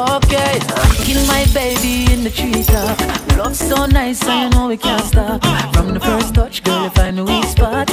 Okay, 0.00 0.58
kill 1.04 1.26
my 1.26 1.44
baby 1.52 2.10
in 2.10 2.24
the 2.24 2.30
treetop. 2.30 2.98
Love 3.36 3.54
so 3.54 3.84
nice, 3.84 4.22
you 4.24 4.48
know 4.48 4.68
we 4.68 4.78
can't 4.78 5.04
stop. 5.04 5.42
From 5.74 5.92
the 5.92 6.00
first 6.00 6.34
touch, 6.34 6.62
girl, 6.64 6.84
you 6.84 6.90
find 6.90 7.18
the 7.18 7.24
weak 7.24 7.44
spot. 7.44 7.90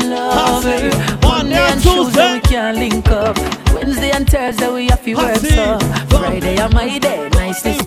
Love 0.00 0.64
her. 0.64 1.18
Monday 1.22 1.56
and 1.56 1.82
Tuesday 1.82 2.34
we 2.34 2.40
can't 2.40 2.76
link 2.76 3.08
up. 3.08 3.38
Wednesday 3.72 4.10
and 4.10 4.28
Thursday 4.28 4.70
we 4.70 4.88
have 4.88 5.02
to 5.02 5.14
work 5.14 5.36
so. 5.36 5.78
Friday 6.10 6.56
and 6.58 6.74
my 6.74 6.98
day, 6.98 7.30
nicely. 7.30 7.78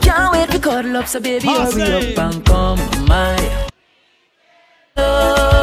Can't 0.00 0.32
wait 0.32 0.50
to 0.50 0.58
cuddle 0.58 0.96
up, 0.96 1.08
so 1.08 1.20
baby 1.20 1.48
hurry 1.48 1.82
up 1.82 2.18
and 2.18 2.46
come 2.46 2.78
my 3.06 3.36
love, 4.96 5.57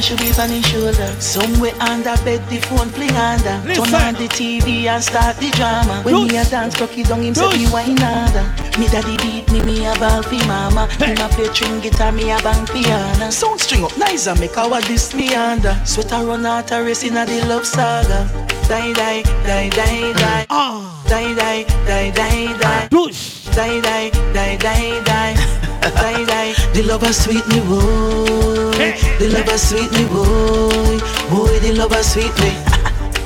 and 0.00 0.04
should 0.04 0.18
be 0.18 0.32
on 0.40 0.48
his 0.48 0.64
shoulder. 0.66 1.10
Somewhere 1.20 1.74
under 1.80 2.16
bed, 2.24 2.40
the 2.48 2.58
phone 2.68 2.88
fling 2.88 3.12
under. 3.12 3.60
Listen. 3.68 3.84
Turn 3.84 3.94
on 3.94 4.14
the 4.14 4.28
TV 4.28 4.86
and 4.86 5.02
start 5.02 5.36
the 5.36 5.50
drama. 5.50 6.00
When 6.02 6.26
me 6.26 6.36
a 6.38 6.44
dance, 6.44 6.76
cocky 6.76 7.02
down 7.02 7.22
him 7.22 7.34
say 7.34 7.50
me 7.58 7.70
wine 7.70 7.96
harder. 7.98 8.44
Me 8.78 8.88
daddy 8.88 9.16
beat 9.18 9.50
me, 9.52 9.60
me 9.62 9.84
a 9.84 9.94
ball 9.98 10.22
fi 10.22 10.38
mama. 10.46 10.88
Me 11.00 11.12
a 11.12 11.28
play 11.28 11.52
string 11.52 11.80
guitar, 11.80 12.12
me 12.12 12.30
a 12.30 12.38
bang 12.40 12.66
piano. 12.66 13.30
Sound 13.30 13.60
string 13.60 13.84
up 13.84 13.96
nice 13.98 14.26
and 14.26 14.40
make 14.40 14.56
our 14.56 14.80
this 14.82 15.14
me 15.14 15.34
under. 15.34 15.76
Sweater 15.84 16.24
run 16.24 16.46
out 16.46 16.72
a 16.72 16.82
race 16.82 17.04
inna 17.04 17.26
the 17.26 17.44
love 17.46 17.66
saga. 17.66 18.24
Die 18.68 18.92
die 18.94 19.22
die 19.44 19.68
die 19.68 20.12
die. 20.14 20.46
Ah. 20.48 20.80
Die 21.08 21.34
die 21.34 21.64
die 21.86 22.10
die 22.12 22.58
die. 22.58 22.88
Push. 22.90 23.44
Die 23.54 23.80
die 23.80 24.10
die 24.32 24.56
die 24.56 25.04
die. 25.04 25.69
Die 25.80 26.24
die. 26.26 26.52
The 26.74 26.82
lover 26.82 27.12
sweet 27.12 27.46
me 27.48 27.60
boy. 27.60 28.76
The 29.18 29.28
lover 29.32 29.58
sweet 29.58 29.90
me 29.92 30.04
boy. 30.06 30.98
Boy, 31.30 31.58
the 31.60 31.72
lover 31.76 32.02
sweet 32.02 32.32
me. 32.40 32.52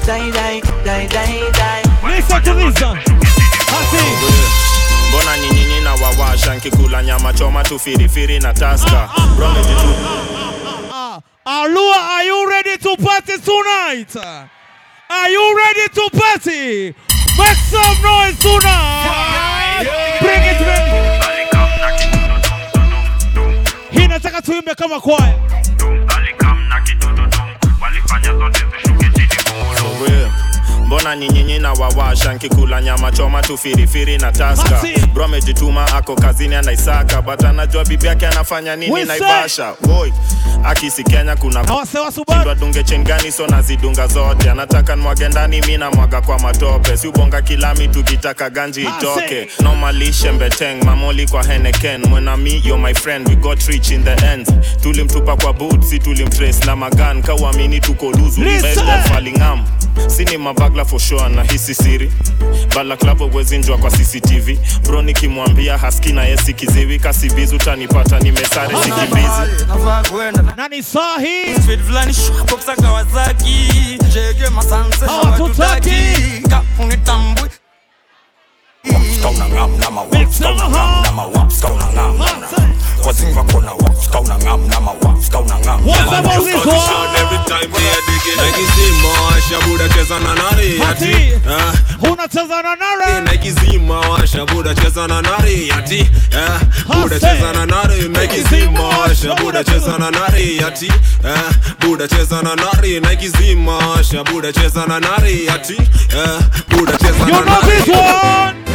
Die 0.07 0.31
die 0.31 0.61
die 0.85 1.07
die 1.09 1.51
die. 1.53 1.83
Listen 2.09 2.43
to 2.43 2.55
this 2.55 2.81
one. 2.83 2.99
mbona 5.09 5.37
nyinyinyi 5.37 5.81
na 5.81 5.95
wawasha 5.95 6.55
nkikula 6.55 7.03
nyama 7.03 7.33
choma 7.33 7.65
tu 7.65 7.79
firifiri 7.79 8.39
na 8.41 8.55
taska 8.55 9.09
bromejitu 9.37 9.95
ah, 10.93 10.95
ah. 10.95 11.21
Allure, 11.47 11.95
are 11.99 12.25
you 12.27 12.49
ready 12.51 12.77
to 12.79 12.97
party 12.97 13.33
tonight? 13.39 14.17
Are 15.11 15.31
you 15.31 15.57
ready 15.57 15.89
to 15.95 16.11
party? 16.19 16.95
Make 17.39 17.59
some 17.71 18.03
noise 18.03 18.39
tonight. 18.39 19.87
Bring 20.21 20.43
it 20.43 20.61
ready. 20.67 21.04
Nataka 24.25 24.43
tuimbe 24.43 24.75
kama 24.75 25.01
kwaya. 25.01 25.64
Mbona 30.95 31.17
nyinyinyi 31.17 31.59
na 31.59 31.73
wawasha 31.73 32.33
nkikula 32.35 32.83
nyama 32.83 33.13
choma 33.13 33.43
tu 33.43 33.59
firifiri 33.59 34.19
na 34.19 34.33
taska. 34.33 34.83
Bro 35.15 35.25
amejituma 35.25 35.87
ako 35.95 36.15
kazini 36.17 36.55
anaisaka. 36.55 37.23
But 37.23 37.45
anajua 37.45 37.85
bibi 37.85 38.07
yake 38.07 38.27
anafanya 38.27 38.77
nini 38.77 39.05
naivasha. 39.05 39.75
akisi 40.65 41.05
kenya 41.05 41.37
kuna 41.37 41.63
Na 42.45 42.55
dunge 42.55 42.83
chengani 42.85 43.33
so 43.33 43.47
nazidunga 43.47 44.07
zote. 44.07 44.51
Anataka 44.51 44.97
nwage 44.97 45.29
ndani 45.29 45.61
mi 45.61 45.77
namwaga 45.77 46.21
kwa 46.21 46.39
matope. 46.39 46.97
Si 46.97 47.09
ubonga 47.09 47.43
kilami 47.43 47.89
tukitaka 47.89 48.51
ganji 48.51 48.83
itoke. 48.83 49.49
Nomalishe 49.61 50.33
mbeteng 50.33 50.85
mamoli 50.85 51.27
kwa 51.29 51.45
heneken 51.45 52.07
mwenami 52.07 52.63
yo 52.65 52.79
my 52.79 52.95
friend 52.95 53.29
we 53.29 53.37
got 53.37 53.63
rich 53.63 53.91
in 53.91 54.05
the 54.05 54.27
end. 54.33 54.47
Tulimtupa 54.83 55.37
kwa 55.37 55.53
boot 55.53 55.83
si 55.83 55.99
tulimtrace 55.99 56.67
na 56.67 56.77
magan. 56.77 57.23
Kauamini 57.23 57.81
tuko 57.81 58.11
luzu 58.11 58.43
falingam 59.13 59.65
sini 60.07 60.37
mabagla 60.39 60.84
Bala 60.85 60.91
for 60.91 61.01
sure 61.01 61.29
siri. 61.75 62.11
Bala 62.75 62.97
club 62.97 63.23
kwa 63.79 63.91
CCTV. 63.91 64.59
Bro 64.83 65.03
nikimwambia 65.03 65.79
haski 65.79 66.13
na 66.13 66.25
yesi 66.25 66.55
kiziwi 66.55 66.99
kasi 66.99 67.31
bizu 67.31 67.59
tanipata 67.59 68.19
nimesare 68.21 68.77
sikimbizi. 68.77 69.65
Nani 70.57 70.83
wazinga 83.07 83.43
kona 83.43 83.73
wa 83.73 83.95
ska 84.05 84.21
una 84.21 84.39
ngam 84.39 84.69
nama 84.69 84.91
wa 84.91 85.23
ska 85.27 85.39
ngam 85.59 85.89
waza 85.89 86.23
muziko 86.23 86.71
every 87.21 87.39
cheza 89.89 90.19
na 90.21 90.35
nari 90.35 90.83
ati 90.91 91.33
huna 92.01 92.23
eh. 92.25 92.29
cheza 92.31 92.63
na 92.63 92.77
nari 92.77 93.31
like 93.33 93.51
zima 93.51 94.27
shabuda 94.27 94.75
cheza 94.75 95.07
na 95.09 95.23
nari 95.23 95.71
ati 95.73 95.99
eh. 96.33 96.61
Buda 96.87 97.21
cheza 97.21 97.53
na 97.53 97.67
nari 97.67 98.03
like 98.09 98.43
zima 98.51 99.15
shabuda 99.23 99.65
cheza 99.65 99.99
na 99.99 100.11
nari 100.11 100.61
ati 100.67 100.87
eh. 101.25 101.39
Buda 101.81 102.09
cheza 102.09 102.43
na 102.43 102.55
nari 102.57 103.01
like 103.01 103.29
zima 103.29 104.05
shabuda 104.11 104.53
cheza 104.53 104.87
na 104.87 105.01
nari 105.01 105.49
ati 105.49 105.77
eh. 105.77 106.41
Buda 106.69 106.93
cheza 106.99 107.27
na 107.27 107.41
nari 107.41 108.74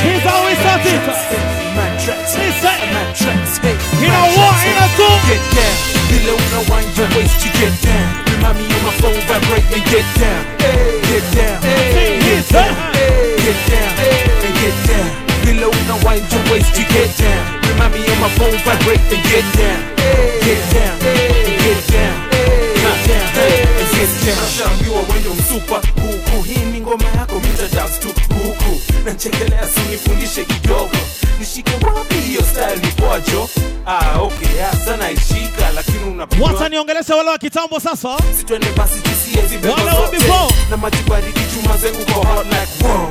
Here's 0.00 0.22
how 0.22 0.44
we 0.46 0.54
start 0.62 0.82
it. 0.86 1.00
Listen. 2.38 2.78
In 3.98 4.10
a 4.10 4.22
one, 4.38 4.58
in 4.62 4.76
a 4.78 4.86
two. 4.96 5.14
Get 5.28 5.42
down. 5.54 5.74
Below 6.08 6.38
no 6.54 6.60
wind 6.70 6.90
your 6.96 7.08
waist 7.16 7.36
to 7.42 7.48
get 7.58 7.74
down. 7.82 8.24
Remind 8.32 8.58
me 8.58 8.64
of 8.66 8.82
my 8.86 8.92
phone 9.02 9.20
vibrate 9.28 9.68
and 9.74 9.84
get 9.90 10.06
down. 10.18 10.42
Get 11.08 11.24
down. 11.34 11.58
Get 11.62 12.44
down. 12.48 12.74
Get 13.42 13.58
down. 13.68 13.92
And 14.44 14.54
get 14.62 14.76
down. 14.88 15.10
Below 15.44 15.72
no 15.90 15.96
wind 16.06 16.24
your 16.32 16.42
waist 16.52 16.74
to 16.76 16.82
get 16.94 17.10
down. 17.18 17.42
Remind 17.68 17.92
me 17.94 18.00
of 18.06 18.18
my 18.20 18.30
phone 18.38 18.56
vibrate 18.64 19.02
and 19.12 19.22
get 19.28 19.46
down. 19.58 19.80
Get 20.46 20.62
down. 20.74 20.98
Get 21.02 21.80
down. 21.90 22.16
Get 22.30 22.98
down. 23.02 23.26
Get 23.94 24.10
down. 24.24 24.38
Nashaambiwa 24.38 25.00
wendo 25.12 25.34
msupa 25.34 25.76
huku. 26.02 26.42
Hii 26.42 26.64
ni 26.72 26.80
ngoma 26.80 27.04
yako 27.18 27.40
mita 27.58 27.76
dance 27.76 27.98
tu 28.00 28.08
huku. 28.34 28.80
Nachekelea 29.04 29.68
kidogo. 30.44 30.90
Nishike 31.40 31.70
wapi 31.94 32.14
hiyo 32.14 32.42
style 32.42 32.76
ni 32.82 32.88
kwajo? 33.02 33.48
Ah, 33.86 34.18
okay, 34.20 34.58
hasa 34.70 34.96
naishika 34.96 35.70
lakini 35.74 35.98
Wacha 36.44 36.68
niongeleshe 36.68 37.12
wale 37.12 37.30
wa 37.30 37.38
kitambo 37.38 37.80
sasa. 37.80 38.16
Twende 38.46 38.66
basi 38.76 39.00
zibebo 39.46 39.74
Wale 39.74 39.90
wa 39.90 40.10
before. 40.10 40.54
na 40.70 40.76
maji 40.76 40.96
baridi 41.08 41.40
chuma 41.54 41.76
zengu 41.76 42.04
kwa 42.04 42.14
hot 42.34 42.46
like 42.46 42.84
wow. 42.88 43.08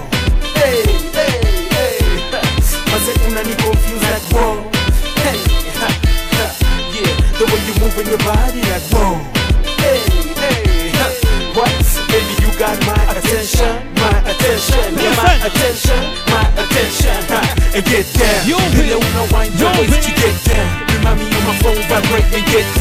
And 22.38 22.46
get 22.46 22.77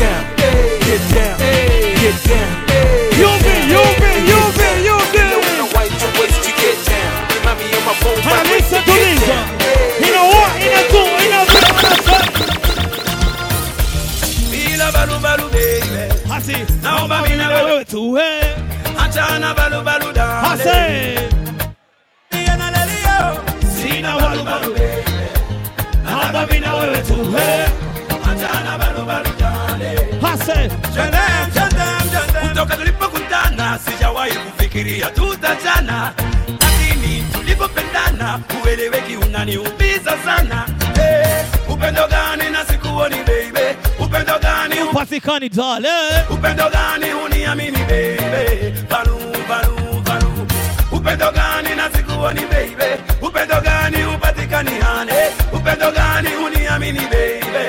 gani 45.21 45.49
na 45.49 45.51
sikuoni 45.51 45.51
baby 45.51 45.51
Upendo 45.51 45.51
dale. 45.51 46.25
Upendo 46.31 46.71
gani 46.71 47.13
uniamini 47.25 47.79
baby. 47.89 48.87
Balu, 48.89 49.17
balu, 49.49 50.03
balu 50.03 50.47
Upendo 50.93 51.33
gani 51.33 51.75
na 51.77 51.91
sikuoni 51.91 52.41
baby. 52.51 53.03
Upendo 53.23 53.61
gani 53.63 54.05
upatikani 54.15 54.71
hane. 54.81 55.31
Upendo 55.53 55.91
gani 55.93 56.29
uniamini 56.45 57.01
baby. 57.11 57.67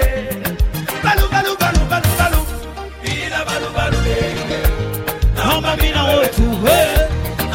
Balu, 1.04 1.28
balu, 1.32 1.56
balu, 1.60 1.86
balu, 1.90 2.10
balu 2.20 2.42
Bila 3.04 3.46
balu, 3.46 3.70
balu 3.76 3.98
baby. 3.98 4.58
Naomba 5.36 5.76
mina 5.78 6.04
wetu 6.04 6.64
we. 6.64 6.80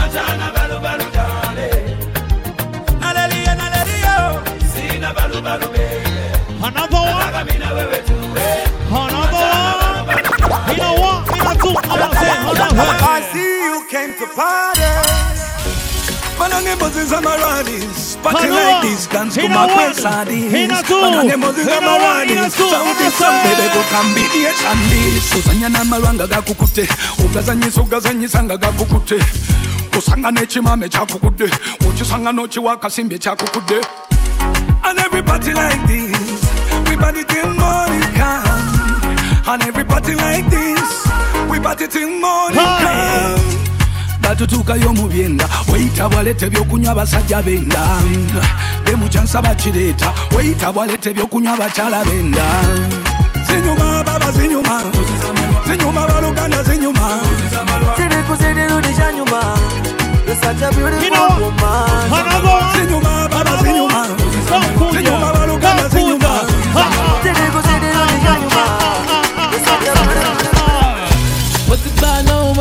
Achana 0.02 0.52
balu, 0.54 0.80
balu 0.80 1.04
dale 1.14 1.96
Nalelia, 3.00 3.54
nalelia. 3.54 4.42
Sina 4.72 5.12
balu, 5.14 5.42
balu 5.42 5.66
baby. 5.68 6.10
Another 6.64 6.96
one. 6.96 7.91
Know 12.02 12.10
two. 12.10 12.26
I'm 12.26 12.42
gonna 12.42 12.58
say 12.58 12.66
another 12.66 12.74
one. 12.76 12.98
I 12.98 13.20
see 13.32 13.52
you 13.62 13.78
came 13.88 14.12
to 14.18 14.26
party. 14.34 14.82
Manange 16.38 16.74
Moses 16.80 17.12
Amaradis, 17.12 18.20
party 18.22 18.48
like 18.50 18.82
this, 18.82 19.06
dance 19.06 19.34
to 19.36 19.48
my 19.48 19.66
one. 19.66 19.76
quesadis. 19.76 20.50
Hina 20.50 20.82
two. 20.82 20.98
Manange 20.98 21.36
Moses 21.38 21.66
Hina 21.68 21.86
one, 21.86 22.00
hina 22.00 22.50
Amaradis, 22.50 22.56
two. 22.56 22.70
sound 22.70 22.96
Hina 22.96 23.06
is 23.06 23.14
some 23.14 23.36
two. 23.38 23.46
baby 23.46 23.66
go 23.70 23.82
combination 23.94 24.78
this. 24.90 25.32
N'amalwanga 25.72 26.26
gakukute, 26.26 26.88
ugazanyisa 27.24 27.80
ugazanyisanga 27.80 28.56
gakukute. 28.56 29.18
Usangane 29.98 30.46
chimame 30.46 30.88
chakukute, 30.88 31.50
uchisangano 31.88 32.46
chiwakasimbe 32.48 33.18
chakukute. 33.18 33.80
And 34.84 34.98
every 34.98 35.22
party 35.22 35.52
like 35.52 35.86
this, 35.86 36.42
we 36.88 36.96
party 36.96 37.24
till 37.24 37.54
morning 37.54 38.02
come. 38.14 38.48
And 39.46 39.62
every 39.62 39.84
party 39.84 40.14
like 40.14 40.48
this, 40.50 41.01
we 41.62 41.68
party 41.68 41.86
till 41.86 42.08
morning 42.20 42.58
Hi. 42.58 43.34
come. 43.36 43.42
batutuukayo 44.22 44.92
mu 44.94 45.08
byenda 45.08 45.48
weyita 45.72 46.08
bwaleta 46.08 46.46
ebyokunywa 46.46 46.92
abasajja 46.92 47.42
benda 47.42 47.80
demukyansa 48.84 49.42
bakireeta 49.42 50.12
weyita 50.36 50.72
bwaleta 50.72 51.10
ebyokunywa 51.10 51.52
abakyala 51.54 52.04
benda 52.04 52.44
zinyuma 53.46 54.04
baba 54.04 54.32
zinyuma 54.32 54.82
zinyuma 55.66 56.06
baluganda 56.08 56.62
zinyuma 56.62 57.08
You 61.02 61.10
know 61.10 61.28
what? 61.28 62.12
Another 62.12 62.48
one. 62.48 62.72
zinyuma 62.76 63.28
baba 63.28 63.56
zinyuma 63.62 64.06
zinyuma 64.92 65.32
baluganda 65.32 65.41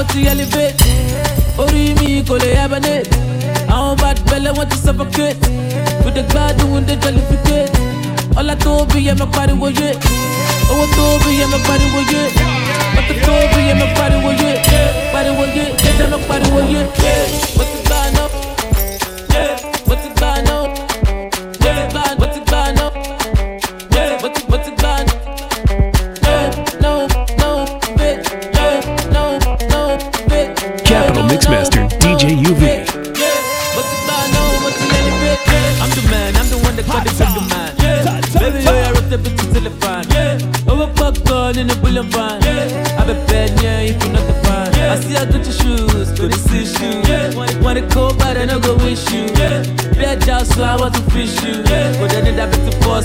mo 0.02 0.08
ti 0.14 0.26
elevate. 0.28 0.84
Orí 1.62 1.94
mi 2.00 2.24
kò 2.28 2.36
lè 2.42 2.50
hibernate 2.58 3.10
àwọn 3.70 3.96
bad 4.02 4.18
belle 4.30 4.50
wọ́n 4.58 4.68
ti 4.70 4.78
suffocate. 4.84 5.48
Kò 6.04 6.10
dé 6.16 6.22
gbádùn 6.30 6.86
dé 6.88 6.94
jollificate 7.02 7.72
ọlá 8.40 8.56
tó 8.64 8.86
bí 8.94 9.00
yẹ 9.08 9.14
mọ 9.20 9.26
pariwo 9.36 9.68
yé 9.80 9.90
owó 10.72 10.86
tó 10.96 11.04
bí 11.24 11.32
yẹ 11.40 11.46
mọ 11.52 11.58
pariwo 11.68 12.00
mọ́tò 12.96 13.14
tó 13.26 13.34
bí 13.54 13.60
yẹ 13.68 13.74
mọ 13.82 13.86
pariwo 13.98 14.30
yé 14.42 14.52
pariwo 15.14 15.44
yé 15.56 15.64
jẹjẹ 15.84 16.06
mọ 16.12 16.18
pariwo 16.30 16.60
yé 16.74 16.82
mo 17.58 17.64
ti 17.72 17.78
gbà 17.86 18.01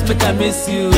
make 0.09 0.23
I 0.25 0.33
miss 0.33 0.69
you. 0.69 0.91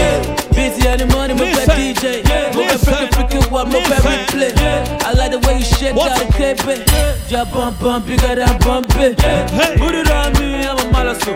Busy 0.55 0.87
in 0.89 0.99
the 0.99 1.07
morning, 1.13 1.37
my 1.37 1.53
bad 1.55 1.69
DJ. 1.71 2.23
Move 2.55 2.71
it, 2.71 2.81
freaking, 2.81 3.09
freaking, 3.11 3.51
what, 3.51 3.67
move 3.69 3.77
it, 3.85 4.03
replay. 4.05 5.03
I 5.03 5.13
like 5.13 5.31
the 5.31 5.39
way 5.47 5.59
you 5.59 5.65
shake 5.65 5.95
that, 5.95 6.65
babe. 6.67 7.29
Drop 7.29 7.53
bump, 7.53 7.81
bump, 7.81 8.07
bigger 8.07 8.35
than 8.35 8.59
bump 8.61 8.91
it. 8.97 9.19
Yeah. 9.21 9.77
Put 9.79 9.95
it 9.95 10.11
on 10.11 10.33
me, 10.35 10.67
I'm 10.67 10.79
a 10.79 10.85
malasso. 10.93 11.33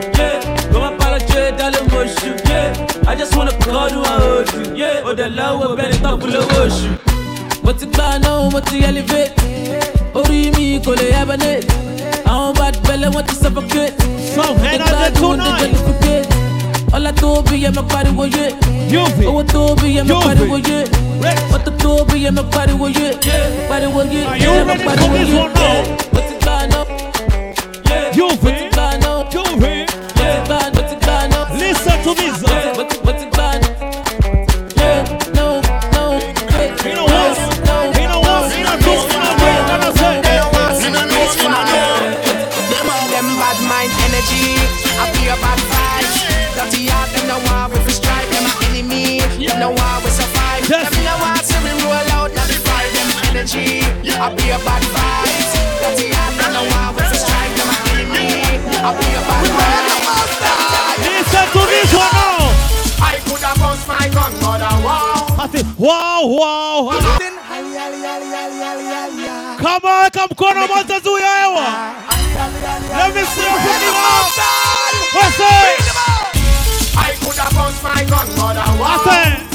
Come 0.73 0.95
apologize, 0.95 1.57
darling, 1.59 1.89
motion. 1.91 2.37
I 3.07 3.15
just 3.17 3.37
wanna 3.37 3.53
call 3.59 3.89
you 3.91 4.03
and 4.05 4.23
hold 4.23 4.53
you. 4.69 4.75
Yeah, 4.77 5.03
oh, 5.05 5.15
the 5.15 5.29
love 5.29 5.77
better 5.77 5.99
talk 5.99 6.21
full 6.21 6.35
of 6.37 6.51
ocean. 6.59 6.99
Mo 7.63 7.73
ti 7.73 7.87
gbà 7.87 8.19
náà, 8.19 8.51
mo 8.53 8.61
ti 8.61 8.83
elevate. 8.85 9.33
Orí 10.15 10.51
mi 10.57 10.81
kò 10.85 10.95
lè 10.99 11.13
hibernate. 11.15 11.67
Àwọn 12.27 12.55
bad 12.59 12.77
belle 12.87 13.07
wọ́n 13.15 13.27
ti 13.29 13.35
suffocate. 13.35 13.95
Some 14.35 14.59
energy 14.67 15.21
tonight. 15.21 16.42
Ọlá 16.93 17.13
tó 17.21 17.43
bí 17.51 17.63
yẹ 17.65 17.71
mọ 17.77 17.83
pariwo 17.93 18.25
yé. 18.37 18.45
Owó 19.27 19.43
tó 19.53 19.75
bí 19.83 19.97
yẹ 19.97 20.03
UV. 20.03 20.25
pariwo 20.25 20.57
yé. 20.69 20.85
Mọ́tò 21.53 21.71
tó 21.83 22.05
bí 22.13 22.25
yẹ 22.25 22.31
mọ 22.31 22.43
pariwo 22.53 22.87
yé. 22.89 23.09
Pariwo 23.69 24.03
yé. 24.13 24.21
Yẹ 24.41 24.65
for 24.67 24.79
pariwo 24.87 25.17
yé. 25.17 25.43
Mo 26.13 26.21
ti 26.29 26.35
gbà 26.43 26.57
náà. 26.71 26.85
Mo 28.43 28.51
ti 28.51 28.65
I 54.23 54.31
feel 54.39 54.55
bad 54.63 54.83
vibes. 54.95 55.51
Dirty 55.83 56.15
heart, 56.15 56.35
them 56.39 56.55
no 56.55 56.63
want 56.71 56.95
we 56.95 57.03
fi 57.11 57.17
strive. 57.19 57.59
Them 57.59 57.71
a 57.75 57.77
enemy. 57.91 58.55
I 58.71 58.95
feel 58.95 59.23
bad 59.27 59.47
vibes. 59.59 60.39
Listen 61.03 61.47
to 61.51 61.63
this 61.67 61.91
one 61.91 62.07
now. 62.15 62.55
I 63.03 63.19
could 63.27 63.43
have 63.43 63.59
bust 63.59 63.83
my 63.91 64.07
gun, 64.15 64.31
but 64.39 64.63
I 64.63 64.79
won't. 64.79 65.43
I 65.43 65.51
say, 65.51 65.67
wow, 65.75 66.23
wow. 66.23 66.95
Kama 69.59 69.91
weka 70.03 70.27
mkono 70.27 70.67
moja 70.69 71.01
juu 71.01 71.19
ya 71.19 71.37
hewa. 71.37 71.67
Let 72.97 73.15
me 73.15 73.23
see 73.25 73.43
you 73.43 73.59
put 73.59 73.83
it 73.83 73.97
up. 74.07 74.31
What's 75.15 75.41
it? 75.41 75.83
I 76.97 77.11
could 77.21 77.39
have 77.39 77.55
bust 77.55 77.83
my 77.83 78.05
gun, 78.05 78.27
but 78.37 78.57
I 78.57 78.61
I 78.63 78.79
won't. 78.79 79.53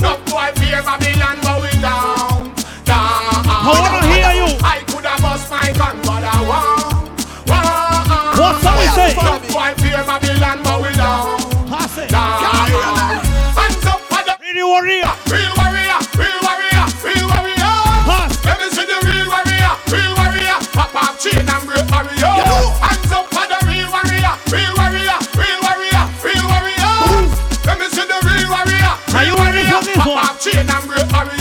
No 0.00 0.16
boy 0.26 0.50
fear 0.56 0.82
Babylon, 0.82 1.38
but 1.42 1.62
we 1.62 1.80
down. 1.80 2.15
Say? 8.96 9.12
No 9.14 9.74
fear 9.76 10.02
Babylon, 10.08 10.58
but 10.64 10.78
we 10.80 10.90
down, 10.96 11.36
I 11.68 11.86
say, 11.92 12.08
down. 12.08 12.40
Hands 13.52 13.86
up 13.92 14.00
for 14.08 14.22
the 14.24 14.34
really 14.40 14.64
warrior. 14.64 15.12
real 15.28 15.52
warrior, 15.60 15.98
real 16.16 16.40
warrior, 16.40 16.84
real 17.04 17.26
warrior. 17.28 17.76
Let 18.48 18.56
me 18.60 18.66
see 18.72 18.86
the 18.88 18.98
real 19.04 19.28
warrior, 19.28 19.72
real 19.92 20.12
warrior. 20.16 20.56
Pop 20.72 20.94
off 20.96 21.14
chain 21.20 21.44
and 21.44 21.64
barrier. 21.92 22.34
Hands 22.80 23.12
up 23.12 23.26
for 23.34 23.44
the 23.44 23.58
real 23.68 23.88
warrior, 23.92 24.32
real 24.48 24.72
warrior, 24.80 25.18
real 25.36 25.58
warrior, 25.60 26.02
real 26.24 26.44
warrior. 26.48 26.96
Let 27.68 27.76
me 27.76 27.86
see 27.92 28.06
the 28.08 28.18
real 28.24 28.48
warrior, 28.48 28.92
real 29.12 29.34
warrior. 29.36 29.80
Pop 30.00 30.16
off 30.24 30.40
chain 30.40 30.64
and 30.64 30.84
barrier. 31.12 31.35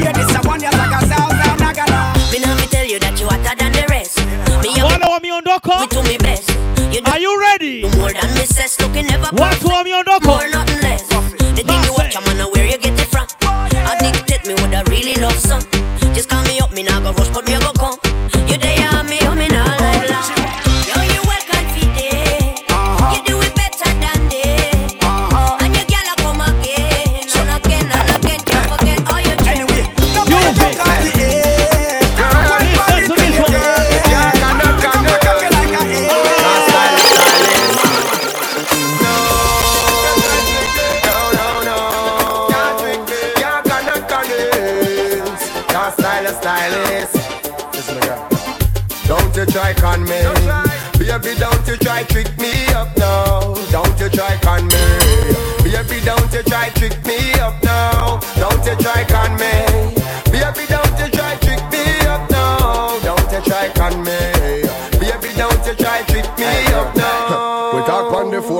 Tasha. 0.00 0.04
Yeah, 0.04 0.12
this 0.12 0.34
a 0.34 0.48
one 0.48 0.60
ya 0.60 0.70
like 0.70 1.02
a 1.02 1.06
sound 1.06 1.32
sound 1.42 1.60
nagana. 1.60 2.32
Me 2.32 2.38
know 2.40 2.54
me 2.56 2.66
tell 2.66 2.84
you 2.86 2.98
that 3.00 3.20
you 3.20 3.26
hotter 3.26 3.54
than 3.56 3.72
the 3.72 3.86
rest. 3.88 4.18
Me 4.62 4.70
What 4.82 5.00
wale 5.00 5.10
wameondoka 5.10 5.80
We 5.80 5.86
do 5.86 6.02
me 6.02 6.18
best. 6.18 6.48
You 6.92 7.00
do 7.00 7.10
are 7.10 7.18
you 7.20 7.40
ready 7.40 7.82
more 7.96 8.12
than 8.12 8.34
me 8.34 8.44
says. 8.46 8.78
Looking 8.80 9.06
never 9.06 9.24
watu 9.24 9.38
perfect. 9.38 9.64
wameondoka 9.64 10.26
More 10.26 10.48
nothing 10.50 10.69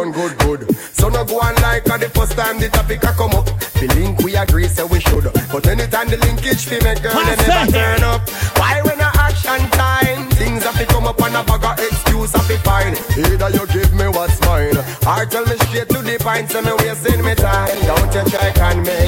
on 0.00 0.12
good 0.12 0.36
good. 0.38 0.76
So 0.96 1.08
no 1.08 1.24
go 1.24 1.40
on 1.40 1.54
like 1.56 1.88
on 1.90 2.00
the 2.00 2.08
first 2.08 2.32
time 2.32 2.58
the 2.58 2.68
topic 2.68 3.04
a 3.04 3.12
come 3.12 3.32
up. 3.32 3.46
The 3.80 3.86
link 3.94 4.18
we 4.20 4.34
agree 4.36 4.68
so 4.68 4.86
we 4.86 5.00
should. 5.00 5.24
But 5.52 5.66
anytime 5.66 6.08
the 6.08 6.16
linkage 6.16 6.64
fi 6.64 6.80
make 6.82 7.02
girl 7.02 7.14
they 7.14 7.36
never 7.36 7.70
turn 7.70 8.02
up. 8.04 8.28
Why 8.56 8.80
when 8.82 9.00
a 9.00 9.10
action 9.14 9.60
time 9.76 10.28
Things 10.40 10.64
have 10.64 10.78
to 10.78 10.86
come 10.86 11.06
up 11.06 11.20
and 11.20 11.36
a 11.36 11.42
bag 11.44 11.64
of 11.64 11.78
excuse 11.84 12.32
have 12.32 12.46
to 12.46 12.56
find 12.58 12.96
Either 13.16 13.50
you 13.50 13.66
give 13.68 13.92
me 13.94 14.06
what's 14.08 14.40
mine 14.46 14.76
Or 15.06 15.24
tell 15.26 15.44
me 15.46 15.56
straight 15.68 15.88
to 15.88 16.00
the 16.02 16.16
point 16.20 16.50
so 16.50 16.60
me 16.62 16.72
wasting 16.78 17.22
me 17.24 17.34
time. 17.34 17.76
Don't 17.88 18.12
you 18.14 18.24
try 18.30 18.52
con 18.52 18.82
me. 18.82 18.98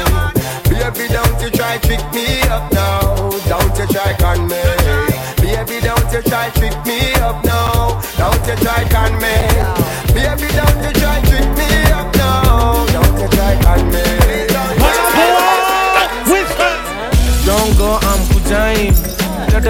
Baby 0.69 1.07
don't 1.13 1.41
you 1.41 1.51
try 1.51 1.79
trick 1.79 2.03
me 2.13 2.41
up 2.49 2.73
now 2.73 2.82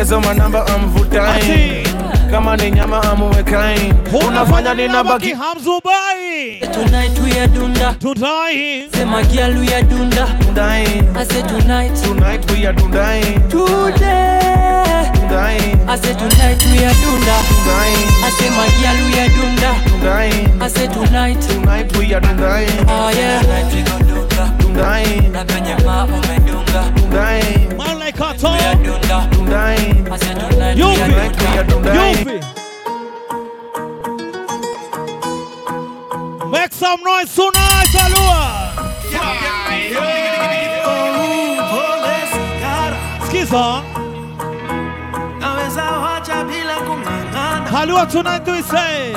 tetezoma 0.02 0.34
namba 0.34 0.66
amvutai 0.66 1.86
kama 2.30 2.56
ni 2.56 2.70
nyama 2.70 3.02
amuwekai 3.02 3.92
unafanya 4.28 4.74
ninabaki 4.74 5.32
hamzubai 5.32 6.60
Tonight 6.74 7.18
we 7.20 7.38
are 7.38 7.46
dunda. 7.48 7.94
Tonight. 8.00 8.88
Sema 8.94 9.22
girl 9.24 9.54
we 9.60 9.68
are 9.74 9.82
dunda. 9.82 10.26
Dundain. 10.40 11.16
I 11.16 11.24
said 11.24 11.46
tonight. 11.48 11.94
Tonight 12.02 12.50
we 12.50 12.66
are 12.66 12.72
dundain. 12.72 13.48
Today. 13.50 15.10
Dundain. 15.14 15.88
I 15.88 15.96
said 15.96 16.18
tonight 16.18 16.64
we 16.66 16.78
are 16.82 16.96
dunda. 17.02 17.36
Dundain. 17.46 18.06
I 18.24 18.30
said 18.38 18.52
my 18.58 18.68
girl 18.80 18.98
we 19.06 19.14
are 19.20 19.30
dunda. 19.36 19.70
Dundain. 19.86 20.62
I 20.62 20.68
said 20.68 20.92
tonight. 20.92 21.40
Tonight 21.42 21.96
we 21.98 22.14
are 22.14 22.20
dundain. 22.20 22.68
Oh 22.88 23.10
yeah. 23.14 23.42
Tonight 23.42 23.74
we 23.74 23.82
go 23.82 23.98
dunda. 24.08 24.44
Dundain. 24.58 25.32
Na 25.32 25.44
penye 25.44 25.76
ma 25.84 26.04
umedunga. 26.06 26.82
Dundain 26.96 27.91
kato. 28.22 28.48
Yupi. 31.98 32.38
Make 36.50 36.72
some 36.72 37.00
noise 37.02 37.34
tonight 37.34 37.94
alua 38.04 38.42
sikiza. 43.26 43.82
Naweza 45.40 45.82
wacha 45.82 46.44
bila 46.44 46.74
kung'ang'ana. 46.86 47.70
Halua 47.70 48.06
tonight 48.06 48.46
we 48.48 48.62
say. 48.62 49.12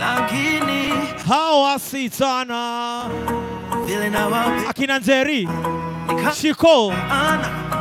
Lakini 0.00 0.92
akina 4.68 4.98
njeri. 4.98 5.48
Shiko. 6.40 6.92
Ana. 7.10 7.79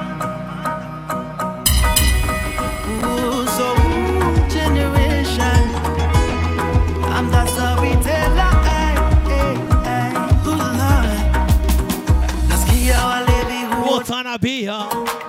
Sanabia. 14.09 15.28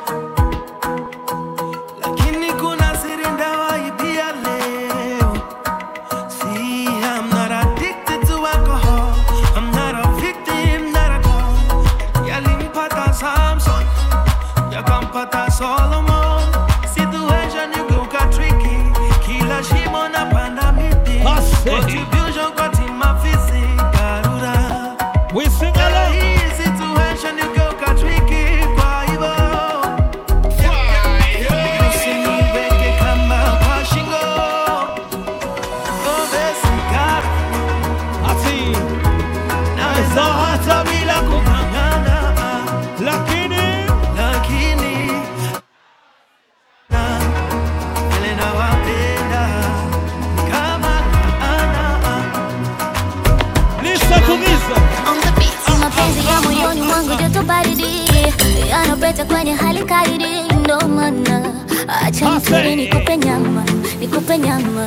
Acha 62.26 62.62
nituri 62.62 62.76
nikupe 62.76 63.16
nyama 63.16 63.64
nikupe 64.00 64.38
nyama 64.38 64.86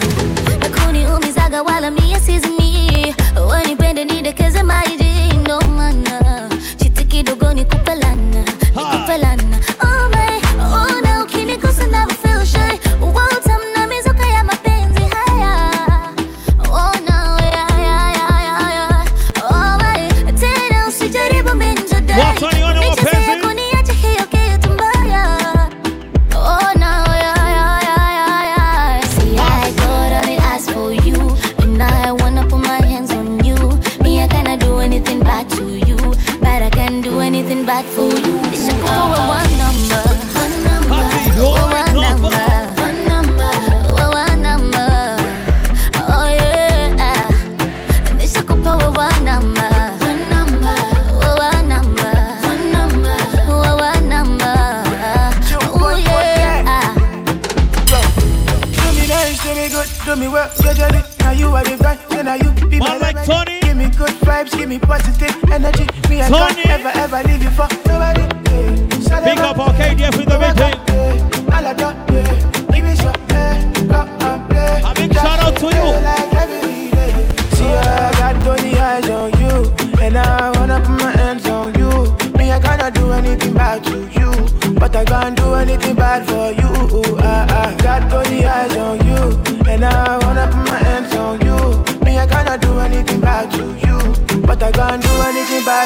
nakuniumizaga 0.59 1.61
wala 1.63 1.91
mie 1.91 2.19
sizimi 2.19 2.62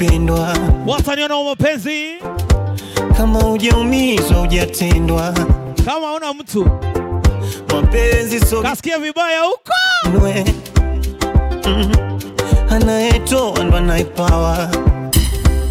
kupendwa, 0.00 0.56
wataniona 0.86 1.42
mapenzi 1.44 2.14
kama 3.16 3.38
ujaumizwa 3.50 4.36
hujatendwa, 4.36 5.34
kama 5.84 6.12
una 6.14 6.32
mtu. 6.32 6.70
Mapenzi 7.74 8.40
so 8.40 8.62
kasikia 8.62 8.98
vibaya 8.98 9.40
huko. 9.40 9.72
nwe. 10.20 10.44
Mm, 11.66 11.92
anayetoa 12.70 13.64
ndo 13.64 13.76
anaipawa 13.76 14.68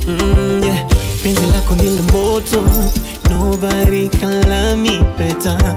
mm, 0.07 0.13
mm-hmm, 0.13 0.63
yeah. 0.63 0.85
Penzi 1.23 1.41
lako 1.53 1.75
ni 1.75 1.95
la 1.95 2.01
moto, 2.01 2.63
nobody 3.29 4.09
can 4.09 4.33
love 4.49 4.75
me 4.75 4.99
better. 5.17 5.75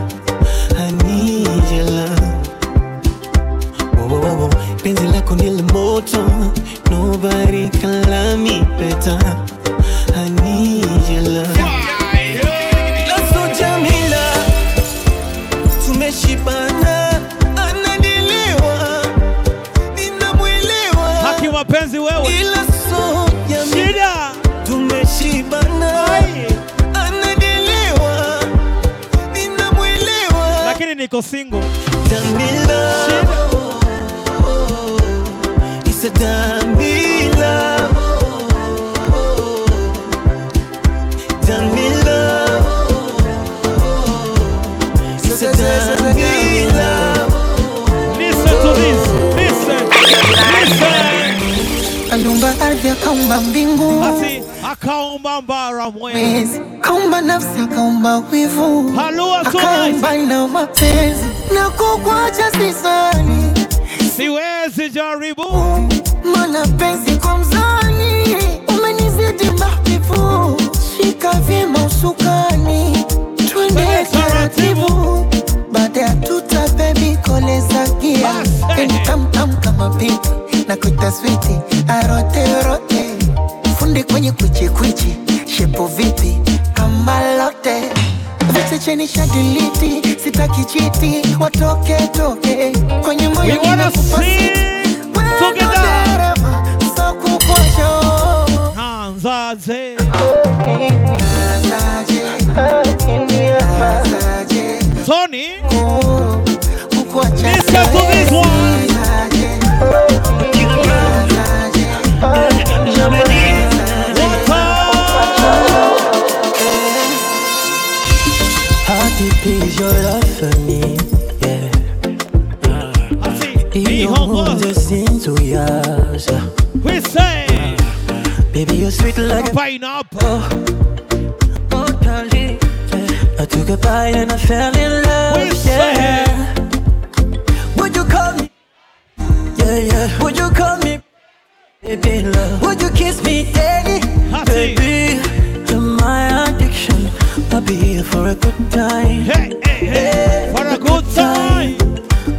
hey, 149.94 150.52
for 150.54 150.66
a 150.66 150.78
good 150.78 151.04
time. 151.14 151.76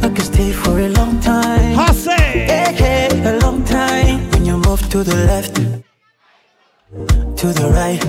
I 0.02 0.08
can 0.14 0.24
stay 0.32 0.52
for 0.52 0.78
a 0.78 0.88
long 0.88 1.20
time. 1.20 1.78
I 1.78 1.92
say, 1.92 2.24
hey, 2.50 2.72
hey, 2.82 3.08
a 3.30 3.38
long 3.38 3.64
time. 3.64 4.30
When 4.30 4.44
you 4.44 4.56
move 4.56 4.82
to 4.90 5.04
the 5.04 5.16
left, 5.30 5.54
to 7.40 7.46
the 7.58 7.66
right, 7.78 8.02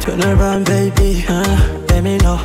turn 0.00 0.22
around, 0.22 0.64
baby, 0.66 1.24
let 1.88 2.02
me 2.02 2.18
know. 2.18 2.38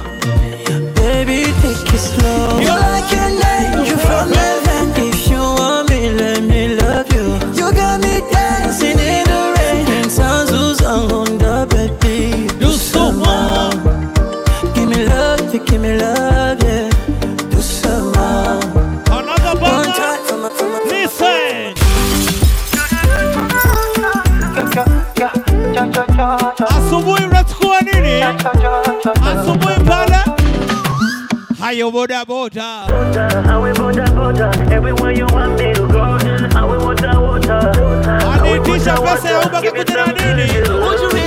you 31.76 31.92
butter 31.92 32.24
butter. 32.26 32.60
water? 32.90 33.44
I 33.48 33.58
will 33.58 33.74
butter 33.76 34.06
butter. 34.16 34.74
Everywhere 34.74 35.12
you 35.12 35.26
want 35.28 35.60
me 35.60 35.74
to 35.74 35.88
go, 35.88 36.02
I 36.02 36.66
will 36.66 36.86
water, 36.86 37.20
water? 37.20 37.72
I 38.08 38.42
need 38.44 38.66
this, 38.66 38.88
I 38.88 39.00
will 39.00 39.18
say, 39.18 39.36
I'm 39.36 39.52
back 39.52 39.64
to 39.64 41.20
you. 41.20 41.25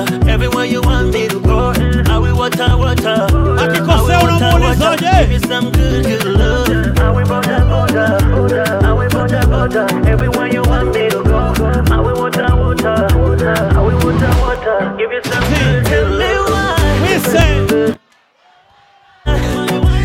water, 0.00 0.28
everywhere 0.28 0.64
you 0.64 0.80
want 0.82 1.12
me 1.12 1.28
to 1.28 1.40
go. 1.40 1.72
Mm, 1.72 2.08
I 2.08 2.18
will 2.18 2.36
water, 2.36 2.76
water. 2.76 3.26
Aquí 3.62 3.80
cosea 3.84 4.18
water, 4.20 4.50
water. 4.60 4.84
oye. 4.84 5.20
Give 5.20 5.28
me 5.30 5.38
some 5.48 5.70
good, 5.72 6.04
good 6.04 6.24
love. 6.24 6.98
I 6.98 7.10
will 7.10 7.28
water, 7.28 7.66
water, 7.66 8.18
water. 8.32 8.64
I 8.84 8.92
will 8.92 9.08
water, 9.14 9.42
water. 9.48 9.86
Everywhere 10.08 10.48
you 10.52 10.62
want 10.62 10.94
me 10.94 11.08
to 11.10 11.22
go. 11.22 11.52
Mm, 11.56 11.90
I 11.90 12.00
will 12.00 12.16
water, 12.20 12.46
water, 12.56 13.06
water. 13.16 13.54
I 13.54 13.80
will 13.80 13.98
water, 14.04 14.32
water. 14.40 14.94
Give 14.98 15.12
you 15.12 15.22
some 15.24 15.44
good, 15.54 15.84
good 15.86 16.10
love. 16.20 17.00
Listen. 17.02 17.96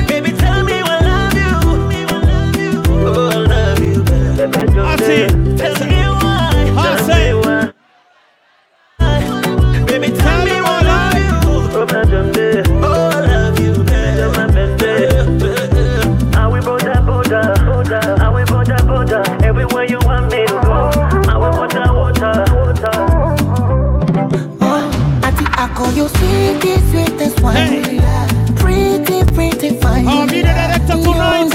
Baby, 0.08 0.32
tell 0.38 0.64
me 0.64 0.74
I 0.74 1.00
love 1.10 1.34
you. 1.36 1.52
Oh, 3.08 3.30
I 3.30 3.36
love 3.36 3.80
you. 3.80 4.82
I 4.84 4.96
see. 4.98 5.41
Sweetie, 26.18 26.80
sweetest 26.92 27.42
wine. 27.42 28.02
Pretty, 28.56 29.24
pretty 29.34 29.70
fine. 29.80 30.06
Oh, 30.08 30.26
be 30.28 30.42
the 30.42 30.48
director 30.48 30.98
tonight. 31.04 31.52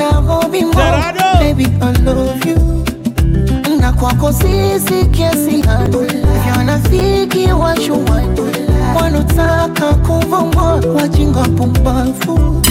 Gerardo. 0.75 1.39
Baby, 1.41 1.67
I 1.81 1.93
love 2.03 2.45
you. 2.47 2.57
Na 3.81 3.93
kwako 3.93 4.33
sisi 4.33 5.05
kiasi 5.11 5.63
hadi 5.63 5.97
Vyanafiki 6.45 7.53
washuwani 7.53 8.41
Wanotaka 9.01 9.95
kuvongwa 9.95 10.73
wajinga 10.97 11.41
pumbavu 11.43 12.63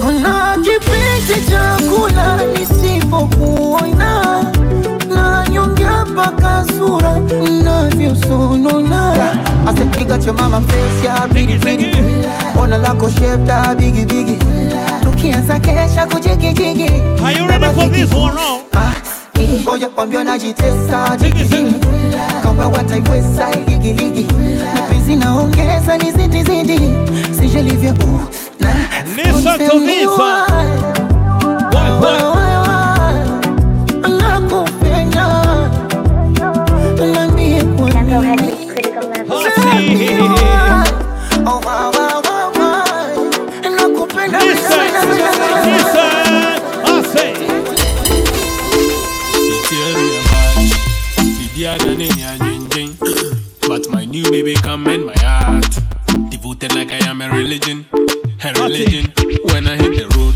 Kuna 0.00 0.56
kipindi 0.56 1.50
cha 1.50 1.76
kula 1.90 2.40
nisipokuona 2.58 3.96
na 3.96 4.51
nyongea 6.22 6.32
mpaka 6.32 6.64
sura 6.78 7.18
navyosonona 7.64 9.12
asepiga 9.68 10.18
cha 10.18 10.32
mama 10.32 10.60
face 10.60 11.06
ya 11.06 11.26
bigi 11.34 11.58
bigi. 11.58 11.96
Ona 12.60 12.78
lako 12.78 13.10
shape 13.10 13.36
da 13.46 13.74
bigi 13.74 14.04
bigi. 14.04 14.38
Tukianza 15.02 15.58
kesha 15.60 16.06
kujigijigi 16.06 16.90
Are 17.24 17.32
you 17.38 17.46
ready 17.46 17.66
for 17.74 17.88
this 17.90 18.10
now? 18.12 18.60
ngoja 19.62 19.88
kwambia 19.88 20.24
najitesa 20.24 21.16
jigijigi 21.20 21.74
kama 22.42 22.68
wataiweza 22.68 23.48
igigigi 23.66 24.26
mapenzi 24.74 25.16
naongeza 25.16 25.98
ni 25.98 26.12
zidi. 26.12 26.42
Zidi 26.42 26.80
sijelivyo 27.40 27.94
na 28.60 28.68
Listen 29.16 29.58
to 29.68 29.80
this. 29.80 30.06
Why, 30.06 30.46
why? 31.72 31.88
Oh, 32.04 32.04
oh, 32.04 32.32
oh, 32.32 32.61
baby 54.42 54.54
come 54.60 54.86
in 54.88 55.06
my 55.06 55.14
heart. 55.18 55.78
Devoted 56.30 56.74
like 56.74 56.90
I 56.90 57.08
am 57.08 57.20
a 57.22 57.30
religion. 57.30 57.86
A 57.92 58.52
religion. 58.54 59.12
When 59.44 59.68
I 59.68 59.76
hit 59.76 59.94
the 59.94 60.06
road. 60.16 60.34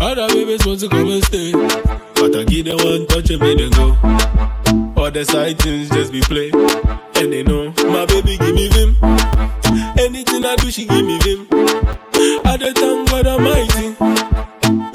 Other 0.00 0.28
babies 0.28 0.64
want 0.64 0.80
to 0.80 0.88
come 0.88 1.10
and 1.10 1.24
stay. 1.24 1.52
But 1.52 2.34
I 2.34 2.44
give 2.44 2.64
them 2.64 2.78
one 2.78 3.06
touch 3.06 3.30
and 3.30 3.40
make 3.40 3.58
them 3.58 3.70
go. 3.72 3.88
All 4.96 5.10
the 5.10 5.24
side 5.24 5.58
things 5.58 5.90
just 5.90 6.12
be 6.12 6.22
play. 6.22 6.50
And 7.20 7.32
they 7.32 7.42
know 7.42 7.74
my 7.92 8.06
baby 8.06 8.38
give 8.38 8.54
me 8.54 8.68
vim. 8.68 8.96
Anything 9.98 10.44
I 10.44 10.56
do, 10.56 10.70
she 10.70 10.86
give 10.86 11.04
me 11.04 11.18
vim. 11.18 11.40
At 12.46 12.60
the 12.60 12.72
time, 12.72 13.04
God 13.04 13.26
Almighty. 13.26 13.96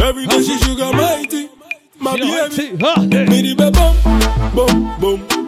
Every 0.04 0.26
day 0.26 0.42
she 0.42 0.58
sugar 0.58 0.92
mighty. 0.94 1.50
My 2.00 2.18
baby. 2.18 2.26
Me 3.30 3.42
the 3.42 3.56
be 3.56 3.70
boom, 4.56 5.00
boom, 5.00 5.39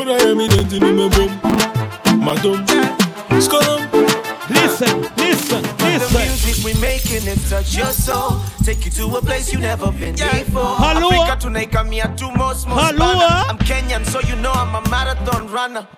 Oh, 0.00 0.02
I 0.02 0.30
am 0.30 0.38
in 0.38 0.48
the 0.68 0.78
me 0.78 1.08
boom. 1.10 1.28
Madam, 2.22 2.64
skolom. 3.42 3.82
Listen, 4.48 5.02
listen, 5.16 5.62
The 5.62 6.08
music 6.22 6.64
we 6.64 6.80
making 6.80 7.26
it 7.26 7.40
touch 7.50 7.76
your 7.76 7.86
soul. 7.86 8.40
Take 8.62 8.84
you 8.84 8.92
to 8.92 9.16
a 9.16 9.20
place 9.20 9.52
you 9.52 9.58
never 9.58 9.90
been 9.90 10.14
before. 10.14 10.76
Halua. 10.78 11.26
Africa 11.26 11.36
tunaika 11.40 11.84
mia 11.84 12.06
tu 12.16 12.30
most 12.30 12.68
most 12.68 12.78
Halua. 12.80 13.50
I'm 13.50 13.58
Kenyan, 13.58 14.06
so 14.06 14.20
you 14.20 14.36
know 14.36 14.52
I'm 14.52 14.76
a 14.76 14.88
marathon 14.88 15.48
runner. 15.50 15.88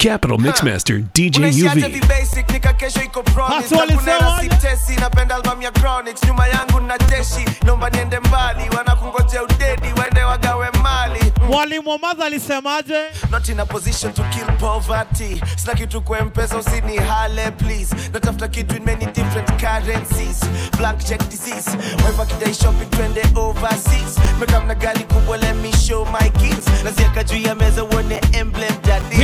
Capital 0.00 0.38
Mixmaster 0.38 1.02
DJ 1.14 1.36
Unaishiaje 1.38 1.86
UV. 1.86 1.92
vibasic 1.92 2.50
nika 2.50 2.72
kesho 2.72 3.02
iko 3.02 3.22
promise. 3.22 3.54
Hasa 3.62 3.76
walisema 3.76 4.12
Nakunena 4.12 4.36
aje? 4.38 4.50
sitesi 4.50 4.96
napenda 5.00 5.34
album 5.34 5.62
ya 5.62 5.70
Chronics. 5.72 6.22
Nyuma 6.26 6.46
yangu 6.48 6.80
na 6.80 6.98
jeshi 6.98 7.44
naomba 7.66 7.90
niende 7.90 8.20
mbali 8.20 8.62
wanakungojea 8.76 9.42
udedi 9.42 9.88
waende 10.00 10.22
wagawe 10.24 10.68
mali. 10.82 11.20
Mm. 11.40 11.46
Mwalimu 11.46 11.90
wa 11.90 11.98
madha 11.98 12.24
alisemaje? 12.24 12.94
not 13.30 13.48
in 13.48 13.60
a 13.60 13.66
position 13.66 14.12
to 14.12 14.22
kill 14.22 14.46
poverty. 14.58 15.42
Sina 15.56 15.74
kitu 15.74 16.00
kwa 16.02 16.20
mpesa 16.24 16.56
usini 16.58 16.96
hale 16.96 17.50
please. 17.50 17.96
Natafuta 18.12 18.48
kitu 18.48 18.76
in 18.76 18.84
many 18.84 19.06
different 19.06 19.50
currencies. 19.60 20.40
Blank 20.78 20.98
check 21.04 21.28
disease. 21.28 21.70
Wife 22.06 22.22
akidai 22.22 22.54
shopping 22.54 22.90
twende 22.90 23.22
overseas. 23.34 24.18
Mekam 24.40 24.66
na 24.66 24.74
gari 24.74 25.04
kubwa 25.04 25.36
let 25.36 25.56
me 25.56 25.72
show 25.72 26.04
my 26.20 26.30
kids. 26.30 26.66
Naziaka 26.84 27.24
juu 27.24 27.36
ya 27.48 27.54
meza 27.54 27.84
uone 27.84 28.20
emblem 28.32 28.72
daddy 28.86 29.16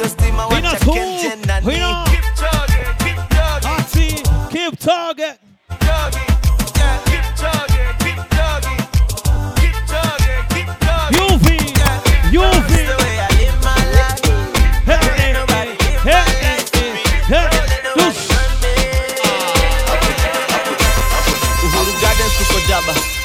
your 0.00 0.08
steamer, 0.08 0.46
watch 0.48 0.64
a 0.64 0.76
Kenyan 0.80 1.48
and 1.50 1.64
Keep 2.10 2.24
jogging, 2.40 2.88
keep 3.04 3.20
jogging. 3.36 3.68
I 3.68 3.82
see, 3.92 4.16
keep 4.50 4.78
target. 4.78 5.38
Jogging, 5.84 6.30
yeah, 6.80 6.96
keep 7.10 7.26
jogging, 7.40 7.92
keep 8.02 8.20
jogging. 8.36 8.80
Keep 9.60 9.76
jogging, 9.92 10.42
keep 10.52 10.68
jogging. 10.80 11.20
UV, 11.20 11.46
yeah, 11.76 12.40
UV. 12.40 12.70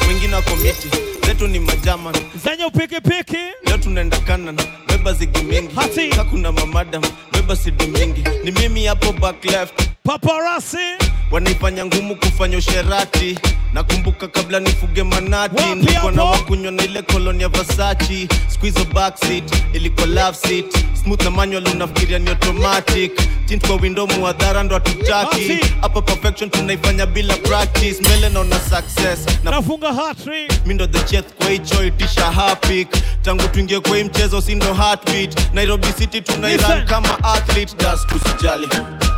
wengine 0.08 0.36
wako 0.36 0.56
miti 0.56 0.90
zetu 1.26 1.48
ni 1.48 1.60
majaman 1.60 2.16
zenye 2.44 2.66
upikipiki. 2.66 3.38
Leo 3.66 3.78
tunaenda 3.78 4.20
kanana 4.20 4.85
beba 5.06 5.14
zigi 5.18 5.44
mingi. 5.44 5.76
Hakuna 6.18 6.52
mamadam, 6.52 7.04
beba 7.32 7.56
sidi 7.56 7.86
mingi. 7.88 8.24
Ni 8.44 8.52
mimi 8.52 8.86
hapo 8.86 9.12
back 9.14 9.46
left. 9.46 9.90
Paparazzi. 10.04 11.15
Wanaifanya 11.32 11.86
ngumu 11.86 12.16
kufanya 12.16 12.58
usherati. 12.58 13.40
Nakumbuka 13.74 14.28
kabla 14.28 14.60
nifuge 14.60 15.04
manati, 15.04 15.64
nilikuwa 15.76 16.12
na 16.12 16.24
wakunywa 16.24 16.72
na 16.72 16.84
ile 16.84 17.02
koloni 17.02 17.44
ya 17.44 17.50
Versace. 17.50 18.28
Squeeze 18.48 18.86
back 18.94 19.18
seat, 19.18 19.44
ilikuwa 19.74 20.06
love 20.08 20.38
seat. 20.48 20.66
Smooth 21.04 21.24
na 21.24 21.32
manual 21.32 21.68
unafikiria 21.68 22.20
ni 22.20 22.30
automatic. 22.30 23.12
Tint 23.46 23.68
kwa 23.68 23.76
window 23.76 24.08
muadhara 24.08 24.64
ndo 24.64 24.76
hatutaki. 24.76 25.60
Hapa 25.82 26.02
perfection 26.02 26.50
tunaifanya 26.50 27.06
bila 27.06 27.34
practice. 27.38 27.98
Mbele 28.02 28.30
naona 28.30 28.60
success. 28.60 29.26
Na 29.44 29.52
Nafunga 29.52 29.94
hat-trick. 29.94 30.66
mi 30.66 30.74
ndo 30.74 30.88
the 30.88 31.00
chef 31.00 31.26
kwa 31.38 31.50
hicho 31.50 31.84
itisha 31.86 32.32
hapik 32.32 32.88
tangu 33.22 33.44
tuingie 33.48 33.80
kwa 33.80 33.98
mchezo 33.98 34.42
si 34.42 34.56
ndo 34.56 34.74
heartbeat 34.74 35.54
nairobi 35.54 35.88
city 35.98 36.22
tunairun 36.22 36.86
kama 36.86 37.24
athlete 37.24 37.76
das 37.78 38.08
tusijali 38.08 38.68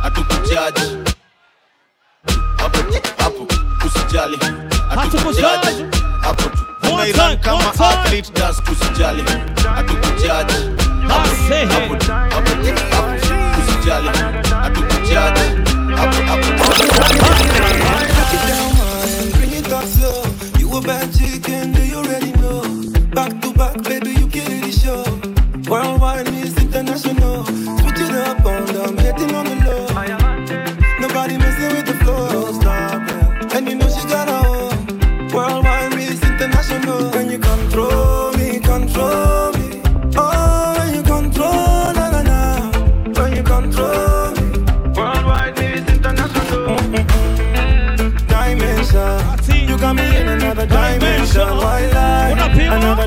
hatukujaji 0.02 0.82
hapo 3.18 3.44
tu, 3.44 3.56
usijali 3.86 4.36
hatukujaji 4.88 4.96
Hatukujaji. 4.96 5.84
hapo 6.22 6.42
tu 6.42 6.58
One 6.82 7.12
tunairan 7.12 7.30
time, 7.30 7.36
kama 7.36 7.70
athlete 7.70 8.32
das 8.32 8.62
tusijali 8.64 9.22
hatukujaji 9.74 10.54
hapo 11.08 11.28
I 11.28 11.48
say 11.48 11.64
hapo 11.66 11.94
it. 11.94 12.00
tu, 12.00 12.12
hapo 12.12 12.50
tu, 12.50 12.72
hapo 12.90 13.12
usijali 13.60 14.08
hatukujaji 14.62 15.40
hapo 15.96 16.22
hapo 16.26 16.48
Bring 19.38 19.52
it 19.52 19.68
back 19.70 19.86
slow. 19.86 20.24
You 20.58 20.76
a 20.76 20.80
bad 20.80 21.12
chicken, 21.12 21.72
do 21.72 21.82
you 21.84 21.96
already 21.98 22.32
know? 22.32 22.62
Back 23.14 23.40
to 23.42 23.52
back, 23.52 23.82
baby, 23.84 24.10
you 24.10 24.26
kill 24.28 24.48
the 24.60 24.70
show. 24.72 25.02
Worldwide 25.70 26.28
is 26.28 26.56
international. 26.58 27.44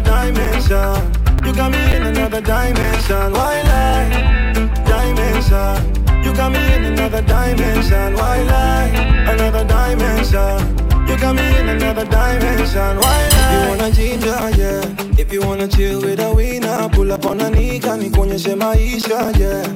Dimension. 0.01 1.11
You 1.45 1.53
got 1.53 1.71
me 1.71 1.95
in 1.95 2.03
another 2.03 2.41
dimension. 2.41 3.33
Why 3.33 3.61
lie? 3.63 4.53
Dimension. 4.85 6.23
You 6.23 6.33
got 6.35 6.51
me 6.51 6.73
in 6.75 6.83
another 6.85 7.21
dimension. 7.21 8.13
Why 8.15 8.41
lie? 8.43 8.89
Another 9.33 9.63
dimension. 9.65 10.77
You 11.07 11.17
got 11.17 11.35
me 11.35 11.59
in 11.59 11.69
another 11.69 12.05
dimension. 12.05 12.97
Why 12.97 13.27
lie? 13.29 13.53
You 13.53 13.69
wanna 13.69 13.91
ginger, 13.91 14.49
yeah. 14.57 15.19
If 15.19 15.31
you 15.33 15.41
wanna 15.41 15.67
chill 15.67 16.01
with 16.01 16.19
a 16.19 16.33
winner, 16.33 16.89
pull 16.89 17.11
up 17.11 17.25
on 17.25 17.41
a 17.41 17.49
nika, 17.49 17.97
nikuonyeshe 17.97 18.55
maisha, 18.55 19.31
yeah. 19.39 19.67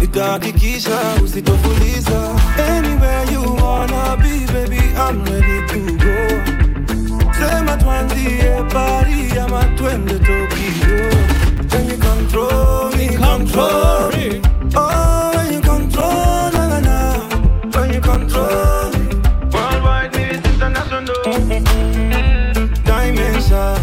Nitahakikisha 0.00 0.98
usitofuliza. 1.24 2.34
Anywhere 2.58 3.24
you 3.32 3.42
wanna 3.54 4.16
be, 4.16 4.46
baby, 4.52 4.80
I'm 4.96 5.24
ready 5.24 5.66
to 5.68 5.96
go. 6.04 6.71
Sema 7.42 7.76
tuanzie 7.76 8.64
Paris 8.72 9.36
ama 9.38 9.64
twende 9.76 10.18
Tokyo. 10.18 11.10
When 11.70 11.88
you 11.88 11.96
control 11.98 12.90
me, 12.96 13.08
control 13.16 14.10
me. 14.12 14.40
Oh, 14.76 15.32
when 15.34 15.52
you 15.54 15.60
control, 15.60 16.50
na 16.54 16.68
na 16.72 16.78
na. 16.80 16.98
When 17.74 17.92
you 17.94 18.00
control 18.00 18.90
me. 18.92 19.00
Worldwide 19.52 20.12
news 20.14 20.44
international. 20.44 21.22
Dimension. 22.84 23.74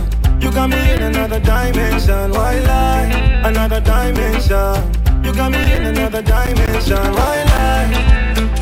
You 0.41 0.51
got 0.51 0.69
me 0.69 0.79
in 0.93 1.03
another 1.03 1.39
dimension. 1.41 2.31
Why 2.31 2.59
lie? 2.59 3.11
Another 3.43 3.81
dimension. 3.81 4.75
You 5.23 5.33
got 5.33 5.51
me 5.51 5.59
in 5.75 5.83
another 5.85 6.21
dimension. 6.21 7.03
Why 7.17 7.43
lie? 7.51 7.91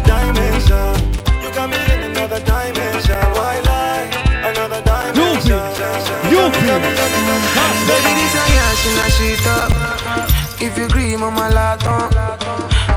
Dimension. 0.10 0.94
You 1.44 1.50
got 1.54 1.70
me 1.70 1.78
in 1.94 2.02
another 2.12 2.40
dimension. 2.40 2.77
Baby, 6.48 8.12
this 8.16 8.36
a 8.36 8.44
yash 8.56 8.86
in 8.88 8.96
a 9.04 9.06
sheet 9.12 9.48
up. 9.48 9.72
If 10.62 10.78
you 10.78 10.86
agree, 10.86 11.18
mama 11.18 11.50
lot 11.52 11.86
on. 11.86 12.10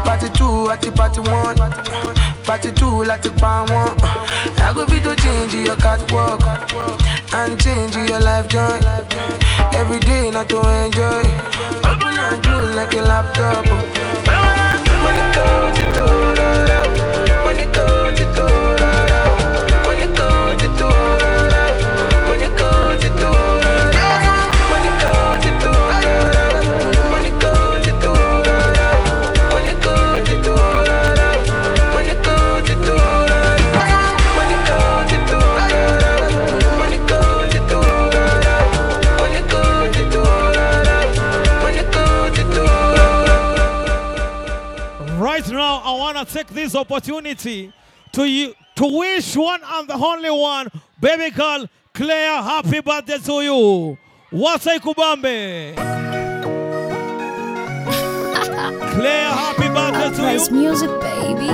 Party 0.05 0.29
two 0.31 0.71
at 0.71 0.81
the 0.81 0.93
party 0.93 1.21
one. 1.21 1.57
Party 2.45 2.71
two 2.71 3.03
like 3.05 3.23
the 3.23 3.31
pan 3.31 3.67
one. 3.75 3.97
I 4.63 4.73
go 4.73 4.87
be 4.87 5.01
to 5.01 5.17
change 5.17 5.55
your 5.55 5.77
catwalk 5.77 6.41
and 7.35 7.61
change 7.61 7.97
your 7.97 8.21
life 8.21 8.47
joy. 8.47 8.79
Every 9.75 9.99
day 9.99 10.31
not 10.31 10.49
to 10.51 10.59
enjoy. 10.85 11.25
Open 11.91 12.15
your 12.15 12.37
door 12.43 12.63
like 12.79 12.95
a 12.95 13.03
laptop. 13.03 13.67
Money 15.03 15.25
goes 15.35 15.75
to 15.77 15.85
total. 15.99 16.67
Money 17.45 17.67
goes 17.67 18.15
to 18.19 18.25
total. 18.31 18.49
Money 18.55 18.80
take 46.33 46.49
this 46.49 46.75
opportunity 46.75 47.73
to 48.12 48.25
you 48.25 48.55
to 48.77 48.87
wish 48.99 49.37
one 49.37 49.61
and 49.64 49.88
the 49.88 49.95
only 49.95 50.31
one, 50.31 50.69
baby 51.01 51.31
girl 51.35 51.66
Claire, 51.93 52.40
happy 52.43 52.81
birthday 52.81 53.19
to 53.19 53.43
you. 53.43 53.99
Wasai 54.33 54.79
Kubambe. 54.79 55.75
Claire, 58.95 59.31
happy 59.31 59.69
birthday 59.69 60.16
to 60.16 60.23
Nice 60.23 60.51
you. 60.51 60.57
music, 60.57 60.90
baby. 61.01 61.51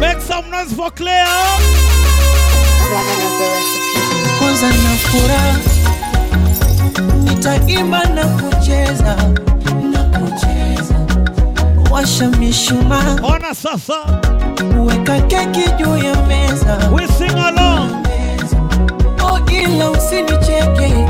Make 0.00 0.20
some 0.20 0.50
noise 0.50 0.72
for 0.72 0.90
Claire. 0.90 1.26
kwanza 4.38 4.68
na 4.68 4.96
furaha 4.96 5.58
nitaimba 7.24 8.04
na 8.04 8.24
kucheza 8.26 9.04
na 9.04 9.14
kucheza 9.14 9.49
washa 11.90 12.28
mishumaa. 12.28 13.16
Ona 13.22 13.54
sasa. 13.54 13.94
Weka 14.86 15.20
keki 15.20 15.70
juu 15.78 15.96
ya 15.96 16.14
meza. 16.28 16.78
We 16.92 17.06
sing 17.06 17.38
along. 17.38 18.06
Oh 19.22 19.38
ila 19.52 19.90
usinicheke. 19.90 21.06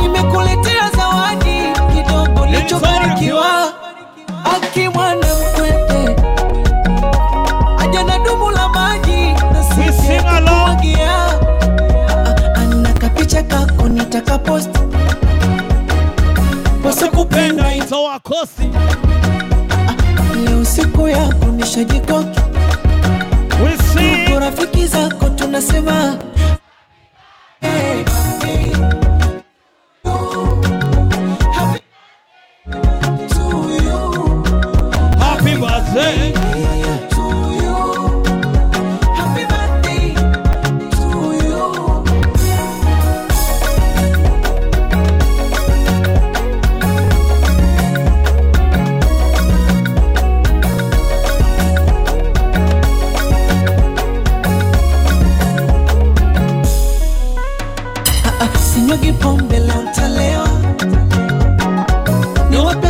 Nimekuletea 0.00 0.90
zawadi 0.96 1.60
kidogo 1.94 2.46
lichobarikiwa 2.46 3.72
akimwana 4.56 5.26
mkwete 5.26 6.16
aja 7.78 8.04
na 8.04 8.18
dumu 8.18 8.50
la 8.50 8.68
maji 8.68 9.32
na 9.52 9.62
sisikumwagia 9.64 11.26
ana 12.56 12.92
kapicha 12.92 13.42
kako 13.42 13.88
Nikikosa 16.86 17.08
kupenda 17.10 17.74
itawa 17.74 18.20
kosi. 18.20 18.70
Ah, 20.18 20.34
Leo 20.44 20.64
siku 20.64 21.08
yako 21.08 21.46
nishajikoki, 21.46 22.40
rafiki 24.40 24.86
zako 24.86 25.28
tunasema 25.28 26.18
Happy 35.20 35.54
birthday. 35.56 36.32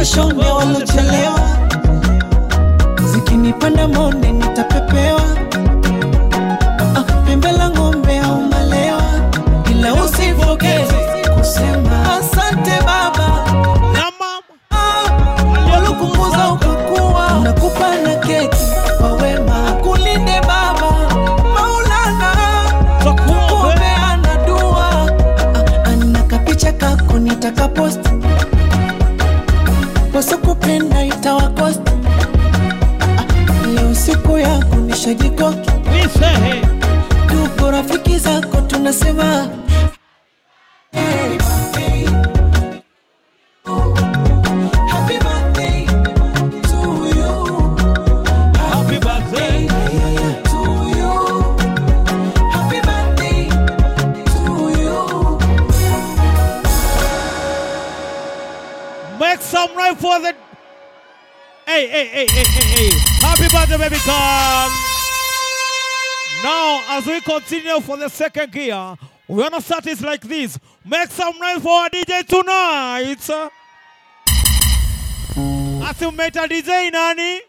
washone 0.07 0.51
walochelewa, 0.51 1.41
muziki 3.03 3.35
ni 3.37 3.53
mondi 3.87 4.26
Make 59.19 59.41
some 59.41 59.75
noise 59.75 59.95
for 59.95 60.21
the. 60.21 60.35
Hey, 61.67 61.89
hey, 61.89 62.07
hey, 62.07 62.27
hey, 62.29 62.45
hey, 62.45 62.65
hey. 62.65 62.91
Happy 63.21 63.49
birthday, 63.51 63.79
baby 63.79 63.97
girl. 64.07 64.86
Now, 66.47 66.81
as 66.91 67.05
we 67.05 67.21
continue 67.23 67.81
for 67.81 67.97
the 67.97 68.09
second 68.09 68.53
gear, 68.53 68.95
we're 69.27 69.43
gonna 69.43 69.61
start 69.61 69.85
it 69.89 70.01
like 70.01 70.21
this. 70.21 70.57
Make 70.85 71.11
some 71.11 71.37
noise 71.41 71.61
for 71.61 71.71
our 71.71 71.91
DJ 71.91 72.25
tonight. 72.25 73.19
Asi 75.89 76.07
mmeita 76.07 76.47
DJ 76.47 76.93
nani? 76.93 77.41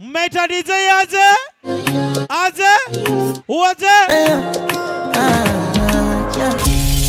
Mmeita 0.00 0.48
DJ 0.48 0.70
aje? 0.98 1.36
Aje? 2.28 2.72
What? 3.46 3.80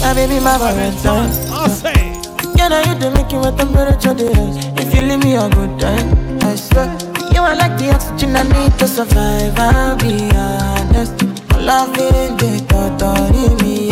My 0.01 0.13
baby, 0.13 0.39
my 0.39 0.57
Valentine. 0.59 1.31
I 1.51 1.67
say. 1.69 2.21
Can 2.55 2.71
I 2.71 2.87
hit 2.87 2.99
the 2.99 3.09
making 3.15 3.41
with 3.41 3.57
temperature 3.57 4.13
rise? 4.13 4.57
If 4.77 4.93
you 4.93 5.01
leave 5.01 5.23
me 5.23 5.35
a 5.37 5.49
good 5.49 5.79
time, 5.79 6.39
I 6.43 6.55
swear. 6.55 6.95
You 7.33 7.41
are 7.41 7.55
like 7.55 7.79
the 7.79 7.93
oxygen 7.95 8.35
I 8.35 8.43
need 8.43 8.77
to 8.77 8.87
survive. 8.87 9.57
I'll 9.57 9.97
be 9.97 10.29
honest. 10.89 11.23
Loving 11.59 12.37
the 12.37 12.65
thought 12.67 13.01
of 13.03 13.61
me, 13.61 13.91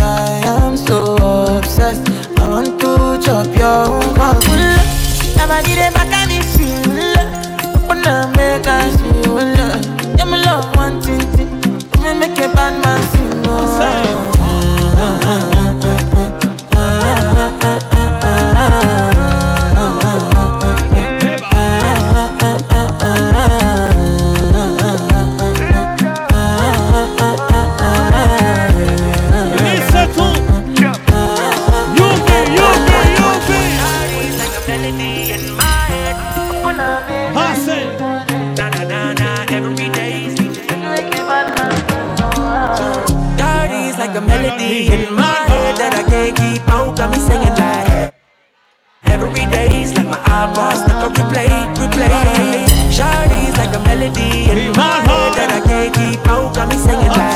eyeballs 50.47 50.79
stuck 50.79 51.03
on 51.03 51.13
replay, 51.13 51.49
replay. 51.75 52.67
Shawty's 52.91 53.57
like 53.57 53.75
a 53.75 53.79
melody 53.83 54.49
in 54.51 54.71
my 54.75 54.99
head 55.07 55.31
that 55.37 55.49
I 55.51 55.61
can't 55.67 55.93
keep 55.93 56.27
out. 56.27 56.55
Got 56.55 56.69
me 56.69 56.77
singing 56.77 57.07
like 57.07 57.26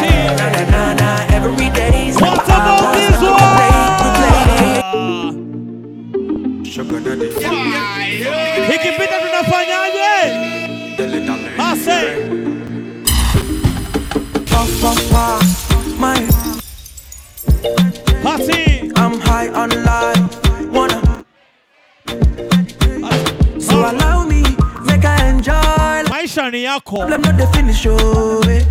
Ni. 26.76 26.80
Problem 26.86 27.22
not 27.22 27.38
the 27.38 27.48
finish, 27.48 27.86
oh. 27.86 28.42
eh. 28.48 28.64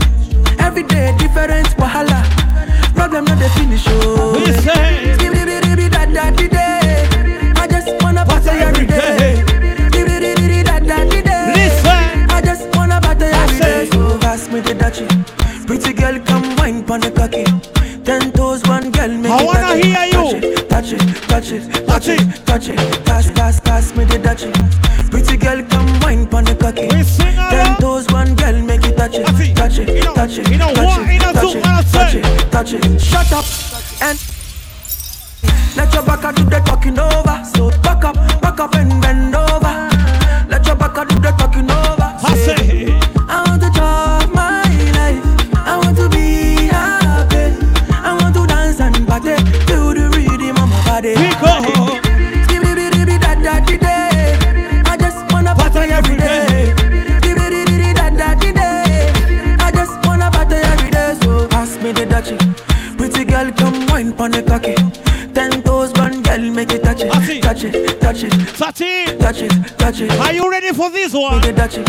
Every 0.59 0.83
day 0.85 1.15
different 1.19 1.67
wahala. 1.77 2.23
Problem 2.95 3.25
not 3.27 3.39
the 3.39 3.49
finish, 3.51 3.85
oh. 3.89 4.33
We 4.35 4.53
say. 4.65 5.15
Skibidi 5.19 5.91
da 5.91 6.07
da 6.07 6.31
di 6.31 6.49
day. 6.49 7.07
I 7.57 7.67
just 7.69 8.03
wanna 8.03 8.25
party 8.25 8.49
every 8.51 8.87
day. 8.87 9.37
Skibidi 9.91 10.65
da 10.65 10.79
da 10.81 11.05
di 11.05 11.21
day. 11.21 11.53
Listen. 11.55 12.31
I 12.31 12.41
just 12.43 12.75
wanna 12.75 13.01
party 13.03 13.25
every 13.27 13.59
day. 13.59 13.91
So 13.93 14.19
pass 14.19 14.49
me 14.49 14.61
the 14.61 14.75
dachi. 14.75 15.07
Pretty 15.67 15.93
girl, 15.93 16.19
come 16.21 16.57
wine 16.57 16.83
pon 16.85 17.01
the 17.01 17.11
cocky. 17.11 17.45
Ten 18.05 18.33
toes, 18.33 18.63
one 18.65 18.91
girl, 18.93 19.09
make 19.09 19.31
I 19.31 19.45
wanna 19.45 19.61
touch 19.61 19.79
it, 19.79 19.85
hear 19.85 20.07
you. 20.07 20.57
Touch 20.69 20.93
it, 20.93 21.29
touch 21.29 21.53
it, 21.53 21.87
touch 21.87 22.09
it, 22.09 22.47
touch 22.47 22.69
it. 22.71 23.05
Pass, 23.05 23.31
pass, 23.33 23.61
pass 23.61 23.95
me 23.95 24.05
the 24.05 24.17
dachi. 24.19 24.51
Touch 32.65 32.75
it. 32.75 33.01
Shut 33.01 33.33
up 33.33 33.45
and 34.03 34.19
let 35.77 35.95
your 35.95 36.03
back 36.03 36.35
do 36.35 36.45
the 36.45 36.63
talking 36.67 36.99
over. 36.99 37.20
This 71.11 71.21
one? 71.21 71.41
Make 71.41 71.47
it 71.51 71.57
touch 71.57 71.79
it. 71.79 71.87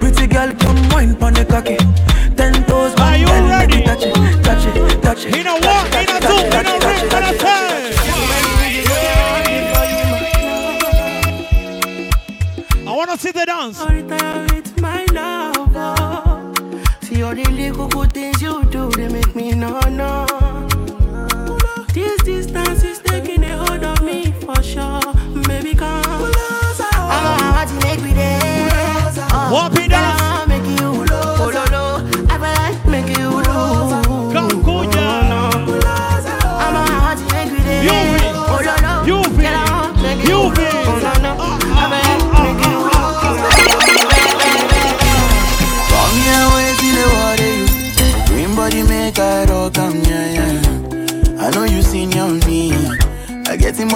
Pretty 0.00 0.26
girl, 0.26 0.52
come 0.54 0.88
wine 0.90 1.14
pon 1.16 1.34
the 1.34 1.44
cocky. 1.44 1.76
Ten 2.36 2.64
toes, 2.66 2.94
Are 3.00 3.16
you 3.16 3.26
ready? 3.26 3.82
touch 3.84 4.02
it, 4.02 4.14
touch 4.44 4.66
it, 4.66 5.02
touch 5.02 5.24
it. 5.26 5.36
You 5.36 5.44
know 5.44 5.54
what? 5.54 5.64
You 5.64 5.64
know 5.64 5.65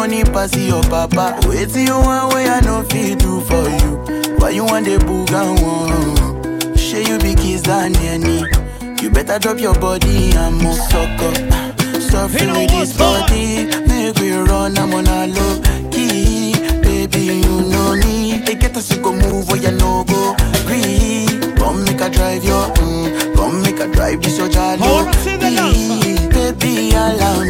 money 0.01 0.24
pass 0.24 0.57
your 0.57 0.82
papa. 0.84 1.38
Wait 1.46 1.68
till 1.68 1.84
you 1.84 1.98
want 2.01 2.32
way 2.32 2.48
I 2.48 2.61
know 2.61 2.82
fit 2.84 3.18
do 3.18 3.38
for 3.42 3.64
you. 3.68 3.90
Why 4.38 4.48
you 4.48 4.64
want 4.64 4.86
the 4.86 4.96
and 4.96 5.53
one? 5.61 6.74
Share 6.74 7.03
you 7.03 7.18
be 7.18 7.34
kiss 7.34 7.61
than 7.61 7.94
any. 7.96 8.40
You 9.03 9.11
better 9.11 9.38
drop 9.38 9.59
your 9.61 9.74
body 9.78 10.32
and 10.32 10.57
move 10.57 10.80
suck 10.88 11.20
up. 11.28 11.36
Suffering 12.01 12.48
with 12.48 12.70
this 12.70 12.96
body, 12.96 13.66
make 13.88 14.16
we 14.18 14.32
run, 14.32 14.78
I'm 14.78 14.94
on 14.94 15.07
a 15.07 15.26
low 15.26 15.61
key. 15.92 16.55
Baby, 16.80 17.44
you 17.44 17.57
know 17.68 17.94
me. 17.96 18.38
They 18.46 18.55
get 18.55 18.74
us 18.78 18.88
to 18.88 18.96
go 19.03 19.12
move 19.12 19.48
where 19.48 19.61
you 19.61 19.72
no 19.72 20.05
go. 20.05 20.34
Come 21.61 21.84
make 21.84 22.01
a 22.01 22.09
drive 22.09 22.42
your, 22.42 22.64
mm, 22.80 23.34
come 23.36 23.61
make 23.62 23.78
a 23.80 23.86
drive 23.92 24.22
this 24.22 24.38
your 24.38 24.48
jalo. 24.48 25.07
I 25.07 25.12
see 25.24 25.36
the 25.36 25.51
dance. 25.51 26.34
Baby, 26.34 26.90
allow 26.96 27.44
me 27.44 27.49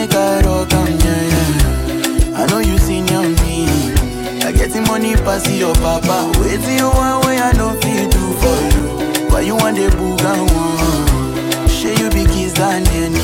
I 4.71 4.73
get 4.73 4.85
the 4.85 4.91
money 4.91 5.15
pass 5.15 5.49
your 5.49 5.73
papa. 5.75 6.31
Wait 6.39 6.59
till 6.61 6.71
you 6.71 6.87
want 6.89 7.25
way 7.25 7.37
I 7.37 7.51
know 7.53 7.73
fit 7.81 8.11
do 8.11 8.33
for 8.39 8.57
you. 8.71 9.29
Why 9.29 9.41
you 9.41 9.55
want 9.55 9.75
the 9.75 9.89
book 9.89 10.21
and 10.21 10.47
one? 10.51 11.67
Share 11.67 11.97
you 11.99 12.09
be 12.09 12.23
kiss 12.31 12.53
than 12.53 12.87
any. 12.87 13.19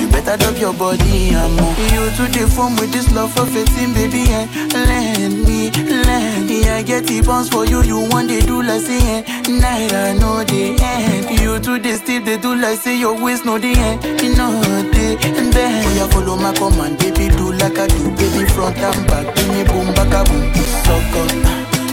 You 0.00 0.08
better 0.10 0.38
up 0.46 0.58
your 0.58 0.72
body 0.74 1.30
and 1.34 1.54
more. 1.56 1.74
You 1.90 2.06
to 2.14 2.24
the 2.30 2.46
form 2.54 2.76
with 2.76 2.92
this 2.92 3.10
love 3.12 3.32
for 3.34 3.46
fitting, 3.46 3.92
baby, 3.94 4.30
and 4.30 4.48
let 4.72 5.30
me, 5.32 5.70
let 6.06 6.46
me. 6.46 6.68
I 6.68 6.82
get 6.82 7.06
the 7.06 7.22
bounce 7.22 7.48
for 7.48 7.66
you, 7.66 7.82
you 7.82 8.08
want 8.10 8.28
they 8.28 8.40
do 8.40 8.62
like 8.62 8.82
say, 8.82 8.98
eh, 9.18 9.22
night 9.48 9.92
I 9.92 10.12
know 10.14 10.44
the 10.44 10.78
end. 10.78 11.40
You 11.40 11.58
to 11.58 11.78
the 11.78 11.96
steep, 11.96 12.24
they 12.24 12.38
do 12.38 12.54
like 12.54 12.78
say 12.78 12.96
your 12.98 13.20
waist 13.20 13.44
know 13.44 13.58
the 13.58 13.72
end, 13.74 14.04
you 14.22 14.36
know 14.36 14.52
the 14.92 15.18
and 15.26 15.52
then. 15.52 15.84
Oh, 15.86 15.94
yeah, 15.96 16.06
follow 16.08 16.36
my 16.36 16.54
command, 16.54 16.98
baby, 16.98 17.28
do 17.34 17.52
like 17.52 17.78
I 17.78 17.86
do, 17.88 18.10
baby, 18.14 18.46
front 18.54 18.78
and 18.78 19.06
back, 19.08 19.34
give 19.34 19.48
me 19.48 19.64
boom, 19.64 19.92
back 19.94 20.14
a 20.14 20.22
boom, 20.30 20.52
suck 20.88 21.16
up, 21.22 21.30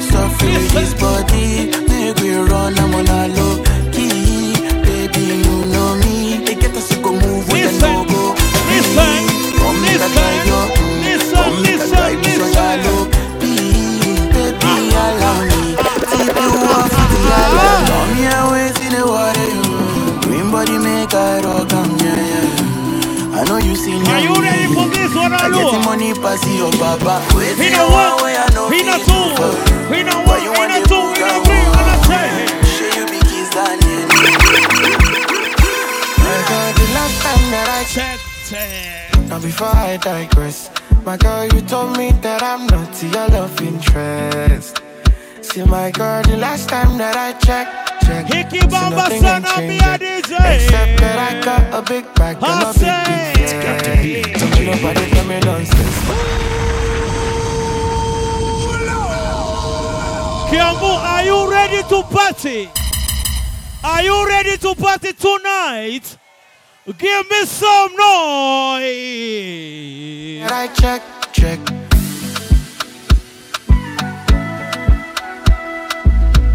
so 0.01 0.21
free 0.39 0.57
this 0.75 0.93
body, 0.95 1.71
make 1.89 2.17
we 2.21 2.35
run, 2.35 2.79
I'm 2.79 2.95
on 2.95 3.07
a 3.07 3.21
low 3.37 3.63
key, 3.93 4.55
baby, 4.87 5.25
you 5.45 5.57
know 5.73 5.97
me, 6.03 6.45
they 6.45 6.55
get 6.55 6.75
us 6.77 6.89
to 6.89 6.97
go 7.01 7.11
move 7.13 7.47
with 7.51 7.79
the 7.81 7.87
no 7.87 8.05
go. 8.05 8.23
Listen, 8.71 9.23
come 9.59 9.77
make 9.83 10.01
I 10.01 10.09
drive 10.15 10.47
your, 10.51 10.67
come 11.35 11.63
make 11.63 11.81
I 11.81 11.87
drive 11.93 12.19
this 12.23 12.39
one 12.41 12.53
shallow, 12.53 13.01
baby, 13.41 14.77
allow 15.05 15.39
me, 15.49 15.61
tip 16.11 16.37
you 16.43 16.53
off 16.77 16.91
the 16.91 17.19
island, 17.43 17.87
come 17.91 18.13
here, 18.21 18.43
wait 18.53 18.77
in 18.85 18.93
the 18.97 19.03
water, 19.13 19.51
green 20.27 20.51
body 20.51 20.77
make 20.79 21.13
I 21.15 21.41
rock, 21.45 21.69
come 21.69 21.97
yeah, 21.99 22.15
yeah. 22.15 23.39
I 23.39 23.45
know 23.45 23.57
you 23.59 23.75
seen 23.75 24.01
Are 24.07 24.19
you 24.21 24.35
ready? 24.41 24.41
for 24.41 24.43
this 24.43 24.64
one, 24.64 24.64
I 25.33 25.47
Alo? 25.47 25.57
get 25.57 25.71
the 25.73 25.79
money 25.85 26.13
pass 26.13 26.43
your 26.47 26.71
papa. 26.71 27.21
He 27.33 27.55
till 27.55 27.71
no 27.71 27.87
you 27.87 27.93
one, 27.93 28.13
want 28.21 28.53
know 28.53 28.69
he 28.69 28.83
no 28.83 28.97
fit 28.99 29.07
two, 29.07 29.93
he 29.93 30.03
no 30.03 30.15
Why 30.25 30.37
one, 30.37 30.41
he 30.41 30.49
want 30.49 30.69
no 30.69 30.77
the 30.81 30.87
two, 30.89 31.01
he 31.15 31.21
no 31.25 31.35
three, 31.45 31.65
he 31.65 31.81
no 31.85 31.95
ten. 32.05 32.29
Show 32.75 32.89
you 32.99 33.05
big 33.07 33.23
keys 33.29 33.49
down. 33.55 33.79
My 36.21 36.37
girl, 36.49 36.69
the 36.75 36.87
last 36.97 37.15
time 37.21 37.45
that 37.53 37.67
I 37.69 37.81
checked, 37.95 39.29
now 39.29 39.39
before 39.39 39.67
I 39.67 39.97
digress, 39.97 40.69
my 41.03 41.17
girl, 41.17 41.45
you 41.45 41.61
told 41.61 41.97
me 41.97 42.11
that 42.21 42.41
I'm 42.43 42.67
not 42.67 43.01
your 43.03 43.27
love 43.29 43.61
interest. 43.61 44.81
See, 45.41 45.63
my 45.63 45.91
girl, 45.91 46.21
the 46.23 46.37
last 46.37 46.69
time 46.69 46.97
that 46.97 47.15
I 47.15 47.33
checked, 47.39 47.84
checked, 48.05 48.33
Hickey 48.33 48.59
see, 48.59 48.67
Bamba 48.67 48.95
nothing 48.95 49.21
son 49.21 49.45
ain't 49.45 49.57
of 49.57 49.63
me 49.63 49.77
a 49.77 49.79
yet. 49.79 49.99
DJ. 50.01 50.31
Except 50.55 50.99
that 51.01 51.17
I 51.19 51.31
got 51.43 51.63
a 51.73 51.81
big 51.81 52.05
bag 52.15 52.37
and 52.41 52.63
a 52.63 52.73
big, 52.73 52.81
big 53.35 53.49
flag. 53.49 53.83
Don't 54.39 54.55
you 54.59 54.65
nobody 54.65 55.03
tell 55.11 55.25
me 55.25 55.37
nonsense. 55.39 55.99
Kiambu, 60.49 60.91
are 61.13 61.23
you 61.23 61.37
ready 61.51 61.81
to 61.89 62.03
party? 62.03 62.69
Are 63.83 64.01
you 64.03 64.27
ready 64.27 64.57
to 64.57 64.75
party 64.75 65.13
tonight? 65.13 66.17
Give 66.97 67.29
me 67.29 67.45
some 67.45 67.91
noise. 67.95 68.85
That 70.41 70.51
I 70.51 70.67
check, 70.73 71.01
check. 71.33 71.59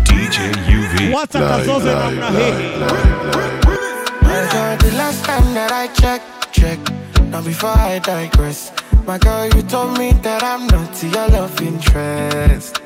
DJ 0.05 0.70
UV. 1.01 1.13
What 1.13 1.35
a 1.35 1.39
kazoze 1.39 1.95
namna 1.95 2.31
hii. 2.31 2.61
My 4.23 4.47
girl, 4.53 4.77
the 4.79 4.91
last 4.97 5.25
time 5.25 5.55
that 5.55 5.73
I 5.73 5.87
checked, 6.01 6.53
check. 6.53 6.79
Now 7.31 7.43
before 7.43 7.71
I 7.77 7.99
digress, 8.01 8.73
my 9.07 9.19
girl, 9.19 9.47
you 9.47 9.63
told 9.63 9.99
me 9.99 10.13
that 10.23 10.43
I'm 10.43 10.67
not 10.67 11.03
your 11.03 11.29
love 11.29 11.61
interest. 11.63 12.81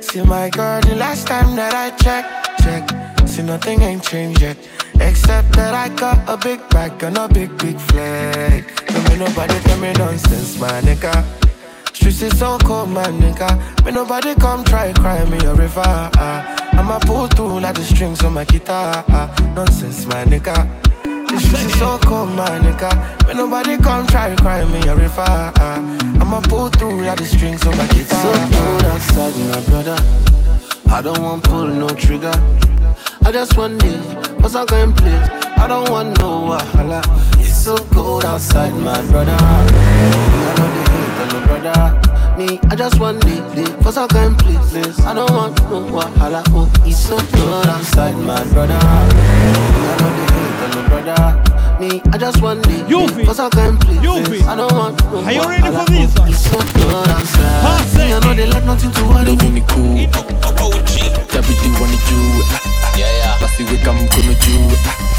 See, 0.00 0.22
my 0.22 0.48
girl, 0.50 0.80
the 0.80 0.94
last 0.96 1.26
time 1.26 1.56
that 1.56 1.74
I 1.74 1.90
checked, 1.96 2.62
check. 2.62 3.28
See, 3.28 3.42
nothing 3.42 3.82
ain't 3.82 4.02
changed 4.02 4.40
yet. 4.42 4.56
Except 5.00 5.52
that 5.52 5.74
I 5.74 5.88
got 5.96 6.18
a 6.28 6.36
big 6.36 6.60
bag 6.70 7.02
and 7.02 7.16
a 7.18 7.28
big, 7.28 7.56
big 7.58 7.78
flag. 7.80 8.64
Don't 8.86 9.04
make 9.08 9.18
nobody 9.18 9.54
tell 9.60 9.78
me 9.78 9.92
nonsense, 9.92 10.58
my 10.58 10.80
nigga. 10.82 11.24
Streets 11.94 12.22
is 12.22 12.38
so 12.38 12.58
cold, 12.58 12.90
my 12.90 13.04
nigga. 13.04 13.50
May 13.84 13.92
nobody 13.92 14.34
come 14.34 14.64
try 14.64 14.92
cry 14.92 15.24
me 15.24 15.38
a 15.44 15.54
river. 15.54 15.82
ah. 15.84 16.59
I'ma 16.72 16.98
pull 17.00 17.26
through 17.28 17.60
like 17.60 17.74
the 17.74 17.82
strings 17.82 18.22
on 18.24 18.34
my 18.34 18.44
guitar. 18.44 19.04
Nonsense, 19.54 20.06
my 20.06 20.24
nigga. 20.24 20.56
The 21.28 21.38
streets 21.38 21.64
is 21.64 21.78
so 21.78 21.98
cold, 21.98 22.30
my 22.30 22.58
nigga. 22.58 22.90
May 23.26 23.34
nobody 23.34 23.76
come 23.78 24.06
try 24.06 24.34
cry 24.36 24.64
me 24.64 24.80
a 24.88 24.96
river. 24.96 25.52
I'ma 26.20 26.40
pull 26.42 26.68
through 26.70 27.02
like 27.04 27.18
the 27.18 27.24
strings 27.24 27.64
on 27.66 27.76
my 27.76 27.86
guitar. 27.88 28.20
So 28.22 28.32
cold 28.58 28.84
outside, 28.84 29.36
my 29.50 29.60
brother. 29.68 29.98
I 30.92 31.02
don't 31.02 31.22
want 31.22 31.44
pull 31.44 31.66
no 31.66 31.88
trigger. 31.88 32.32
I 33.24 33.30
just 33.32 33.56
want 33.56 33.82
live, 33.82 34.40
what's 34.40 34.56
I 34.56 34.64
going 34.64 34.92
place? 34.92 35.28
I 35.56 35.66
don't 35.68 35.88
want 35.88 36.18
no 36.18 36.48
wahala. 36.50 37.00
It's 37.38 37.64
so 37.64 37.76
cold 37.76 38.24
outside, 38.24 38.72
my 38.74 39.00
brother. 39.10 40.89
I 41.20 41.24
know 41.26 41.40
the 41.40 41.40
hate 41.40 41.40
on 41.40 41.40
no 41.40 41.46
brother. 41.46 42.36
Me, 42.38 42.58
I 42.70 42.76
just 42.76 42.98
want 42.98 43.24
live, 43.24 43.54
live, 43.54 43.84
what's 43.84 43.96
I 43.98 44.06
going 44.08 44.34
place? 44.36 45.00
I 45.00 45.12
don't 45.14 45.30
want 45.32 45.60
no 45.68 45.80
wahala. 45.92 46.42
Oh, 46.50 46.70
it's 46.86 46.98
so 46.98 47.16
cold 47.18 47.66
outside, 47.66 48.16
my 48.16 48.42
brother. 48.52 48.72
I 48.72 49.06
know 50.00 50.10
the 50.16 50.24
hate 50.32 50.62
on 50.64 50.70
no 50.72 50.88
brother. 50.88 51.50
Me, 51.80 52.00
I 52.12 52.18
just 52.18 52.40
want 52.40 52.66
live, 52.66 52.88
live, 52.88 53.26
what's 53.26 53.38
I 53.40 53.48
going 53.50 53.76
place? 53.78 54.46
I 54.46 54.56
don't 54.56 54.72
want 54.72 55.02
no 55.12 55.24
Are 55.24 55.32
you 55.32 55.42
ready 55.42 55.68
for 55.68 55.84
this? 55.90 56.14
Oh, 56.18 56.24
it's 56.26 56.40
so 56.44 56.56
cold 56.56 57.08
outside. 57.08 57.98
Me, 57.98 58.14
I 58.14 58.18
know 58.20 58.34
they 58.34 58.46
like 58.46 58.64
nothing 58.64 58.90
to 58.92 59.02
worry. 59.04 59.24
Love 59.36 59.52
me 59.52 59.62
cool. 59.68 59.96
Tabidi 61.30 61.68
wanna 61.80 61.96
do 62.08 62.20
Yeah, 62.98 63.12
yeah. 63.18 63.40
Basi 63.40 63.64
weka 63.64 63.92
mkono 63.92 64.34
juu 64.34 64.52
juu 64.62 65.09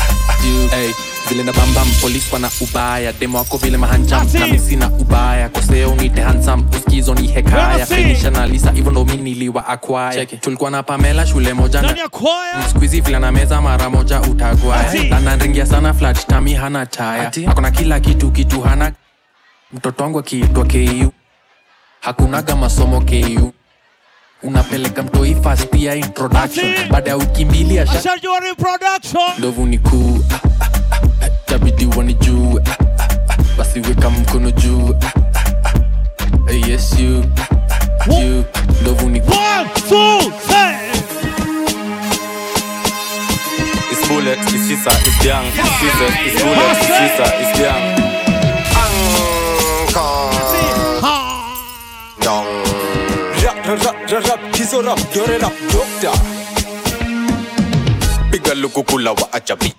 hey. 0.72 0.92
vile 1.30 1.44
na 1.44 1.54
bambam 1.54 1.88
polis 2.02 2.34
wana 2.34 2.50
ubaya. 2.62 3.14
Demo 3.14 3.38
wako 3.38 3.58
vile 3.58 3.78
mahanjam 3.78 4.30
sina 4.60 4.88
ubaya. 4.88 5.50
Koseo 5.50 5.96
nite 5.96 6.22
hansam 6.22 6.66
uskizo 6.78 7.16
ni 7.16 7.28
hekaya. 7.28 7.86
Finisha 7.86 8.30
na 8.30 8.48
lisa 8.48 8.72
hivyo 8.72 8.92
ndo 8.92 9.06
mi 9.06 9.18
niliwa 9.18 9.68
akwaya 9.68 10.26
tulikuwa 10.26 10.72
na 10.72 10.84
pamela 10.84 11.28
shule 11.28 11.54
moja 11.54 11.80
Ndani 11.80 11.96
na 11.96 12.02
ya 12.02 12.10
kwaya. 12.10 12.70
skuizi 12.70 13.02
vile 13.02 13.20
na 13.20 13.32
meza 13.32 13.62
mara 13.62 13.90
moja 13.90 14.22
utagwaya. 14.22 14.90
Ati. 14.90 15.66
sana 15.66 15.94
flat 15.94 16.28
tami 16.28 16.54
hana 16.54 16.86
taya 16.86 17.32
akona 17.48 17.72
kila 17.72 18.00
kitu 18.00 18.32
kitu 18.32 18.62
hana. 18.62 18.92
Mtoto 19.74 20.04
wangu 20.04 20.20
akiitwa 20.20 20.66
ku 20.66 21.12
hakunaga 22.00 22.56
masomo 22.56 23.02
ku 23.02 23.54
unapeleka 24.44 25.04
mtoi 25.04 25.36
fast 25.44 25.68
ya 25.76 25.96
introduction 25.96 26.74
baada 26.90 27.10
ya 27.10 27.16
wiki 27.18 27.46
mbili 27.46 27.80
asha 27.80 28.00
Ashajua 28.00 28.40
reproduction. 28.40 29.24
ndovu 29.38 29.66
ni 29.66 29.78
kuu 29.80 30.20
ah, 30.32 30.36
ah, 30.62 30.68
ah, 30.92 31.26
ah, 31.26 31.30
tabidi 31.46 31.86
wanijue 31.98 32.62
basi 33.58 33.80
weka 33.80 34.10
mkono 34.10 34.52
juu 34.52 34.96
yes 36.68 36.96
you 37.00 37.24
you. 38.22 38.44
Ndovu 38.82 39.10
ni 39.10 39.22
kuu 39.22 39.32
One, 39.32 39.70
two, 39.90 40.32
three. 40.48 40.92
It's 43.92 44.08
bullet, 44.08 44.40
it's 44.40 44.68
sisa, 44.68 44.90
it's 44.92 45.26
young, 45.26 45.46
it's 45.46 45.70
scissors, 45.80 46.16
it's 46.26 46.44
bullet, 46.44 46.72
it's 46.72 46.88
sisa, 46.88 47.42
it's 47.42 47.60
young. 47.60 47.91
rarab 54.12 54.42
kizorab 54.52 55.00
yorerab 55.16 55.54
dokta 55.72 56.12
piga 58.32 58.54
luku 58.56 58.84
kula 58.84 59.12
wa 59.12 59.34
achabi 59.34 59.74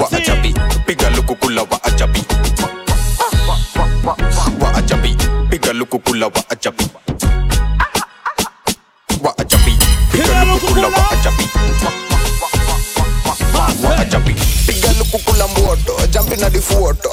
wa 0.00 0.06
achabi 0.12 0.54
piga 0.86 1.10
luku 1.10 1.34
kula 1.36 1.62
wa 1.62 1.78
achabi 1.84 2.22
wa 4.60 4.74
achabi 4.74 5.16
piga 5.50 5.72
luku 5.72 5.98
kula 5.98 6.26
wa 6.26 6.42
achabi 6.50 6.84
wa 9.22 9.38
achabi 9.38 9.72
piga 10.12 10.44
luku 10.44 10.66
kula 10.66 10.88
wa 10.88 11.10
achabi 11.10 11.46
wa 13.84 13.96
achabi 13.98 14.34
piga 14.66 14.92
luku 14.98 15.18
kula 15.18 15.46
mwoto 15.48 16.06
jumping 16.10 16.42
at 16.42 16.52
the 16.52 16.60
photo 16.60 17.10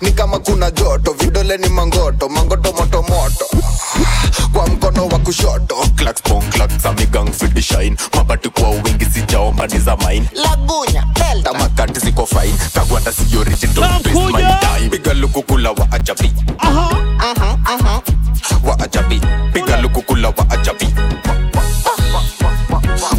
ni 0.00 0.12
kama 0.12 0.38
kuna 0.38 0.70
joto 0.70 1.12
vidole 1.12 1.56
ni 1.56 1.68
mangoto 1.68 2.28
mangoto 2.28 2.72
moto 2.72 3.02
moto. 3.02 3.44
Kwa 4.52 4.66
mkono 4.66 5.06
wa 5.06 5.18
kushoto. 5.18 5.74
Clacks 5.96 6.22
pong 6.22 6.42
clacks 6.50 6.86
amigang 6.86 7.32
fidi 7.32 7.62
shine. 7.62 7.96
Mabati 8.16 8.48
kwa 8.48 8.70
wingi 8.70 9.04
sijaomba 9.04 9.66
ni 9.66 9.78
za 9.78 9.96
mine. 9.96 10.28
Lagunya 10.34 11.04
delta. 11.14 11.52
Tamakati 11.52 12.00
ziko 12.00 12.26
fine. 12.26 12.54
Kagwanda 12.74 13.12
si 13.12 13.36
origin 13.36 13.74
don't 13.74 14.06
waste 14.06 14.32
my 14.32 14.42
time. 14.60 14.88
Piga 14.90 15.14
lukukula 15.14 15.70
wa 15.70 15.92
ajabi. 15.92 16.32
Wa 18.64 18.78
ajabi. 18.80 19.20
Piga 19.52 19.76
lukukula 19.80 20.28
wa 20.28 20.50
ajabi. 20.50 20.86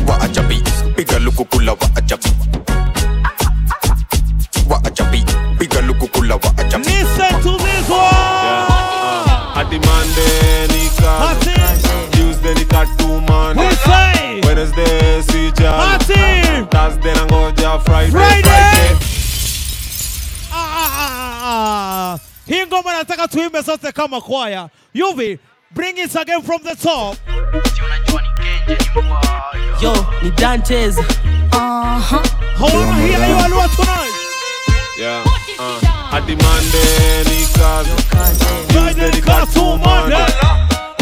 Wa 0.08 0.22
ajabi. 0.22 0.64
Piga 0.96 1.20
lukukula 1.20 1.72
wa 1.72 1.90
ajabi 1.96 2.30
demand 9.70 10.10
Nika. 10.74 11.38
Tuesday 12.12 12.54
man. 13.22 13.56
Wednesday 14.44 15.22
see 15.22 15.52
Thursday 16.72 17.14
Friday. 17.86 18.12
Friday. 18.12 18.98
Ah, 20.52 20.54
ah, 20.54 20.92
ah, 20.94 21.40
ah, 21.44 22.14
ah. 22.14 22.20
Hii 22.48 22.66
to 22.66 22.92
nataka 22.94 23.28
tuimbe 23.28 23.64
sote 23.64 23.92
kama 23.92 24.22
kwaya. 24.22 24.70
Yuvi, 24.94 25.40
bring 25.72 25.98
it 25.98 26.16
again 26.16 26.42
from 26.42 26.62
the 26.64 26.76
top. 26.76 27.18
Yo, 29.82 29.94
ni 30.24 30.32
Dantes. 30.32 30.98
Uh-huh. 30.98 32.24
Tonight. 33.76 34.14
Yeah. 34.98 35.24
Uh 35.60 35.99
hadi 36.12 36.36
Monday 36.36 37.24
ni 37.30 37.46
kazi, 37.58 37.92
Tuesday 38.68 39.12
ni 39.12 39.22
Katu 39.22 39.78
Monday. 39.78 40.26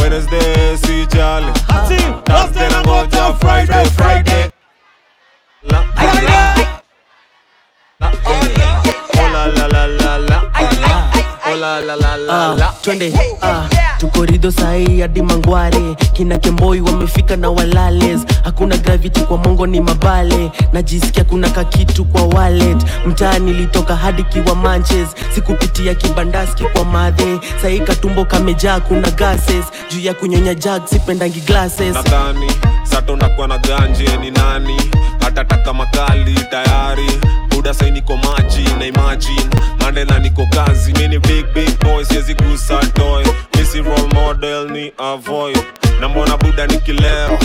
Wednesday 0.02 1.06
jali, 1.08 1.52
Ati, 1.70 1.98
Thursday 2.26 2.70
na 2.70 2.82
ngoja 2.82 3.34
Friday, 3.40 3.86
Friday. 3.90 4.50
La, 5.64 5.84
la, 8.00 8.12
oh 9.20 9.30
la 9.34 9.46
la 9.48 9.68
la 9.68 9.86
la 9.88 10.18
la, 10.18 10.42
oh 11.52 11.56
la 11.56 11.80
la 11.80 11.96
la 11.96 12.16
la 12.18 12.54
la. 12.56 12.68
Ah, 12.68 12.74
twende 12.82 13.14
ah, 13.42 13.68
tuko 14.00 14.26
sahi 14.52 15.02
hadi 15.02 15.22
mangware. 15.22 15.96
Kina 16.14 16.38
kemboi 16.38 16.82
wamefika 16.82 17.36
na 17.38 17.50
walales. 17.50 18.26
Hakuna 18.44 18.78
gravity 18.78 19.22
kwa 19.22 19.38
mongo 19.38 19.68
ni 19.68 19.82
mabale. 19.82 20.52
Najisikia 20.74 21.24
kuna 21.24 21.50
kakitu 21.50 22.06
kwa 22.06 22.24
wallet. 22.24 22.78
Mtaa 23.06 23.40
nilitoka 23.40 23.96
hadi 23.96 24.24
kiwa 24.24 24.56
manches. 24.56 25.10
Sikupitia 25.36 25.96
kibandaski 25.96 26.64
kwa 26.64 26.86
madhe. 26.86 27.40
Sahi 27.62 27.80
katumbo 27.80 28.26
kamejaa 28.26 28.80
kuna 28.80 29.12
gases. 29.12 29.66
Juu 29.92 30.00
ya 30.00 30.14
kunyonya 30.14 30.56
jag 30.56 30.82
sipendangi 30.88 31.42
glasses. 31.42 31.94
Nadhani 31.96 32.52
sato 32.84 33.16
nakuwa 33.16 33.48
na 33.48 33.58
ganje 33.58 34.18
ni 34.22 34.32
nani? 34.32 34.82
Hatataka 35.20 35.74
makali 35.74 36.34
tayari 36.52 37.08
buda 37.68 37.74
sai 37.80 37.92
niko 37.92 38.18
maji 38.18 38.64
na 38.80 38.86
imagine. 38.86 39.50
Mandela 39.80 40.20
niko 40.20 40.46
kazi 40.46 40.94
mini 40.94 41.20
big 41.20 41.46
big 41.54 41.80
boy 41.80 42.04
siwezi 42.06 42.34
gusa 42.34 42.80
toy. 42.94 43.24
Misi 43.58 43.82
role 43.82 44.08
model 44.14 44.70
ni 44.70 44.92
avoid. 44.98 45.60
Na 46.00 46.10
mbona 46.10 46.38
buda 46.38 46.68
nikilewa 46.68 47.38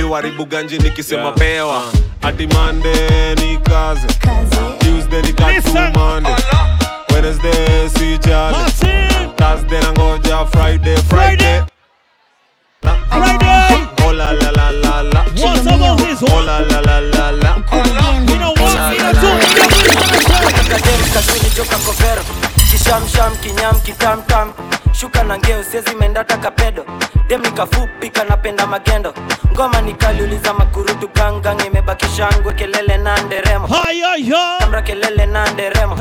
iwaribu 0.00 0.46
ganji 0.46 0.78
nikisema 0.78 1.32
pewa. 1.32 1.82
Hadi 2.22 2.46
mande 2.46 2.94
ni 3.34 3.56
kazi. 3.58 4.06
Tuesday 4.78 5.22
ni 5.22 5.32
katumande 5.32 6.30
wednesday 7.14 7.88
si 7.98 8.18
jali 8.18 8.56
thursday 9.36 9.80
na 9.80 9.92
ngoja 9.92 10.46
friday 10.46 10.96
friday. 10.96 11.62
Friday. 13.08 13.86
Oh 14.06 14.12
la 14.12 14.32
la 14.32 14.50
la 14.50 14.70
la 14.70 15.02
la. 15.02 15.24
What's 15.36 15.66
about 15.66 15.98
this 15.98 16.22
Oh 16.22 16.40
la 16.46 16.60
la 16.60 16.80
la 16.80 17.00
la 17.00 17.15
Kadem 21.16 21.28
kazini 21.28 21.50
joka 21.56 21.76
kovero 21.76 22.22
kishamsham 22.70 23.36
kinyam 23.36 23.80
kitamtam 23.80 24.52
shuka 25.00 25.22
na 25.24 25.38
ngeo 25.38 25.62
sezi 25.64 25.94
mendata 25.96 26.36
kapedo. 26.36 26.84
Demi 27.28 27.50
kafupi 27.50 28.10
kanapenda 28.10 28.66
magendo. 28.66 29.14
Ngoma 29.52 29.80
nikaliuliza 29.80 30.54
makurutu 30.54 31.08
gangang 31.14 31.66
imebakisha 31.66 32.28
ngwe 32.40 32.52
kelele 32.54 32.96
na 32.96 33.22
nderemo. 33.22 33.68
Shamra 34.60 34.82
kelele 34.82 35.26
na 35.26 35.50
nderemo. 35.52 35.96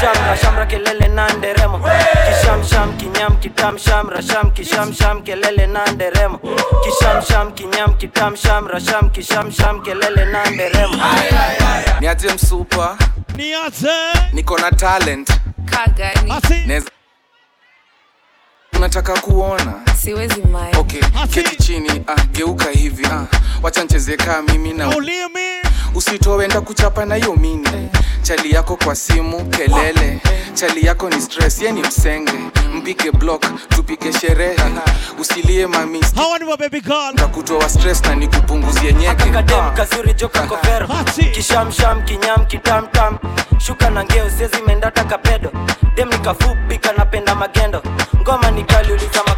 Shamra 0.00 0.36
shamra 0.36 0.66
kelele 0.66 1.08
na 1.08 1.28
nderemo. 1.32 1.80
Kishamsham 2.28 2.92
kinyam 2.96 3.36
kitam 3.36 3.78
shamra 3.78 4.22
sham 4.22 4.50
kishamsham 4.50 5.22
kelele 5.22 5.66
na 5.66 5.86
nderemo. 5.86 6.38
Kishamsham 6.84 7.52
kinyam 7.52 7.94
kitam 7.98 8.36
shamra 8.36 8.80
sham 8.80 9.10
kishamsham 9.10 9.82
kelele 9.82 10.24
na 10.24 10.50
nderemo. 10.50 10.96
Niaje 12.00 12.28
msupa 12.34 12.96
niaje. 13.36 13.88
Niko 14.32 14.58
na 14.58 14.70
talent. 14.70 15.30
Kagani. 15.70 16.32
Unataka 18.80 19.12
kuona 19.20 19.72
siwezi 20.02 20.42
mai. 20.42 20.72
Okay 20.78 21.00
keti 21.30 21.56
chini 21.56 22.02
ah, 22.06 22.24
geuka 22.32 22.70
hivi 22.70 23.06
ah, 23.06 23.26
wacha 23.62 23.84
ncheze 23.84 24.16
kaa 24.16 24.42
mimi 24.42 24.72
na 24.72 24.88
usitowenda 25.94 26.60
kuchapa 26.60 27.04
na 27.04 27.14
hiyo 27.14 27.36
mini. 27.36 27.88
Chali 28.22 28.54
yako 28.54 28.76
kwa 28.76 28.94
simu 28.96 29.44
kelele. 29.44 30.20
Chali 30.54 30.86
yako 30.86 31.10
ni 31.10 31.20
stress 31.20 31.62
yeni 31.62 31.80
msenge. 31.82 32.32
Mpike 32.74 33.12
block 33.12 33.44
tupike 33.68 34.12
sherehe. 34.12 34.56
Usilie 35.18 35.66
mami. 35.66 36.00
Hawa 36.16 36.38
ni 36.38 36.44
mababy 36.44 36.80
girl. 36.80 37.14
Takutoa 37.14 37.68
stress 37.68 38.02
na 38.04 38.14
nikupunguzie 38.14 38.92
nyeke. 38.92 39.30
Kadem 39.30 39.74
kazuri 39.74 40.14
joka 40.14 40.40
kovero 40.46 40.88
kishamsham 41.32 42.02
kinyam 42.04 42.46
kitamtam. 42.46 43.18
Shuka 43.58 43.90
na 43.90 44.04
ngeo 44.04 44.30
siezi 44.30 44.62
menda 44.66 44.90
takapedo, 44.90 45.52
dem 45.96 46.08
nikafupi 46.08 46.78
kanapenda 46.78 47.34
magendo. 47.34 47.82
Ngoma 48.20 48.50
nikaliuliza 48.50 49.06
makurutu 49.26 49.29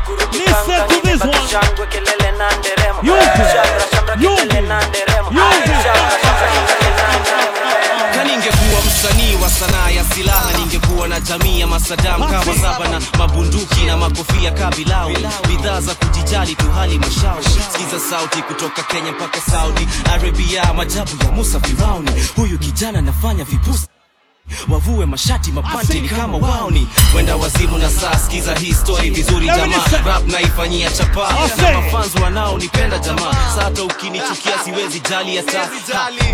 shangwe 1.50 1.86
kelele 1.86 2.30
na 2.38 2.48
nderemo 2.58 3.00
shamra 3.04 3.84
shamra 3.94 4.16
kelele 4.16 4.60
na 4.60 4.86
nderemo 4.88 5.28
shamra 5.30 6.18
shamra 6.22 6.48
kelele 6.66 6.96
na 6.96 7.18
nderemo 7.18 7.52
ka 8.14 8.24
ningekuwa 8.24 8.80
msanii 8.86 9.34
wa 9.42 9.50
sanaa 9.50 9.90
ya 9.90 10.04
silaha 10.04 10.52
ningekuwa 10.58 11.08
na 11.08 11.20
jamii 11.20 11.60
ya 11.60 11.66
masadam 11.66 12.20
kama 12.30 12.54
saba 12.54 12.88
na 12.88 13.00
mabunduki 13.18 13.80
na 13.84 13.96
makofia 13.96 14.50
kabilau 14.50 15.10
bidhaa 15.48 15.80
za 15.80 15.94
kujijali 15.94 16.54
tu 16.54 16.70
hali 16.70 16.98
mashauri. 16.98 17.44
Sikiza 17.44 18.00
sauti 18.10 18.42
kutoka 18.42 18.82
kenya 18.82 19.12
mpaka 19.12 19.40
saudi 19.40 19.88
arabia 20.14 20.72
majabu 20.74 21.10
ya 21.24 21.30
musa 21.32 21.60
firauni. 21.60 22.10
Huyu 22.36 22.58
kijana 22.58 22.98
anafanya 22.98 23.44
vipusi 23.44 23.86
wavue 24.68 25.06
mashati 25.06 25.52
mapanti 25.52 26.00
ni 26.00 26.08
kama 26.08 26.38
waoni 26.38 26.88
wenda 27.16 27.36
wazimu 27.36 27.78
na 27.78 27.90
saa. 27.90 28.18
Skiza 28.18 28.54
hii 28.54 28.72
story 28.74 29.10
vizuri 29.10 29.46
jamaa. 29.46 29.84
rap 30.06 30.26
naifanyia 30.26 30.90
chapa. 30.90 31.34
Na 31.62 31.72
mafans 31.80 32.14
wanaonipenda 32.22 32.98
jamaa. 32.98 33.32
Sasa 33.54 33.82
ukinichukia 33.84 34.52
siwezi 34.64 35.00
jali 35.10 35.36
hata. 35.36 35.68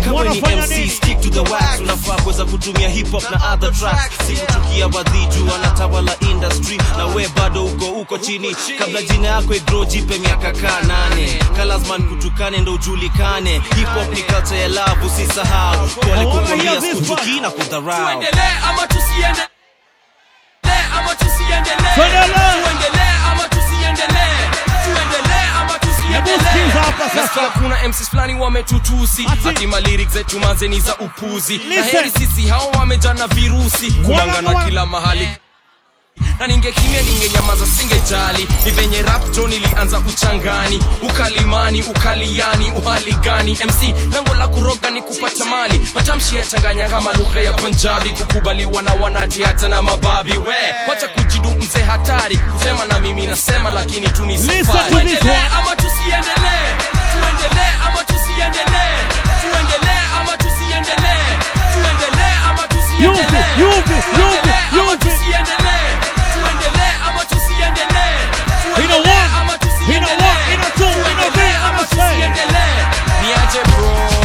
Kama 0.05 0.23
ni 0.23 0.41
mc 0.41 0.91
stick 0.91 1.21
to 1.21 1.29
the 1.29 1.39
wax. 1.39 1.79
Unafaa 1.79 2.15
kuweza 2.15 2.45
kutumia 2.45 2.89
hip 2.89 3.11
hop 3.11 3.23
na 3.31 3.53
other 3.53 3.71
tracks. 3.73 4.15
Sikuchukia 4.27 4.87
wadhiju 4.87 5.47
wanatawala 5.51 6.15
industry. 6.19 6.77
Na 6.97 7.05
we 7.05 7.27
bado 7.35 7.65
uko 7.65 7.85
uko 7.85 8.17
chini. 8.17 8.55
Kabla 8.79 9.01
jina 9.01 9.27
yako 9.27 9.55
igro 9.55 9.85
jipe 9.85 10.17
miaka 10.19 10.51
kaa 10.51 10.81
nane. 10.87 11.39
Kalazman 11.57 12.03
kutukane 12.03 12.57
ndo 12.57 12.73
ujulikane. 12.73 13.53
Hip 13.53 13.87
hop 13.93 14.13
ni 14.15 14.21
culture 14.23 14.59
ya 14.61 14.67
love 14.67 15.05
usisahau. 15.05 15.87
Kwa 15.89 16.25
kukwambia 16.25 16.81
sikuchukii 16.81 17.39
na 17.39 17.49
kudharau 17.49 18.08
tuendelee 18.13 18.53
ama 18.69 18.87
tusiendelee 18.87 19.47
ama 20.97 21.15
tusiendelee. 21.15 21.95
Tuendelee. 21.95 22.63
tuendelee 22.63 23.13
ama 23.31 23.43
tusiendelee. 23.49 24.37
Tuendelee 24.85 25.45
ama 25.61 25.79
sikiza 26.53 26.79
hapa 26.81 27.09
sasa. 27.09 27.41
tusiendelee 27.41 27.49
kuna 27.49 27.87
MCs 27.87 28.09
fulani 28.09 28.35
wametutusi. 28.35 29.27
Ati. 29.49 29.67
Malyrics 29.67 30.13
zetu 30.13 30.39
manzeni 30.39 30.79
za 30.79 30.97
upuzi. 30.97 31.57
Na 31.57 31.83
heri 31.83 32.11
sisi 32.11 32.47
hao 32.47 32.69
wamejana 32.71 33.27
virusi. 33.27 33.91
Kulangana 33.91 34.65
kila 34.65 34.85
mahali 34.85 35.29
na 36.39 36.47
ningekimia 36.47 37.01
ningenyamaza 37.01 37.65
singejali. 37.65 38.47
Ni 38.65 38.71
venye 38.71 39.01
rapto 39.01 39.47
nilianza 39.47 39.99
uchangani. 39.99 40.83
Ukalimani 41.01 41.83
ukaliani 41.83 42.71
uhali 42.71 43.11
gani 43.13 43.51
mc 43.65 44.13
lango 44.13 44.33
la 44.33 44.47
kuroga 44.47 44.89
ni 44.89 45.01
kupata 45.01 45.45
mali. 45.45 45.81
Matamshi 45.95 46.35
yachanganya 46.35 46.89
kama 46.89 47.13
lugha 47.13 47.39
ya 47.41 47.53
punjabi. 47.53 48.09
Kukubaliwa 48.09 48.81
na 48.81 48.93
wanati 48.93 49.43
hata 49.43 49.67
na 49.67 49.81
mababi. 49.81 50.31
We 50.37 50.55
wacha 50.89 51.07
kujidu 51.07 51.49
mzee 51.49 51.81
hatari. 51.83 52.37
Kusema 52.37 52.85
na 52.85 52.99
mimi 52.99 53.27
nasema 53.27 53.69
lakini 53.69 54.09
tu 54.09 54.25
ni 54.25 54.37
safari. 54.37 54.89
Tuendelee 54.89 55.41
ama 55.57 55.75
tusiendelee? 55.75 56.69
Tuendelee 57.11 57.73
ama 57.87 58.03
tusiendelee? 58.03 58.97
Tuendelee 59.41 60.03
ama 60.19 60.37
tusiendelee? 60.37 61.25
Tuendelee 61.73 62.35
ama 62.49 62.67
tusiendelee? 62.67 63.05
Yupi, 63.05 63.61
yupi, 63.61 63.93
yupi, 63.93 64.09
Tuendelee 64.15 64.59
ama 64.71 64.91
yupi. 64.91 65.05
tusiendelee 65.05 65.19
tuendelee 65.19 65.37
ama 65.39 65.57
tusiendelee 65.57 66.08
In 68.89 68.95
a 68.95 69.01
one, 69.01 69.59
in 69.93 70.03
a 70.03 70.13
one, 70.17 70.41
in 70.51 70.59
a 70.61 70.69
two, 70.75 70.83
in 70.83 71.19
a 71.19 71.29
three, 71.31 71.53
I'm 71.61 71.77
a 71.77 71.85
tusiendelee 71.85 72.81
niaje 73.21 73.61
bro 73.69 74.18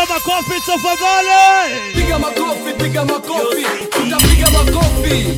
Piga 0.00 0.12
my 2.18 2.32
coffee, 2.32 2.72
piga 2.78 3.04
makofi, 3.04 3.64
piga 3.92 4.16
makofi, 4.16 4.46
my 4.50 4.72
coffee. 4.72 5.36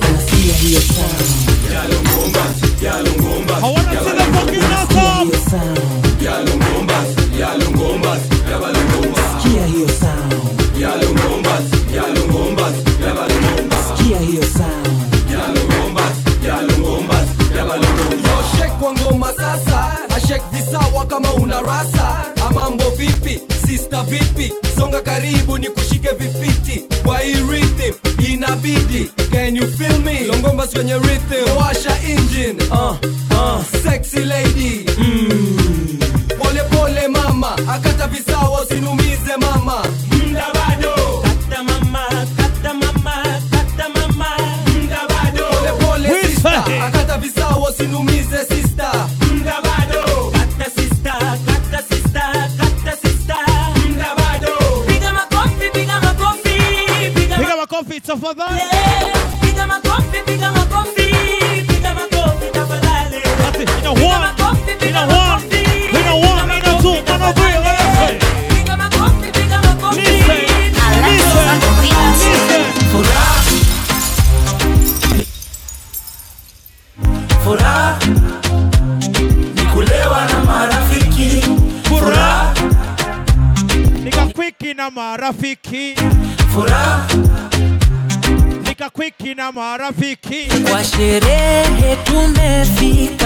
Nasikia 0.00 0.54
hiyo 0.54 0.80
sound 0.80 1.72
yalongomba, 1.74 2.44
yalongomba, 2.82 3.54
hawana 3.54 3.96
tena 3.96 4.24
fucking 4.24 4.60
knock 4.60 4.90
up. 4.90 5.26
you 5.26 5.38
yalongomba, 6.26 6.98
yabalongomba. 8.50 9.20
Yalungombas, 9.44 10.02
yalungombas, 10.80 11.64
yalungombas. 11.90 11.94
yalongomba, 11.94 12.72
yalongomba, 13.04 13.76
hiyo 14.18 14.42
sound 14.42 14.88
Yalungombas, 15.32 16.16
yalungombas, 16.46 17.26
yalungombas. 17.56 18.26
Yo 18.26 18.58
shake 18.58 18.74
kwa 18.80 18.92
ngoma 18.92 19.32
sasa, 19.32 19.98
na 20.08 20.20
shake 20.20 20.44
visawa 20.52 21.04
una 21.32 21.60
rasa 21.60 21.97
songa 24.78 25.00
karibu 25.00 25.58
ni 25.58 25.68
kushike 25.68 26.08
vifiti 26.18 26.84
kwa 27.04 27.18
hii 27.18 27.34
rhythm 27.34 27.94
inabidi. 28.32 29.10
Can 29.32 29.56
you 29.56 29.66
feel 29.66 29.98
me? 29.98 30.20
Longomba 30.26 30.66
kwenye 30.66 30.94
rhythm. 30.94 31.56
Washa 31.58 31.96
engine. 32.08 32.62
Uh, 32.70 32.96
marafiki. 89.52 90.48
Kwa 90.70 90.84
sherehe 90.84 91.96
tumefika, 92.04 93.17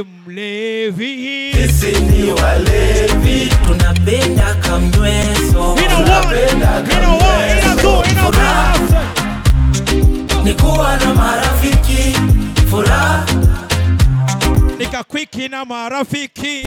ni 0.00 0.06
mlevi. 0.26 1.52
sisi 1.52 2.00
ni 2.00 2.32
walevi 2.32 3.50
tunapenda 3.66 4.54
kamnyweso 4.54 5.76
tunapenda 5.96 6.82
kamnyweso 6.88 8.04
ni 10.44 10.54
kuwa 10.54 10.96
na 10.96 11.14
marafiki. 11.14 12.16
Furaha. 12.70 13.24
Nikakwiki 14.78 15.48
na 15.48 15.64
marafiki. 15.64 16.66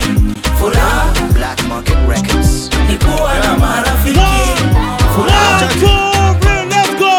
furaha. 0.58 1.12
Black 1.32 1.62
Market 1.68 1.96
Records. 2.08 2.70
ni 2.90 2.96
kuwa 2.98 3.34
na 3.38 3.56
marafiki. 3.56 4.18
One, 5.16 5.68
two, 5.80 6.40
three, 6.40 6.64
let's 6.68 6.94
go. 6.98 7.14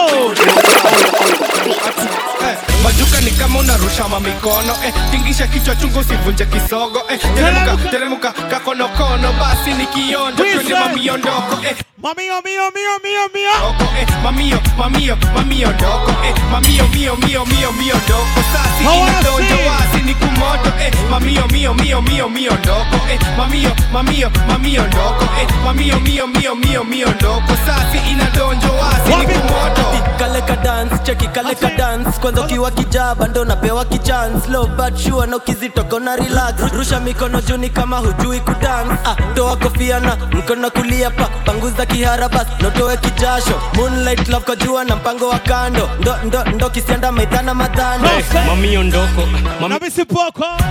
Majuka 2.83 3.21
ni 3.21 3.31
kama 3.31 3.59
unarusha 3.59 4.07
mamikono 4.07 4.73
eh, 4.85 4.93
tingisha 5.11 5.47
kichwa 5.47 5.75
chungu 5.75 5.99
usivunje 5.99 6.45
kisogo 6.45 7.01
eh, 7.09 7.19
teremuka 7.35 7.77
teremuka. 7.91 8.31
kakonokono 8.31 9.33
basi 9.33 9.73
ni 9.73 9.85
kionjo 9.85 10.43
mamiondoko 10.79 11.57
eh, 11.65 11.75
Mamio, 12.05 12.39
mio, 12.45 12.69
mio, 12.75 12.93
mio, 13.03 13.25
mio. 13.33 13.99
eh, 13.99 14.05
mamio 14.23 14.59
mamio 14.77 15.17
mamio 15.33 15.67
ndoko 15.71 16.11
eh, 16.27 16.33
mamio 16.51 16.87
mio 16.93 17.15
mio 17.15 17.45
mio 17.45 17.71
mio 17.71 17.95
ndoko 18.05 18.39
sasi 18.53 18.83
I 18.83 18.87
wanna 18.87 19.11
inadonjo 19.11 19.55
see. 19.55 19.67
wasi 19.67 20.05
ni 20.05 20.13
kumoto 20.13 20.69
eh, 20.79 20.91
mamio 21.09 21.47
mio 21.47 21.73
mio 21.73 22.01
mio 22.01 22.29
mio 22.29 22.51
ndoko 22.51 22.95
eh, 23.11 23.19
mamio 23.37 23.71
mamio 23.93 24.31
mamio 24.47 24.87
ndoko 24.87 25.23
eh, 25.41 25.47
mamio 25.65 25.99
mio 25.99 26.27
mio 26.27 26.55
mio 26.55 26.83
mio 26.83 27.07
ndoko 27.09 27.53
sasi 27.65 28.11
inadonjo 28.11 28.67
wasi 28.73 29.15
ni 29.15 29.25
kumoto 29.25 29.85
kale 30.19 30.41
ka 30.41 30.55
dance 30.55 30.97
cheki 31.03 31.27
kale 31.27 31.55
ka 31.55 31.69
dance 31.69 32.19
kwanza 32.21 32.41
ukiwa 32.41 32.71
kijaba 32.71 33.27
ndo 33.27 33.45
napewa 33.45 33.85
kichance 33.85 34.49
low 34.51 34.67
but 34.67 34.97
sure 34.97 35.27
na 35.27 35.37
ukizitoka 35.37 35.99
na 35.99 36.15
relax 36.15 36.53
rusha 36.73 36.99
mikono 36.99 37.41
juni 37.41 37.69
kama 37.69 37.97
hujui 37.97 38.39
kudance 38.39 38.93
ah, 39.05 39.15
toa 39.35 39.55
kofia 39.57 39.99
na 39.99 40.15
mkono 40.15 40.69
kulia 40.71 41.09
pa 41.09 41.25
panguza 41.45 41.85
kihara 41.95 42.29
bas 42.29 42.47
notoe 42.61 42.97
kijasho. 42.97 43.61
Moonlight 43.75 44.27
love 44.29 44.45
kwa 44.45 44.55
jua 44.55 44.83
na 44.85 44.95
mpango 44.95 45.29
wa 45.29 45.39
kando. 45.39 45.89
Ndo 45.99 46.15
ndo 46.25 46.43
ndo 46.43 46.69
kisianda 46.69 47.11
maitana 47.11 47.53
madhano 47.53 48.09
mami 48.47 48.77
ondoko. 48.77 49.25
Mami 49.61 49.75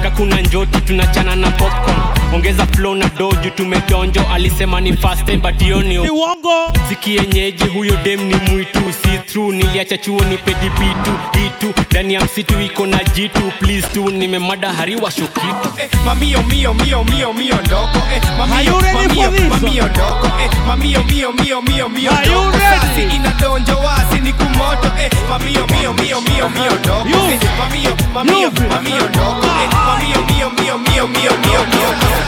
kakuna 0.03 0.41
njoti 0.41 0.81
tunachana 0.81 1.37
na 1.37 1.51
popcorn 1.51 1.97
ongeza 2.35 2.67
flow 2.67 2.95
na 2.95 3.09
doju 3.09 3.51
tumedonjo 3.51 4.21
alisema 4.33 4.81
ni 4.81 4.97
fast 4.97 5.25
time 5.25 5.37
but 5.39 5.63
hiyo 5.63 5.83
ni 5.83 5.99
uongo 5.99 6.73
zikienyeji 6.89 7.65
huyo 7.65 7.97
dem 7.97 8.21
ni 8.25 8.35
mwitu 8.35 8.81
si 9.03 9.19
through 9.19 9.55
niliacha 9.55 9.99
chuo 9.99 10.21
ni 10.21 10.39
pedibitu 10.39 11.11
itu 11.47 11.75
ndani 11.91 12.15
ya 12.15 12.21
msitu 12.25 12.61
iko 12.61 12.87
na 12.87 13.05
jitu 13.05 13.41
please 13.61 13.87
tu 13.95 14.11
nimemada 14.11 14.73
hariwa 14.73 15.11
shokitu 15.11 15.69
eh, 15.79 15.89
mamio 16.07 16.43
mio 16.43 16.75
mio 16.75 17.05
mio 17.05 17.33
mio 17.33 17.55
ndoko 17.67 17.99
eh, 18.15 18.23
mamio 18.39 18.81
mamio 18.81 19.31
mamio 19.51 19.89
ndoko 19.89 20.27
eh, 20.27 20.51
mamio 20.67 21.03
mio 21.05 21.33
mio 21.33 21.63
mio 21.63 21.89
mio 21.89 22.13
ndoko 22.13 22.59
sasi 22.59 23.17
inadonjo 23.17 23.77
wasi 23.79 24.21
ni 24.23 24.33
kumoto 24.33 24.91
eh, 25.03 25.11
mamio 25.31 25.67
mio 25.67 25.93
mio 25.93 26.21
mio 26.21 26.49
mio 26.49 26.79
ndoko 26.79 27.09
eh, 27.09 27.41
mamio 27.59 27.91
mamio 28.15 28.51
mamio 28.71 29.09
ndoko 29.09 29.47
eh, 29.47 29.69
mamio 29.87 30.23
mio 30.37 30.51
mio 30.51 30.79
mio 30.79 31.09
mio 31.09 31.33
mio 31.37 31.61
mio 31.67 32.24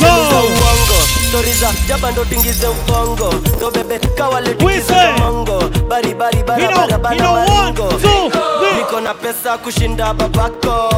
za 0.00 0.14
uongo. 0.14 0.98
Stori 1.28 1.52
za 1.52 1.72
jaba 1.88 2.10
ndo 2.10 2.24
tingize 2.24 2.66
ubongo 2.66 3.32
ndo 3.56 3.70
bebe 3.70 3.98
kawaletukiza 3.98 5.12
mongo. 5.18 5.58
Bari 5.88 6.14
bari 6.14 6.42
bara 6.42 6.68
bara 6.76 6.98
bara 6.98 7.32
maringo 7.32 7.92
niko 8.76 9.00
na 9.00 9.14
pesa 9.14 9.58
kushinda 9.58 10.14
babako. 10.14 10.88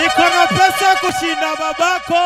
Niko 0.00 0.22
na 0.34 0.46
pesa 0.46 0.96
kushinda 1.00 1.50
babako. 1.56 2.24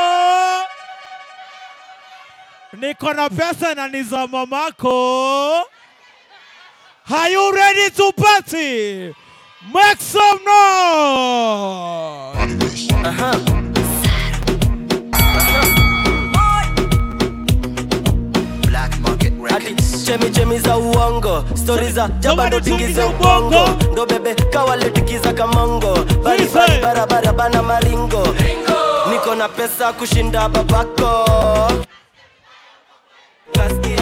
Niko 2.73 3.13
na 3.13 3.29
pesa 3.29 3.75
na 3.75 3.89
niza 3.89 4.27
mamako. 4.27 5.69
Are 7.09 7.29
you 7.31 7.53
ready 7.55 7.91
to 7.91 8.13
party? 8.17 9.15
Make 9.73 10.01
some 10.01 10.45
noise. 10.45 12.37
Ati 19.57 19.75
chemi 20.05 20.31
chemi 20.31 20.59
za 20.59 20.77
uongo 20.79 21.45
stori 21.55 21.93
za 21.93 22.09
jaba 22.21 22.47
ndo 22.47 22.61
tingize 22.61 23.03
ubongo. 23.03 23.69
ndo 23.93 24.07
bebe 24.07 24.35
kawaletikiza 24.35 25.33
kamongo. 25.33 25.95
Baribari 26.25 26.53
bari 26.53 26.81
bara 26.83 27.07
bara 27.07 27.33
bana 27.33 27.63
maringo. 27.63 28.27
Niko 29.11 29.35
na 29.35 29.49
pesa 29.49 29.93
kushinda 29.93 30.49
babako. 30.49 31.29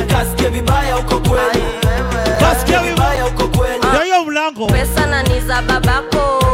Kasikia 0.08 0.50
vibaya 0.50 0.98
uko 0.98 1.18
kwenu 1.20 1.83
Ndio 4.54 4.66
pesa 4.66 5.06
na 5.06 5.22
ni 5.22 5.40
za 5.40 5.62
babako. 5.62 6.44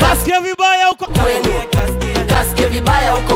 Kasikia 0.00 0.40
vibaya 0.40 0.86
huko. 0.86 1.06
Kasikia 2.28 2.68
vibaya 2.68 3.10
huko 3.12 3.35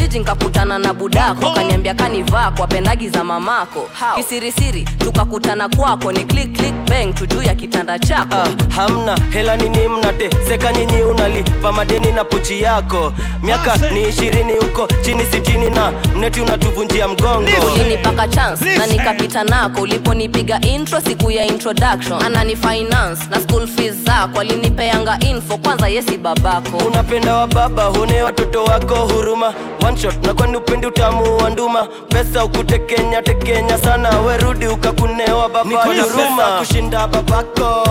jiji 0.00 0.18
nkakutana 0.18 0.78
na 0.78 0.94
budako. 0.94 1.50
Kaniambia 1.50 1.94
kanivaa 1.94 2.50
kwa 2.50 2.66
pendagi 2.66 3.08
za 3.08 3.24
mamako. 3.24 3.88
Kisirisiri 4.16 4.82
tukakutana 4.98 5.68
kwako. 5.68 6.12
Ni 6.12 6.24
click 6.24 6.52
click 6.56 6.74
bang 6.88 7.12
tujuu 7.14 7.42
ya 7.42 7.54
kitanda 7.54 7.98
chako. 7.98 8.36
Uh, 8.36 8.74
hamna 8.74 9.18
hela 9.30 9.56
nini 9.56 9.88
mnate 9.88 10.30
seka 10.48 10.72
nyinyi 10.72 11.02
unalipa 11.02 11.72
madeni 11.72 12.12
na 12.12 12.24
pochi 12.24 12.62
yako. 12.62 13.12
Miaka 13.42 13.76
ni 13.76 14.08
ishirini 14.08 14.52
huko 14.52 14.88
chini 15.04 15.24
sitini 15.24 15.70
na 15.70 15.92
mneti 16.16 16.40
unatuvunjia 16.40 17.08
mgongo. 17.08 17.48
Ulinipaka 17.74 18.28
chance 18.28 18.64
na 18.78 18.86
nikapita 18.86 19.44
nako. 19.44 19.80
Uliponipiga 19.82 20.60
intro 20.60 21.00
siku 21.00 21.30
ya 21.30 21.44
introduction. 21.46 22.22
Anani 22.22 22.56
finance 22.56 23.22
na 23.30 23.40
school 23.40 23.66
fees 23.66 23.94
zako. 23.94 24.40
Alinipeanga 24.40 25.18
info 25.20 25.58
kwanza 25.58 25.88
yesi 25.88 26.16
babako. 26.18 26.76
Unapenda 26.76 27.34
wa 27.36 27.46
baba 27.46 27.84
hune 27.84 28.22
watoto 28.22 28.64
wako 28.64 28.94
huruma 28.94 29.54
one 29.88 29.96
shot 29.96 30.22
na 30.26 30.34
kwani 30.34 30.56
upendi 30.56 30.86
utamu 30.86 31.36
wa 31.36 31.50
nduma? 31.50 31.88
Pesa 32.08 32.44
ukutekenya 32.44 33.22
tekenya 33.22 33.78
sana. 33.78 34.20
Werudi 34.20 34.66
ukakunewa 34.66 35.48
baba 35.48 35.70
Niko 35.70 35.92
na 35.94 36.02
huruma. 36.02 36.36
pesa 36.36 36.58
kushinda 36.58 37.06
babako. 37.08 37.82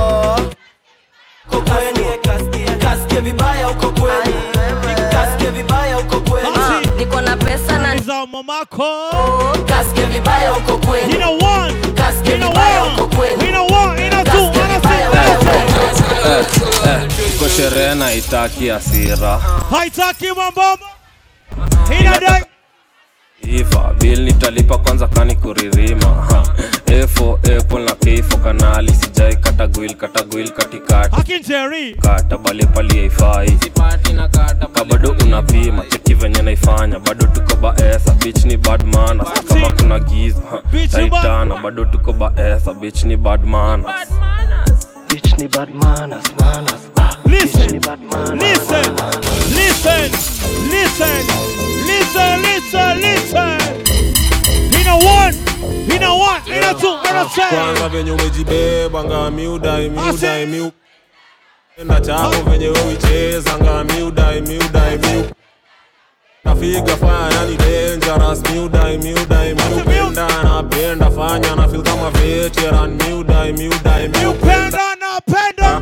Uko 1.51 1.61
kweli? 1.61 2.05
Kasikie 2.81 3.19
vibaya 3.21 3.69
uko 3.69 3.87
kweli? 3.89 4.33
Kasikie 5.11 5.49
vibaya 5.49 5.97
uko 5.99 6.19
kweli? 6.19 6.47
Niko 6.97 7.21
na 7.21 7.37
pesa 7.37 7.77
na 7.79 7.97
za 7.97 8.25
mamako. 8.25 8.85
Kasikie 9.67 10.05
vibaya 10.05 10.53
uko 10.53 10.77
kweli? 10.77 11.13
You 11.13 11.45
one, 11.45 11.73
kasikie 11.95 12.35
vibaya 12.35 12.83
uko 12.85 13.07
kweli? 13.15 13.47
You 13.53 13.61
one, 13.75 14.03
you 14.03 14.09
two, 14.09 14.43
you 14.43 14.79
three, 14.81 14.97
Eh, 16.27 16.45
eh, 16.85 17.49
sherehe 17.57 17.95
na 17.95 18.13
itaki 18.13 18.71
asira 18.71 19.39
haitaki 19.71 20.25
inadai 20.25 20.77
iva 23.41 23.93
bil 23.99 24.21
nitalipa 24.23 24.77
kwanza 24.77 25.07
kani 25.07 25.35
kuririma. 25.35 26.27
Efo 26.85 27.33
apple 27.57 27.79
na 27.85 27.95
keifo 27.95 28.37
kanali 28.37 28.93
sijai 28.95 29.35
katagwil 29.35 29.95
katagwil 29.95 30.49
katikati. 30.51 31.15
Kata 32.01 32.37
bale 32.37 32.65
pali 32.65 32.97
haifai 32.99 33.57
ka 34.73 34.83
bado 34.85 35.15
unapima 35.25 35.83
cheki 35.85 36.13
venye 36.13 36.41
naifanya. 36.41 36.99
Bado 36.99 37.25
tuko 37.27 37.55
baesa 37.55 38.11
bich 38.13 38.45
ni 38.45 38.57
badmana 38.57 39.23
kama 39.23 39.69
kuna 39.71 39.99
giza 39.99 40.41
Bitch 40.71 40.91
taitana 40.91 41.55
bado 41.55 41.85
tuko 41.85 42.13
baesa 42.13 42.73
bich 42.73 43.03
ni 43.03 43.17
badmana 43.17 43.83
Bitch 45.17 45.33
ni 45.39 45.47
bad 45.47 45.73
manners, 45.73 46.25
manners. 46.39 46.83
Listen, 47.25 47.81
listen, 48.37 48.93
listen, 49.49 50.11
listen, 50.69 51.23
listen, 51.89 52.41
listen, 52.45 53.01
listen. 53.01 53.57
You 54.77 54.83
know 54.85 54.97
one, 55.01 55.33
you 55.89 55.97
know 55.97 56.17
one, 56.17 56.41
you 56.45 56.61
know 56.61 56.73
two, 56.77 56.93
you 57.07 57.13
know 57.13 57.27
three. 57.33 57.43
kwanza 57.49 57.89
venye 57.89 58.11
umejibeba 58.11 59.03
ngami 59.03 59.47
udai 59.47 59.89
miudai 59.89 60.45
miu 60.45 60.71
enda 61.77 62.01
chako 62.01 62.49
venye 62.49 62.69
uicheza 62.69 63.57
ngami 63.57 64.01
udai 64.03 64.41
miudai 64.41 64.97
miu 64.97 65.25
nafiga 66.43 66.97
fanya 66.97 67.45
ni 67.45 67.55
dangerous 67.57 68.41
miudai 68.51 68.97
miudai 68.97 69.53
miupenda 69.53 70.27
napenda 70.43 71.11
fanya 71.11 71.55
na 71.55 71.67
feel 71.67 71.83
kama 71.83 72.09
veteran 72.09 72.89
miudai 72.91 73.53
miudai 73.53 74.07
miupenda 74.07 74.13
napenda 74.13 74.13
miupenda 74.13 74.13
napenda 74.13 74.15
Skiza. 74.17 74.19
miupenda 74.19 74.86
napenda. 75.17 75.81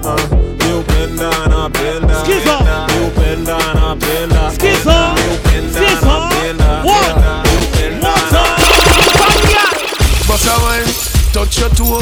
Wine, 10.63 10.85
touch 11.33 11.59
your 11.59 11.69
toe. 11.69 12.01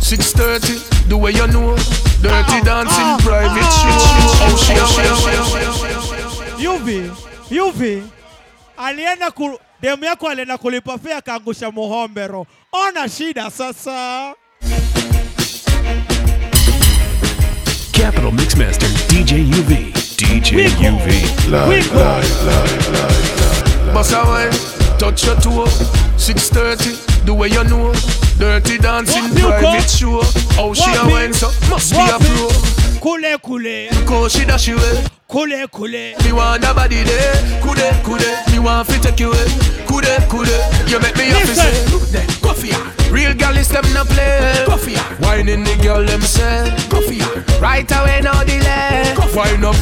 6:30, 0.00 1.08
the 1.08 1.16
way 1.16 1.32
you 1.32 1.46
know. 1.48 1.76
Dirty 2.22 2.60
dancing, 2.64 3.18
private 3.24 3.70
show. 3.80 3.98
Oh, 4.00 4.40
oh, 4.40 5.14
oh. 5.16 6.58
Yuvi, 6.58 7.10
Yuvi. 7.50 8.02
Alienda 8.78 9.30
ku 9.30 9.58
demu 9.80 10.04
yako 10.04 10.28
alienda 10.28 10.58
kulipa 10.58 10.98
fea 10.98 11.16
akaangusha 11.16 11.70
muhombero. 11.70 12.46
Ona 12.72 13.08
shida 13.08 13.50
sasa. 13.50 14.34
Capital 17.94 18.32
Mixmaster 18.32 18.88
DJ 19.08 19.44
UV. 19.50 19.92
DJ 20.16 20.68
UV. 20.82 21.06
Live, 21.50 21.92
live, 21.94 22.44
live, 22.44 22.92
live, 22.92 23.94
Bust 23.94 24.12
a 24.12 24.22
wine, 24.24 24.50
touch 24.98 25.24
your 25.24 25.36
toe. 25.36 25.66
6:30, 26.16 27.24
the 27.24 27.32
way 27.34 27.48
you 27.48 27.62
know. 27.64 27.92
Dirty 28.38 28.78
dancing, 28.78 29.22
Wapi 29.24 29.42
uko? 29.42 29.58
private 29.60 29.90
show. 29.90 30.20
Oh, 30.58 30.74
she 30.74 30.90
a 30.90 30.94
Wapi? 30.94 31.12
wine, 31.12 31.32
so 31.32 31.48
must 31.70 31.92
be 31.92 31.98
a 32.00 32.18
pro. 32.18 32.48
Kule 33.00 33.38
kule. 33.38 33.88
Cause 34.06 34.32
she 34.32 34.44
dash 34.44 34.68
you 34.68 34.76
away. 34.76 35.04
Kule 35.28 35.66
kule. 35.68 36.14
Me 36.24 36.32
want 36.32 36.64
a 36.64 36.74
body 36.74 37.02
there, 37.04 37.60
Kule 37.62 37.88
kude. 38.02 38.30
Me 38.52 38.58
want 38.58 38.86
fi 38.88 38.98
take 38.98 39.20
you 39.20 39.30
away, 39.32 39.46
kude 39.86 40.14
kude. 40.28 40.56
You 40.90 40.98
make 41.00 41.16
me 41.16 41.30
Is 43.56 43.68
them 43.68 43.84
no 43.94 44.04
play, 44.04 44.64
ya. 44.86 45.02
Whining 45.20 45.64
the 45.64 45.76
girl 45.82 46.04
them 46.04 46.20
say, 46.20 46.70
for. 46.90 47.22
Right 47.60 47.90
away 47.90 48.20
no 48.22 48.32
delay, 48.44 49.14
for 49.16 49.40
Wine 49.40 49.64
up 49.64 49.76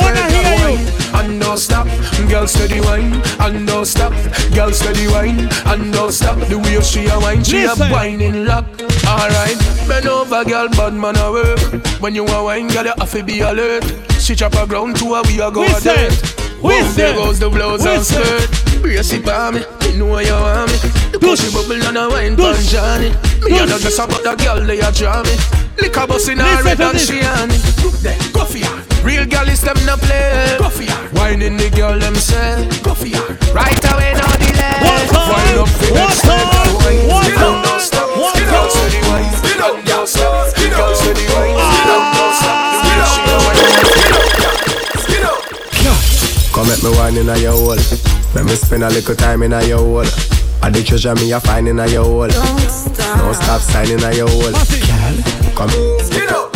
wanna 0.00 0.20
extra 0.20 0.28
hear 0.30 0.58
you. 0.58 0.76
wine 0.76 0.88
and 1.14 1.40
don't 1.40 1.58
stop. 1.58 1.86
Girl 2.28 2.46
steady 2.46 2.80
wine 2.80 3.20
and 3.40 3.66
don't 3.66 3.84
stop. 3.86 4.12
Girl 4.54 4.72
steady 4.72 5.08
wine 5.08 5.48
and 5.66 5.92
don't 5.92 6.12
stop. 6.12 6.38
The 6.48 6.58
way 6.58 6.80
she 6.82 7.06
a 7.06 7.18
wine, 7.18 7.42
she 7.44 7.64
a 7.64 7.68
Listen. 7.68 7.90
whining 7.90 8.44
lock. 8.46 8.66
Alright, 9.06 9.58
bend 9.88 10.06
over, 10.06 10.44
girl, 10.44 10.68
bad 10.68 10.94
man 10.94 11.16
a 11.16 11.32
work. 11.32 11.58
When 12.00 12.14
you 12.14 12.26
a 12.26 12.44
wine, 12.44 12.68
girl, 12.68 12.84
you 12.84 12.94
have 12.98 13.10
to 13.12 13.22
be 13.22 13.40
alert. 13.40 13.84
She 14.20 14.34
chop 14.34 14.54
a 14.54 14.66
ground 14.66 14.96
to 14.98 15.14
a 15.14 15.22
we 15.22 15.40
a 15.40 15.50
go 15.50 15.64
a 15.64 15.80
dirt. 15.80 16.34
Boom, 16.62 16.94
there 16.94 17.14
goes 17.14 17.38
the 17.38 17.50
blouse 17.50 17.84
and 17.84 18.04
skirt. 18.04 18.80
Brace 18.80 19.12
it 19.12 19.24
by 19.24 19.50
me, 19.50 19.60
you 19.94 20.00
know 20.00 20.18
you 20.18 20.32
want 20.34 20.70
me. 20.70 20.78
The 21.14 21.18
pussy 21.18 21.50
bubble 21.54 21.78
and 21.78 21.96
a 21.96 22.08
wine 22.10 22.36
pan 22.36 22.58
Johnny. 22.66 23.10
Me 23.46 23.58
a 23.58 23.66
not 23.66 23.80
just 23.80 23.98
about 23.98 24.22
the 24.22 24.34
girl 24.42 24.60
they 24.66 24.80
a 24.80 24.90
draw 24.90 25.22
me. 25.22 25.34
Lick 25.78 25.96
a 25.96 26.06
bus 26.06 26.28
in 26.28 26.38
her 26.38 26.44
Listen 26.44 26.66
red 26.66 26.80
and 26.80 26.98
she 27.00 27.22
on 27.22 27.50
it. 27.50 27.62
Look 27.82 27.94
there, 28.02 28.18
go 28.34 28.44
for 28.44 28.58
ya. 28.58 28.70
Real 29.06 29.26
girl 29.26 29.46
is 29.48 29.60
them 29.62 29.78
no 29.86 29.96
play. 29.96 30.56
Go 30.58 30.68
for 30.70 30.82
ya. 30.82 30.94
Whining 31.14 31.56
the 31.56 31.70
girl 31.70 31.98
them 31.98 32.14
say. 32.14 32.66
Go 32.82 32.94
for 32.94 33.06
ya. 33.06 33.22
Right 33.54 33.78
away 33.94 34.14
no 34.18 34.26
delay. 34.42 34.82
One 34.82 35.06
time. 35.14 35.30
Wind 35.30 35.58
up 35.62 35.70
for 35.70 35.90
One 35.94 36.10
next 36.10 36.22
time. 36.26 36.74
wine. 36.82 37.06
One 37.06 37.24
Skid 37.24 37.38
time. 37.38 37.54
down, 37.54 37.62
don't 37.62 37.80
stop. 37.80 38.08
One 38.18 38.34
Skid 38.34 38.46
time. 38.50 38.54
down, 38.54 38.70
steady 38.70 39.00
wine. 39.06 39.30
Skid 39.38 39.58
down, 39.62 39.76
don't 39.86 40.08
stop. 40.10 40.50
Skid 40.50 40.70
down, 40.74 40.90
steady 40.94 41.26
wine. 41.30 41.54
Skid 41.54 41.86
down, 41.86 42.02
don't 42.18 42.34
stop. 42.34 42.58
The 42.74 42.78
way 42.82 42.98
she 42.98 43.20
a 43.22 43.26
wine. 43.30 43.30
Skid 43.30 43.33
Come 46.54 46.68
make 46.68 46.84
me 46.84 46.90
wine 46.90 47.16
in 47.16 47.28
a 47.28 47.36
your 47.36 47.50
hole. 47.50 47.74
Let 48.32 48.44
me 48.44 48.54
spend 48.54 48.84
a 48.84 48.88
little 48.88 49.16
time 49.16 49.42
in 49.42 49.52
a 49.52 49.66
your 49.66 49.78
hole. 49.78 50.06
All 50.62 50.70
the 50.70 50.84
treasure 50.86 51.12
me 51.16 51.32
a 51.32 51.40
find 51.40 51.66
in 51.66 51.80
a 51.80 51.86
your 51.88 52.04
hole. 52.04 52.28
Don't 52.28 52.60
stop, 52.70 53.18
Don't 53.18 53.34
stop 53.34 53.60
signing 53.60 53.98
a 54.04 54.14
your 54.14 54.28
hole. 54.28 54.54
Girl, 54.54 55.16
come. 55.58 55.70
Skid 55.98 56.30
up, 56.30 56.54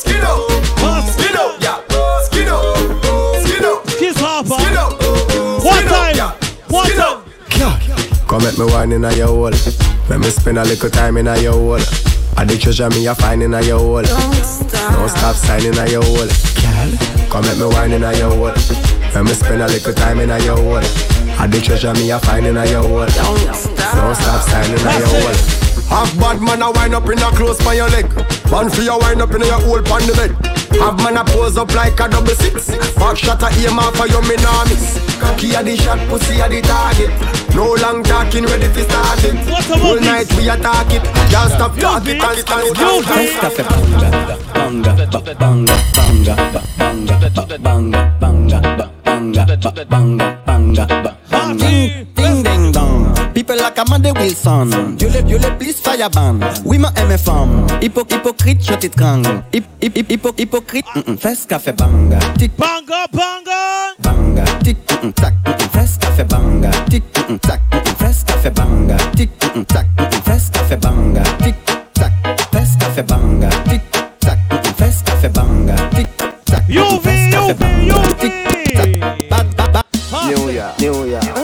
skid 0.00 0.24
up, 0.24 0.40
skid 1.12 1.36
up, 1.36 1.60
yeah, 1.60 1.84
skid 2.24 2.48
up, 2.48 2.64
skid 3.44 3.64
up, 3.64 3.86
Kiss 4.00 4.16
Harper. 4.18 4.56
skid 4.56 4.76
up, 4.76 4.96
One 5.62 5.84
time. 5.84 6.32
One 6.68 6.90
time. 6.96 7.22
Come 8.26 8.42
make 8.42 8.58
me 8.58 8.64
wine 8.64 8.92
in 8.92 9.04
a 9.04 9.14
your 9.14 9.26
hole. 9.28 9.50
Let 10.08 10.20
me 10.20 10.30
spend 10.30 10.56
a 10.56 10.64
little 10.64 10.88
time 10.88 11.18
in 11.18 11.28
a 11.28 11.38
your 11.38 11.52
hole. 11.52 11.84
All 12.38 12.46
the 12.46 12.56
treasure 12.58 12.88
me 12.88 13.06
a 13.06 13.14
find 13.14 13.42
in 13.42 13.52
a 13.52 13.60
your 13.60 13.80
hole. 13.80 14.02
Don't 14.02 14.34
stop, 14.34 14.94
Don't 14.94 15.10
stop 15.10 15.36
signing 15.36 15.76
a 15.76 15.90
your 15.90 16.02
hole. 16.02 16.65
Come 17.30 17.42
make 17.42 17.58
me 17.58 17.66
wine 17.66 17.92
in 17.92 18.04
a 18.04 18.16
your 18.16 18.30
hole. 18.30 18.52
Let 19.14 19.24
me 19.24 19.32
spend 19.32 19.62
a 19.62 19.66
little 19.66 19.94
time 19.94 20.20
in 20.20 20.30
a 20.30 20.38
your 20.44 20.56
hole. 20.56 20.76
All 21.38 21.48
the 21.48 21.60
treasure 21.62 21.92
me 21.94 22.10
a 22.10 22.18
find 22.18 22.46
in 22.46 22.56
a 22.56 22.66
your 22.66 22.82
hole. 22.82 23.06
Don't 23.06 23.54
stop, 23.54 23.96
Don't 23.96 24.14
stop 24.14 24.48
signing 24.48 24.78
a 24.78 24.98
your 24.98 25.08
hole. 25.08 25.65
Half 25.88 26.18
bad 26.18 26.40
man 26.42 26.62
a 26.62 26.70
wind 26.72 26.94
up 26.94 27.08
in 27.08 27.18
a 27.18 27.30
close 27.36 27.58
by 27.64 27.74
your 27.74 27.88
leg. 27.90 28.06
Man 28.50 28.68
for 28.70 28.82
your 28.82 28.98
wind 28.98 29.22
up 29.22 29.32
in 29.34 29.40
your 29.40 29.60
hole 29.60 29.82
pan 29.82 30.02
the 30.06 30.12
bed. 30.14 30.32
Have 30.80 30.96
man 31.02 31.16
a 31.16 31.24
pose 31.24 31.56
up 31.56 31.72
like 31.74 31.98
a 32.00 32.08
double 32.08 32.34
six. 32.36 32.68
Back 32.96 33.16
shot 33.16 33.42
a 33.42 33.48
aim 33.64 33.78
off 33.78 33.96
for 33.96 34.06
your 34.06 34.22
me 34.22 34.36
nah. 34.42 34.64
Cocky 35.20 35.54
a 35.54 35.62
the 35.62 35.76
shot, 35.76 35.98
pussy 36.08 36.40
a 36.40 36.48
the 36.48 36.60
target. 36.60 37.10
No 37.54 37.72
long 37.80 38.02
talking, 38.02 38.44
ready 38.44 38.68
to 38.68 38.82
start 38.84 39.24
it. 39.24 39.34
Whole 39.80 40.00
night 40.00 40.28
we 40.36 40.48
attack 40.50 40.92
it. 40.92 41.02
Can't 41.32 41.50
stop 41.52 41.74
talking, 41.78 42.20
can't 42.20 42.38
stand 42.38 42.66
it. 42.68 42.74
Banga, 44.54 44.92
ba- 44.96 45.34
banga, 45.38 45.76
banga, 45.94 46.34
ba- 46.52 46.64
banga, 46.78 47.14
ba- 47.22 47.58
banga, 47.58 48.00
banga, 48.20 48.58
ba- 48.76 48.90
banga, 49.04 49.46
ba- 49.46 49.86
banga, 49.86 50.38
banga, 50.46 50.86
ba- 50.86 51.16
banga. 51.30 51.64
Ding 51.64 52.06
ding 52.14 52.42
dong. 52.42 52.55
People 53.46 53.62
like 53.62 53.78
Amanda 53.78 54.12
Wilson. 54.12 54.96
Dieu 54.96 55.08
le, 55.08 55.22
Dieu 55.22 55.38
le, 55.38 55.56
please 55.56 55.76
fire 55.80 56.10
ban. 56.10 56.34
Oui, 56.64 56.78
ma 56.78 56.90
aime 56.96 57.16
femme. 57.16 57.64
Hypo, 57.80 58.02
hypocrite, 58.10 58.66
je 58.66 58.74
t'étrangle. 58.74 59.40
Hip, 59.52 59.64
hip, 59.80 59.96
hip, 59.96 60.10
hypo, 60.10 60.32
hypocrite, 60.36 60.86
mm 60.96 61.02
-mm. 61.06 61.16
fais 61.16 61.46
café 61.46 61.70
banga. 61.72 62.18
Tic, 62.38 62.50
banga, 62.58 63.06
banga. 63.12 63.94
Banga, 64.02 64.42
tic, 64.64 64.76
mm 64.90 64.96
-mm, 64.98 65.12
tac, 65.12 65.34
mm 65.46 65.52
-mm. 65.52 65.68
fais 65.70 65.92
café 66.00 66.24
banga. 66.24 66.70
Tic, 66.90 67.04
mm 67.14 67.22
-mm, 67.28 67.38
tac, 67.38 67.60
mm 67.70 67.78
-mm. 67.78 67.94
fais 68.00 68.18
café 68.26 68.50
banga. 68.50 68.96
Tic, 69.16 69.30
mm 69.30 69.48
-mm, 69.54 69.64
tac, 69.64 69.86
mm 69.96 70.04
-mm. 70.10 70.22
fais 70.26 70.44
café 70.52 70.76
banga. 70.76 71.22
Tic, 71.44 71.54
tac, 71.94 72.12
fais 72.52 72.70
café 72.80 73.02
banga. 73.02 73.48
Tic, 73.70 73.82
tac, 74.26 74.38
mm 74.50 74.58
-mm. 74.58 74.74
fais 74.78 74.98
café 75.06 75.28
banga. 75.30 75.76
Tic, 75.94 76.08
tac, 76.50 76.62
mm 76.66 76.78
-mm. 76.82 77.04
fais 77.06 77.26
café 77.30 77.54
banga. 77.54 78.02
Tic, 78.20 78.34
tac. 78.42 78.86
New 80.26 80.50
Year, 80.50 80.72
New 80.80 81.06
Year. 81.06 81.35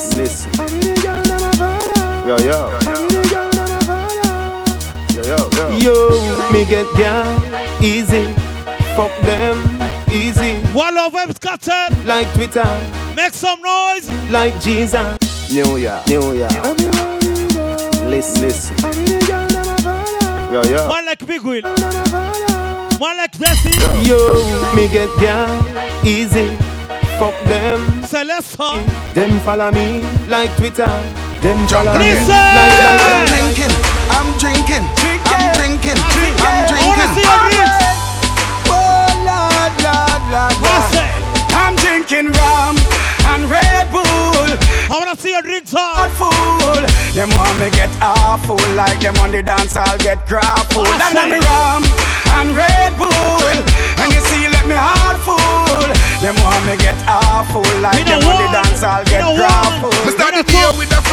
Listen, 0.00 0.18
listen. 0.18 0.52
Yo, 2.26 2.36
yo. 2.38 2.78
Yo, 5.14 5.22
yo, 5.24 5.36
yo. 5.52 5.76
Yo, 5.76 6.52
me 6.52 6.64
get 6.64 6.86
down 6.96 7.42
easy. 7.82 8.24
Fuck 8.96 9.12
them 9.22 9.58
easy. 10.10 10.54
One 10.72 10.96
of 10.96 11.12
them 11.12 11.32
scattered. 11.32 12.06
Like 12.06 12.32
Twitter. 12.32 12.64
Make 13.14 13.34
some 13.34 13.60
noise. 13.60 14.08
Like 14.30 14.58
Jesus. 14.60 15.18
New 15.52 15.76
Year, 15.76 16.00
New 16.06 16.32
Year. 16.32 16.48
Listen, 18.08 18.42
listen. 18.42 18.76
Yo, 20.50 20.62
yo. 20.64 20.88
One 20.88 21.04
like 21.04 21.26
Big 21.26 21.42
Will. 21.42 21.62
One 22.98 23.16
like 23.18 23.38
Bessie. 23.38 23.76
Yo, 24.08 24.72
me 24.74 24.88
get 24.88 25.10
down 25.20 26.06
easy. 26.06 26.56
Fuck 27.20 27.38
them. 27.44 28.02
Celeste. 28.06 28.56
Them 29.12 29.38
follow 29.40 29.70
me 29.72 30.00
like 30.26 30.56
Twitter. 30.56 30.88
Them 31.42 31.68
follow 31.68 31.92
me 31.98 32.16
Listen. 32.16 32.32
like 32.32 32.80
I'm 33.04 33.26
drinking, 33.28 33.74
I'm 34.08 34.28
drinking, 34.40 34.84
I'm 35.28 35.52
drinking, 35.52 36.00
I'm 36.00 36.64
drinking. 36.72 37.12
Oh 38.72 39.04
Lord, 39.28 39.72
Lord, 39.84 40.22
Lord, 40.32 40.56
Lord. 40.64 40.96
I'm 41.52 41.76
drinking 41.76 42.32
rum 42.32 42.76
and 43.28 43.50
Red 43.50 43.92
Bull. 43.92 44.09
I 44.90 44.98
wanna 44.98 45.14
see 45.14 45.30
your 45.30 45.42
drinks 45.42 45.70
hard. 45.70 46.10
Fool. 46.18 46.82
Them 47.14 47.30
want 47.38 47.54
me 47.62 47.70
get 47.70 47.86
awful 48.02 48.58
like 48.74 48.98
them 48.98 49.14
on 49.22 49.30
the 49.30 49.38
dance. 49.38 49.78
I'll 49.78 49.94
get 50.02 50.26
grappled. 50.26 50.90
And 50.90 51.14
I'm 51.14 51.30
rum 51.30 51.86
and 52.42 52.50
Red 52.58 52.98
Bull. 52.98 53.54
And 54.02 54.10
you 54.10 54.18
see, 54.26 54.50
let 54.50 54.66
me 54.66 54.74
heart 54.74 55.22
full. 55.22 55.86
Them 56.18 56.34
want 56.42 56.66
me 56.66 56.74
get 56.82 56.98
awful 57.06 57.62
like 57.78 58.02
them 58.02 58.18
on 58.26 58.34
the 58.42 58.50
dance. 58.50 58.82
I'll 58.82 59.06
get 59.06 59.22
grappled. 59.38 59.94
Me 59.94 60.10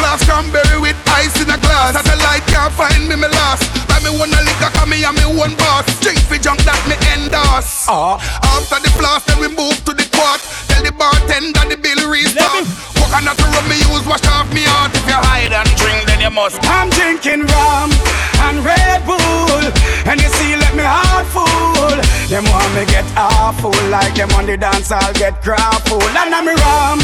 the 0.08 0.16
with 0.16 0.24
cranberry 0.24 0.80
with 0.80 0.96
ice 1.08 1.36
in 1.36 1.50
a 1.50 1.58
glass. 1.60 1.92
Satellite 1.92 2.46
can't 2.48 2.72
find 2.72 3.08
me, 3.08 3.16
me 3.16 3.28
lost. 3.28 3.68
Buy 3.88 4.00
me 4.00 4.10
one 4.16 4.32
a 4.32 4.40
liquor, 4.40 4.72
cause 4.72 4.88
me 4.88 5.04
and 5.04 5.16
me 5.16 5.26
one 5.36 5.52
boss. 5.56 5.84
Drink 6.00 6.18
for 6.24 6.38
junk 6.40 6.60
that 6.64 6.80
me 6.88 6.96
endorse. 7.12 7.84
Uh, 7.88 8.16
after 8.56 8.80
the 8.80 8.88
flask, 8.96 9.26
then 9.28 9.40
we 9.40 9.48
move 9.52 9.76
to 9.84 9.92
the 9.92 10.08
quart. 10.16 10.40
Tell 10.68 10.80
the 10.80 10.92
bartender 10.92 11.60
the 11.68 11.76
bill 11.76 12.00
restart. 12.08 12.64
Coconut 12.96 13.36
rum 13.36 13.66
me 13.68 13.76
use, 13.84 14.06
wash 14.08 14.24
off 14.32 14.48
me 14.54 14.64
heart. 14.64 14.96
If 14.96 15.04
you 15.04 15.18
hide 15.18 15.52
and 15.52 15.68
drink, 15.76 16.08
then 16.08 16.24
you 16.24 16.32
must. 16.32 16.56
I'm 16.64 16.88
drinking 16.88 17.44
rum 17.44 17.92
and 18.48 18.64
Red 18.64 19.04
Bull. 19.04 19.60
And 20.08 20.16
you 20.20 20.30
see, 20.40 20.56
let 20.56 20.72
me 20.72 20.84
heart 20.88 21.28
full. 21.28 22.00
Them 22.32 22.44
want 22.48 22.70
me 22.72 22.84
get 22.88 23.04
awful 23.16 23.76
like 23.92 24.14
them 24.16 24.32
on 24.40 24.46
the 24.46 24.56
dance. 24.56 24.88
I'll 24.92 25.12
get 25.12 25.42
grappled. 25.44 26.04
And 26.16 26.32
I'm 26.32 26.48
rum 26.48 27.00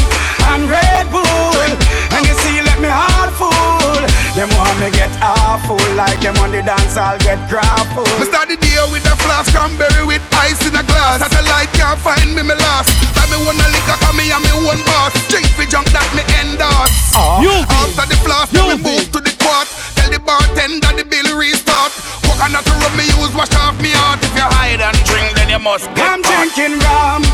and 0.49 0.69
Red 0.69 1.05
Bull. 1.13 2.04
And 2.15 2.23
you 2.23 2.35
see, 2.39 2.63
let 2.63 2.79
me 2.79 2.87
heart 2.87 3.35
full. 3.35 3.99
Them 4.35 4.51
want 4.55 4.75
me 4.79 4.91
get 4.91 5.11
awful 5.23 5.79
like 5.95 6.19
them 6.19 6.35
on 6.43 6.51
the 6.51 6.63
dance. 6.63 6.95
I'll 6.95 7.19
get 7.19 7.39
grappled. 7.47 8.07
Me 8.19 8.27
start 8.27 8.47
the 8.47 8.55
day 8.59 8.79
with 8.91 9.03
a 9.07 9.15
flask 9.23 9.51
cranberry 9.51 10.03
with 10.03 10.23
ice 10.35 10.59
in 10.63 10.75
a 10.75 10.83
glass. 10.83 11.23
Satellite 11.23 11.71
can't 11.71 11.99
find 11.99 12.35
me, 12.35 12.43
me 12.43 12.55
lost. 12.55 12.91
Buy 13.15 13.27
me 13.31 13.39
one 13.47 13.59
a 13.59 13.67
liquor, 13.71 13.95
cause 13.99 14.15
me 14.15 14.27
and 14.31 14.43
me 14.43 14.51
one 14.63 14.79
boss. 14.87 15.15
Drink 15.31 15.47
for 15.55 15.67
junk 15.67 15.87
that 15.95 16.07
me 16.15 16.23
endorse. 16.39 17.15
You 17.43 17.51
ah. 17.63 17.83
After 17.83 18.11
the 18.11 18.17
flask, 18.23 18.51
then 18.51 18.67
we 18.67 18.75
move 18.79 19.07
to 19.11 19.19
the 19.23 19.31
quart. 19.39 19.67
Tell 20.05 20.13
the 20.13 20.21
bartender 20.21 20.93
the 20.93 21.01
bill 21.01 21.33
restart. 21.33 21.89
Coconut 22.21 22.61
rum 22.61 22.93
me 22.93 23.09
use, 23.17 23.33
wash 23.33 23.49
off 23.57 23.73
me 23.81 23.89
heart. 23.89 24.21
If 24.21 24.37
you 24.37 24.45
hide 24.45 24.77
and 24.77 24.93
drink, 25.01 25.33
then 25.33 25.49
you 25.49 25.57
must 25.57 25.89
get 25.97 26.05
I'm 26.05 26.21
caught. 26.21 26.45
drinking 26.53 26.77
rum 26.77 27.25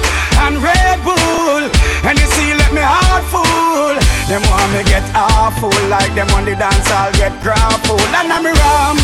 and 0.47 0.55
Red 0.63 1.03
Bull. 1.03 1.67
And 2.07 2.15
you 2.15 2.27
see, 2.31 2.55
let 2.55 2.71
me 2.71 2.79
heart 2.79 3.27
full. 3.27 3.99
Them 4.31 4.39
want 4.47 4.71
me 4.71 4.87
get 4.87 5.03
awful 5.11 5.75
like 5.91 6.15
them 6.15 6.31
on 6.31 6.47
the 6.47 6.55
dance. 6.55 6.87
I'll 6.87 7.11
get 7.19 7.35
grappled. 7.43 8.07
And 8.15 8.31
I'm 8.31 8.47
rum 8.47 8.95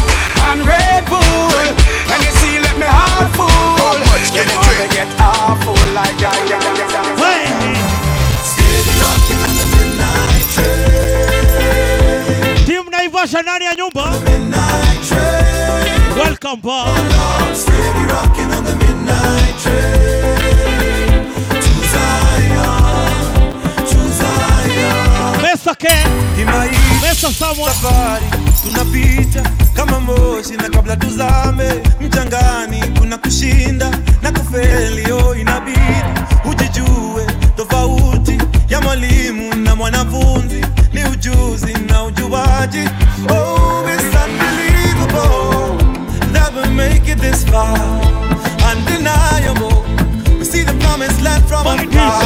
and 0.48 0.64
Red 0.64 1.04
Bull. 1.12 1.68
And 2.08 2.20
you 2.24 2.32
see, 2.40 2.64
let 2.64 2.80
me 2.80 2.88
heart 2.88 3.28
full. 3.36 3.52
Them 4.32 4.48
want 4.56 4.80
me 4.80 4.88
get 4.96 5.12
awful 5.20 5.76
like 5.92 6.16
that. 6.24 6.40
yeah, 6.48 6.78
Naivasha 13.08 13.42
ndani 13.42 13.66
ya 13.66 13.76
nyumba. 13.76 14.04
Welcome 16.18 16.62
back. 16.62 18.08
Mr. 25.42 25.76
Ken. 25.78 26.08
Mr. 27.02 27.32
Samuel. 27.34 27.72
safari 27.74 28.26
tunapita 28.64 29.42
kama 29.74 30.00
moshi 30.00 30.54
na 30.58 30.70
kabla 30.70 30.96
tuzame 30.96 31.70
mchangani 32.02 32.82
kuna 33.00 33.18
kushinda 33.18 33.92
na 34.22 34.32
kufeli 34.32 35.12
oh 35.12 35.36
inabidi 35.36 36.04
ujijue 36.46 37.26
tofauti 37.56 38.38
ya 38.70 38.82
mwalimu 38.82 39.56
na 39.56 39.76
mwanafunzi 39.76 40.66
ujuzi 41.12 41.74
na 41.90 42.04
ujuaji 42.04 42.90
oh 43.30 43.86
it's 43.94 44.16
unbelievable 44.24 45.78
that 46.34 46.54
we 46.56 46.70
make 46.74 47.12
it 47.12 47.20
this 47.20 47.44
far 47.46 47.78
undeniable 48.72 49.84
we 50.40 50.46
see 50.46 50.64
the 50.64 50.74
promised 50.86 51.22
land 51.22 51.44
from 51.48 51.68
afar 51.68 52.24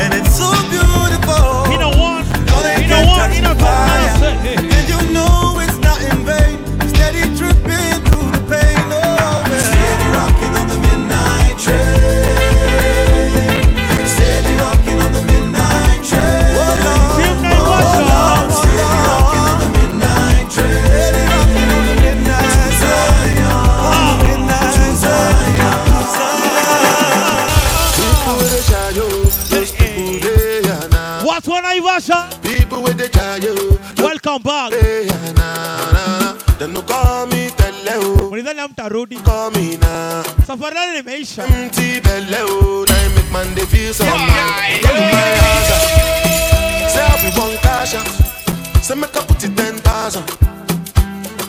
and 0.00 0.14
it's 0.14 0.36
so 0.38 0.50
beautiful 0.70 1.72
You 1.72 1.78
know 1.78 1.90
what? 1.90 2.24
no, 2.46 2.62
they 2.62 2.82
You 2.82 2.88
know 2.88 3.06
what? 3.06 3.18
touch 3.18 3.36
You 3.36 3.42
know 3.42 3.54
the 3.54 3.60
fire. 3.64 4.77
Welcome 34.28 34.42
back. 34.42 34.70
they 34.72 35.08
are 35.08 35.32
now. 35.32 36.34
Them 36.58 36.74
no 36.74 36.82
call 36.82 37.26
me 37.28 37.48
tele 37.56 37.94
o. 37.96 38.28
Mlidhani 38.30 38.60
hamtarudi. 38.60 39.16
Call 39.24 39.50
me 39.52 39.78
now. 39.78 40.22
So 40.22 40.52
Safari 40.52 40.76
yenu 40.76 40.98
imeisha. 40.98 41.44
Empty 41.44 42.00
belly 42.00 42.36
o. 42.36 42.84
Now 42.86 43.02
you 43.04 43.10
make 43.16 43.32
man 43.32 43.54
they 43.54 43.64
feel 43.64 43.94
so 43.94 44.04
Tell 44.04 44.18
me 44.18 44.26
my 45.16 45.28
answer. 45.48 45.80
Say 46.92 47.04
I 47.08 47.16
be 47.22 47.40
one 47.40 47.56
cash. 47.64 47.94
Say 48.84 48.94
make 48.96 49.16
I 49.16 49.24
put 49.24 49.42
it 49.44 49.56
ten 49.56 49.76
thousand. 49.78 50.26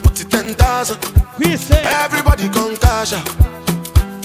Put 0.02 0.18
it 0.18 0.30
ten 0.30 0.54
thousand. 0.54 0.98
We 1.38 1.58
say. 1.58 1.82
Everybody 1.84 2.48
come 2.48 2.78
cash. 2.78 3.10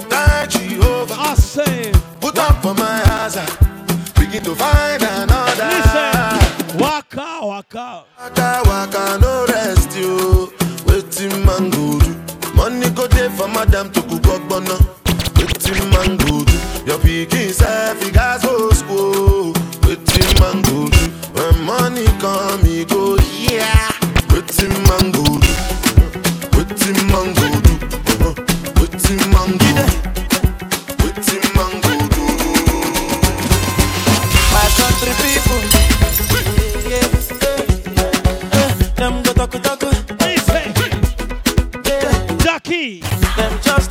Thank 0.08 0.52
Jehovah. 0.52 1.16
I 1.20 1.36
say. 1.36 1.92
Put 2.22 2.40
up 2.40 2.62
for 2.64 2.74
my 2.74 3.00
hazard. 3.10 3.52
Begin 4.18 4.44
to 4.46 4.56
find 4.56 5.04
another. 5.04 5.66
Listen. 5.68 6.15
Waka, 7.14 7.46
waka. 7.46 8.04
Waka 8.20 8.62
waka 8.70 9.18
no 9.22 9.46
rest 9.48 9.96
you. 9.98 10.52
Wetin 10.86 11.46
man 11.46 11.70
go 11.70 12.00
do? 12.00 12.54
Money 12.56 12.90
go 12.92 13.08
dey 13.08 13.30
for 13.30 13.48
madam 13.48 13.92
to 13.92 14.02
cook 14.02 14.24
ogbonna. 14.24 14.78
Wetin 15.36 15.92
man 15.92 16.18
go 16.18 16.44
do? 16.44 16.54
Your 16.86 16.98
pikin 17.00 17.52
sef 17.52 18.02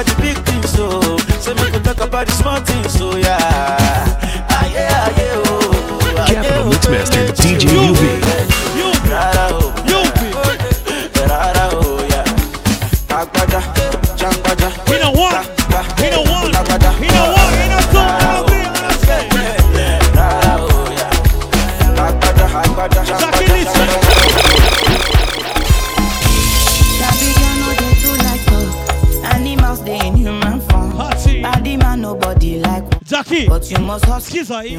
about 0.00 0.16
the 0.16 0.22
big 0.22 0.36
things, 0.44 0.70
so. 0.70 1.18
Say, 1.40 1.54
make 1.54 1.82
talk 1.82 2.00
about 2.00 2.26
the 2.26 2.32
small 2.32 2.60
things, 2.60 2.92
so 2.92 3.16
yeah. 3.16 4.09
Diz 34.40 34.50
aí. 34.50 34.74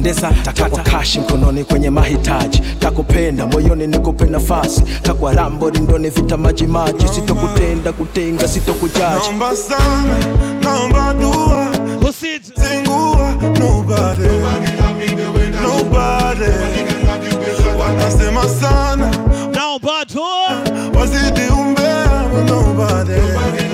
kupendeza, 0.00 0.30
takwa 0.52 0.78
kashi 0.82 1.20
mkononi 1.20 1.64
kwenye 1.64 1.90
mahitaji, 1.90 2.62
takupenda 2.78 3.46
moyoni 3.46 3.86
nikupe 3.86 4.24
nafasi, 4.24 4.82
takwa 5.02 5.32
rambo 5.32 5.70
rindoni 5.70 6.10
vita 6.10 6.36
maji 6.36 6.66
maji, 6.66 7.08
sitokutenda 7.08 7.92
kutenga, 7.92 8.48
sitokujaji. 8.48 9.20
Naomba 9.20 9.56
sana, 9.56 10.16
naomba 10.62 11.14
dua, 11.14 11.66
zingua 12.56 13.32
nobody, 13.58 14.28
nobody, 15.62 16.52
wanasema 17.80 18.48
nobody 22.48 23.69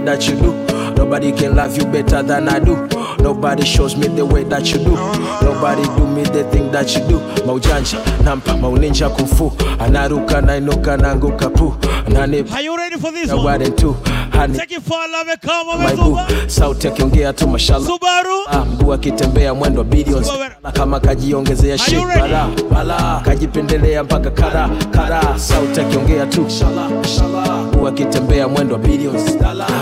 way 0.00 0.04
that 0.06 0.26
you 0.28 0.36
do. 0.36 0.52
Nobody 0.94 1.32
can 1.32 1.56
love 1.56 1.76
you 1.76 1.84
better 1.86 2.22
than 2.22 2.48
I 2.48 2.58
do. 2.58 2.86
Nobody 3.22 3.64
shows 3.64 3.96
me 3.96 4.08
the 4.08 4.24
way 4.24 4.44
that 4.44 4.70
you 4.72 4.78
do. 4.78 4.94
Nobody 5.42 5.82
do 5.96 6.06
me 6.06 6.22
the 6.24 6.44
thing 6.50 6.70
that 6.72 6.94
you 6.94 7.06
do. 7.08 7.18
Maujanja, 7.46 7.98
nampa, 8.24 8.56
maulinja 8.56 9.08
kufu. 9.10 9.52
Anaruka, 9.78 10.40
nainuka, 10.40 10.96
nanguka 10.96 11.50
pu. 11.50 11.74
Nani, 12.08 12.44
Are 12.50 12.62
you 12.62 12.76
ready 12.76 12.96
for 12.96 13.12
this 13.12 13.32
one? 13.32 13.60
Two. 13.76 13.92
Hani, 14.32 14.56
Take 14.58 14.80
for 14.80 14.96
love, 15.08 15.36
kama 15.40 15.76
maibu. 15.78 16.18
Sauti 16.46 16.88
akiongea 16.88 17.32
tu 17.32 17.48
mashallah. 17.48 17.86
Subaru. 17.86 18.36
Ah, 18.50 18.64
mguu 18.64 18.92
akitembea 18.92 19.54
mwendo 19.54 19.84
billions. 19.84 20.26
Subaru. 20.26 20.54
Kama 20.72 21.00
kajiongezea 21.00 21.78
shit 21.78 21.98
bala 22.18 22.48
bala. 22.72 23.20
Kajipendelea 23.24 24.04
mpaka 24.04 24.30
kara 24.30 24.70
kara. 24.90 25.22
Sauti 25.38 25.80
akiongea 25.80 26.26
tu. 26.26 26.40
Inshallah, 26.42 26.90
inshallah 27.02 27.59
huku 27.80 27.88
akitembea 27.88 28.48
mwendo 28.48 28.78
billions, 28.78 29.22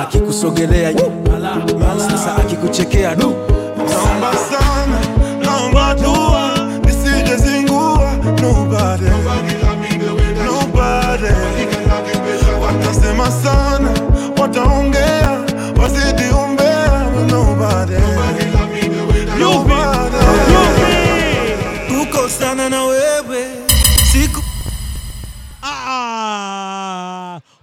akikusogelea 0.02 0.92
sasa, 2.10 2.36
akikuchekea 2.36 3.14
du. 3.16 3.34
Naomba 3.76 4.32
sana, 4.50 4.98
naomba 5.44 5.94
dua 5.94 6.50
nisijezingua 6.84 8.12
nobody, 8.42 9.04
nobody, 9.04 9.54
nobody. 10.44 11.34
Watasema 12.62 13.30
sana. 13.30 13.77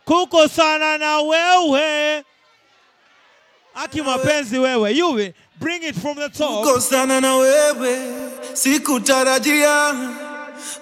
kukosana 0.06 0.98
na 0.98 1.20
wewe. 1.22 2.24
Aki 3.76 4.02
mapenzi 4.02 4.60
wewe. 4.60 4.92
Yuwe 4.92 5.34
bring 5.60 5.84
it 5.84 5.96
from 6.02 6.16
the 6.18 6.30
top. 6.30 6.64
Kukosana 6.66 7.22
na 7.22 7.36
wewe. 7.36 8.00
Sikutarajia, 8.54 9.94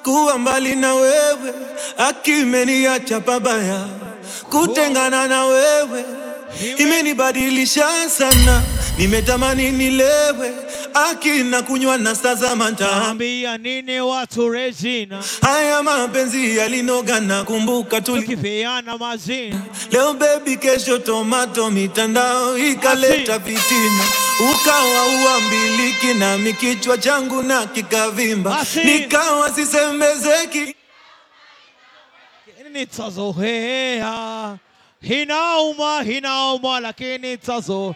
kuwa 0.04 0.38
mbali 0.38 0.76
na 0.76 0.94
wewe. 0.96 1.54
Akimeniacha 1.98 3.20
pabaya, 3.20 3.86
kutengana 4.50 5.28
na 5.28 5.46
wewe. 5.46 6.06
Imenibadilisha 6.78 8.10
sana 8.10 8.62
nimetamani 8.98 9.72
nilewe 9.72 10.54
akina 10.94 11.62
kunywa 11.62 11.98
na 11.98 12.16
stazama 12.16 12.72
ntaambia 12.72 13.58
nini 13.58 14.00
watu 14.02 14.50
Regina, 14.50 15.24
haya 15.42 15.84
mapenzi 15.84 16.58
yalinoga 16.58 17.20
na 17.20 17.44
kumbuka 17.44 18.02
tulikifiana 18.02 18.98
mazina, 18.98 19.62
leo 19.92 20.14
bebi 20.14 20.58
kesho 20.58 20.98
tomato, 20.98 21.72
mitandao 21.72 22.58
ikaleta 22.58 23.40
fitina, 23.40 24.04
ukawa 24.54 25.06
uambiliki 25.08 26.14
na 26.20 26.38
mikichwa 26.38 26.98
changu 26.98 27.44
na 27.44 27.66
kikavimba, 27.68 28.66
nikawa 28.84 29.52
sisemezeki, 29.56 30.76
nitazohea. 32.74 34.58
Hinauma 35.02 36.02
hinauma, 36.04 36.80
lakini 36.80 37.38
tazohea 37.38 37.96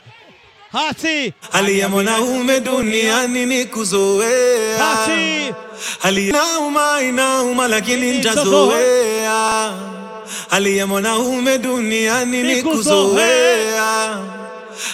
hati. 0.72 1.34
Hali 1.52 1.80
ya 1.80 1.90
mwanaume 1.90 2.60
duniani 2.60 3.46
ni 3.46 3.66
kuzoea. 3.66 4.78
Hati. 4.78 5.54
hali 6.00 6.28
inauma 6.28 7.02
inauma 7.02 7.68
lakini 7.68 8.12
nitazoea. 8.12 9.74
hali 10.50 10.78
ya 10.78 10.88
mwanaume 10.88 11.58
duniani 11.58 12.44
ni 12.44 12.62
kuzoea. 12.64 14.18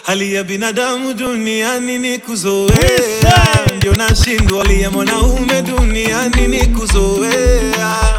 hali 0.03 0.33
ya 0.33 0.43
binadamu 0.43 1.13
duniani 1.13 1.99
ni 1.99 2.19
kuzoea. 2.19 3.65
Ndio 3.77 3.93
nashindwa. 3.95 4.63
Hali 4.65 4.81
ya 4.81 4.91
mwanaume 4.91 5.61
duniani 5.61 6.47
ni 6.47 6.65
kuzoea 6.67 8.13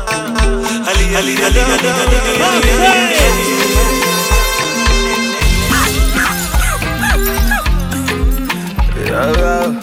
binadamu 9.14 9.76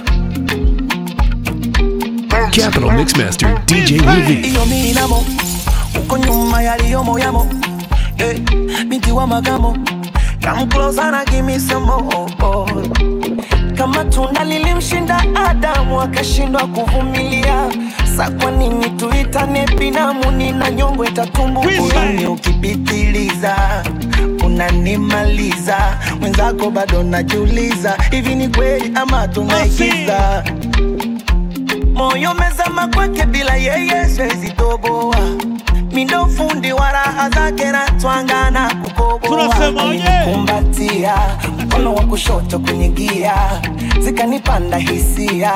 Capital 2.52 2.92
Mixmaster 2.92 3.62
DJ 3.66 4.02
UV. 4.02 4.30
iyo 4.46 4.66
eh, 8.18 8.40
binti 8.88 9.12
wa 9.12 9.28
magamo 9.28 9.78
Come 10.42 10.66
closer 10.68 11.12
na 11.12 11.24
give 11.26 11.44
me 11.46 11.60
some 11.60 11.86
more 11.86 12.02
kama 13.82 14.06
tunda 14.06 14.44
lilimshinda 14.44 15.24
Adamu 15.50 16.02
akashindwa 16.02 16.68
kuvumilia, 16.68 17.70
sa 18.18 18.30
kwa 18.32 18.52
nini 18.52 18.90
tuitane 18.90 19.66
binamu? 19.78 20.32
Nina 20.32 20.72
nyongo 20.72 21.06
itatumbuani 21.06 22.26
ukipitiliza? 22.28 23.56
Unanimaliza, 24.46 25.78
mwenzako 26.20 26.70
bado 26.72 27.04
najiuliza, 27.04 27.98
hivi 28.12 28.36
ni 28.36 28.48
kweli 28.48 28.92
ama 28.96 29.28
tunaigiza? 29.28 30.44
Moyo 31.94 32.34
mezama 32.34 32.88
kwake 32.88 33.26
bila 33.26 33.56
yeye 33.56 34.06
siwezi 34.10 34.50
toboa, 34.52 35.18
mindo 35.94 36.26
fundi 36.28 36.74
wa 36.74 36.92
raha 36.92 37.30
zake 37.30 37.66
na 37.72 37.92
twanga 38.02 38.52
na 38.52 38.76
kukoboa, 38.76 39.20
mkono 41.60 41.94
wa 41.96 42.04
kushoto 42.04 42.60
kwenye 42.60 42.90
gia, 42.90 43.34
zikanipanda 44.00 44.78
hisia. 44.78 45.52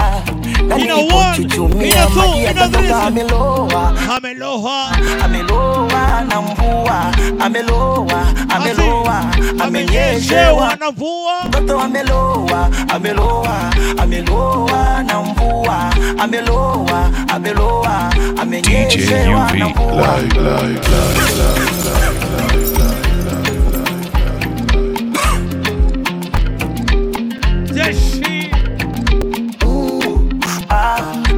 Na 0.68 0.78
Ina 0.78 0.96
one, 0.96 1.04
nilipochuchumia 1.04 2.10
maji 2.10 2.42
ina 2.44 3.04
ameloa 3.04 3.94
ameloa 4.16 4.92
ameloa 5.24 6.22
na 6.30 6.42
mvua 6.42 7.12
ameloa 7.40 8.26
ameloa 8.50 9.26
amenyeshewa. 9.60 10.76
Na 10.80 10.92
mvua. 10.92 11.34
Mtoto 11.48 11.80
ameloa 11.80 12.70
ameloa 12.88 13.72
ameloa 13.98 15.04
na 15.04 15.22
mvua. 15.22 15.94
Ameloa 16.20 17.10
ameloa 17.28 18.12
amenyeshewa 18.42 19.52
na 19.52 19.70
mvua 19.70 20.20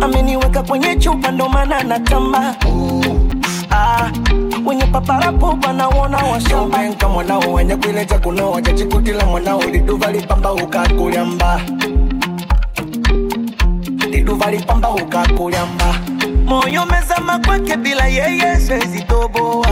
ameniweka 0.01 0.63
kwenye 0.63 0.95
chupa 0.95 1.31
ndo 1.31 1.49
maana 1.49 1.83
natamba. 1.83 2.55
Ah, 3.71 4.11
wenye 4.65 4.85
paparapo 4.85 5.57
wanaona 5.67 6.17
washambenka 6.17 7.09
mwanao 7.09 7.53
wenye 7.53 7.75
kuileja 7.75 8.19
kunoa 8.19 8.61
chachikutila 8.61 9.25
mwanao 9.25 9.61
liduva 9.63 10.11
lipamba 10.11 10.53
ukakulyamba 10.53 11.61
liduva 14.11 14.51
lipamba 14.51 14.89
ukakulyamba 14.89 15.95
moyo 16.47 16.85
mezama 16.85 17.39
kwake 17.39 17.77
bila 17.77 18.07
yeye 18.07 18.59
siwezi 18.59 19.03
toboa 19.03 19.67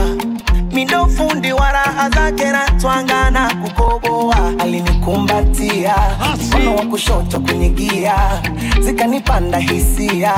mindo 0.76 1.06
fundi 1.06 1.52
wa 1.52 1.72
raha 1.72 2.10
zake 2.10 2.44
na 2.52 2.66
twanga 2.80 3.30
na 3.30 3.54
kukoboa. 3.54 4.36
Alinikumbatia 4.58 5.94
mkono 6.46 6.76
wa 6.76 6.82
kushoto 6.86 7.40
kwenye 7.40 7.68
gia 7.68 8.42
zikanipanda 8.80 9.58
hisia 9.58 10.34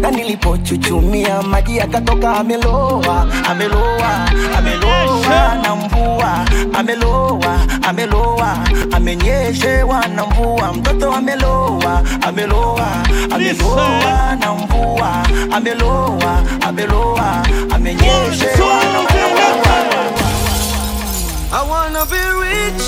na 0.00 0.10
nilipochuchumia 0.10 1.42
maji 1.42 1.76
yakatoka 1.76 2.36
ameloa 2.36 3.26
ameloa 3.50 4.30
ameloa 4.58 5.54
na 5.62 5.74
mvua 5.76 6.44
ameloa 6.74 7.58
ameloa 7.88 8.58
amenyeshewa 8.92 10.08
na 10.08 10.26
mvua 10.26 10.72
mtoto 10.72 11.12
ameloa 11.12 12.02
ameloa 12.22 12.88
ameloa 13.34 14.36
na 14.40 14.52
mvua 14.54 15.26
ameloa 15.52 16.42
ameloa 16.60 17.46
amenyeshewa 17.74 18.82
na 18.92 19.02
mvua 19.02 19.61
I 21.58 21.60
wanna 21.72 22.04
be 22.14 22.22
rich. 22.46 22.84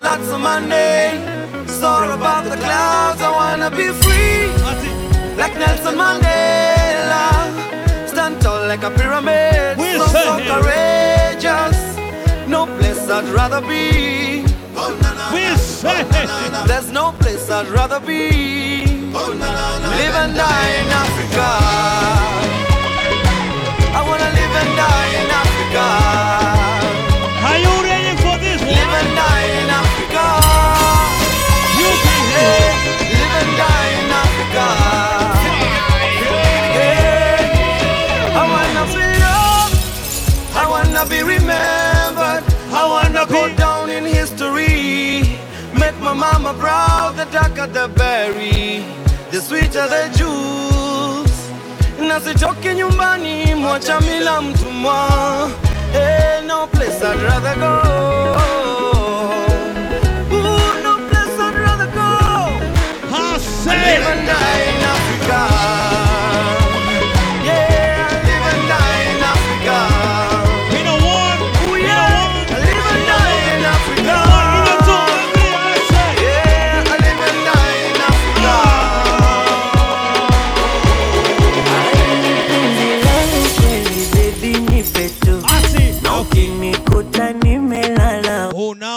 Lots 0.00 0.28
of 0.28 0.40
money. 0.40 1.20
Soar 1.66 2.10
above 2.12 2.44
the 2.50 2.56
clouds. 2.56 3.20
I 3.22 3.30
wanna 3.30 3.70
be 3.70 3.88
free. 4.02 4.48
Like 5.36 5.54
Nelson 5.58 5.94
Mandela. 5.96 7.24
Stand 8.08 8.40
tall 8.40 8.66
like 8.66 8.82
a 8.82 8.90
pyramid. 8.90 9.78
So, 9.98 10.06
so 10.06 10.38
courageous. 10.50 11.78
No 12.48 12.66
place 12.78 13.08
I'd 13.10 13.28
rather 13.28 13.60
be. 13.60 14.44
There's 16.66 16.90
no 16.90 17.12
place 17.20 17.50
I'd 17.50 17.68
rather 17.68 18.00
be. 18.00 18.30
Live 19.12 20.16
and 20.22 20.34
die 20.34 20.70
in 20.80 20.88
Africa. 21.02 22.33
Mama 46.14 46.54
proud. 46.58 47.16
The 47.16 47.24
darker 47.26 47.66
the 47.66 47.88
berry, 47.88 48.84
the 49.30 49.40
sweeter 49.40 49.86
the 49.88 50.12
juice. 50.16 50.83
Na 52.08 52.20
sichoki 52.20 52.68
nyumbani 52.74 53.54
mwacha 53.54 54.00
mila 54.00 54.42
mtumwa. 54.42 55.08
Hey, 55.92 56.46
no 56.46 56.66
place 56.66 57.02
I'd 57.04 57.22
rather 57.22 57.54
go. 57.56 57.82
Ooh, 60.32 60.82
no 60.82 60.96
place 61.08 61.38
I'd 61.38 61.54
rather 61.56 61.86
go. 61.86 62.00
I 63.12 63.76
live 63.76 64.06
and 64.06 64.26
die 64.26 64.62
in 64.70 64.84
Africa 64.94 66.03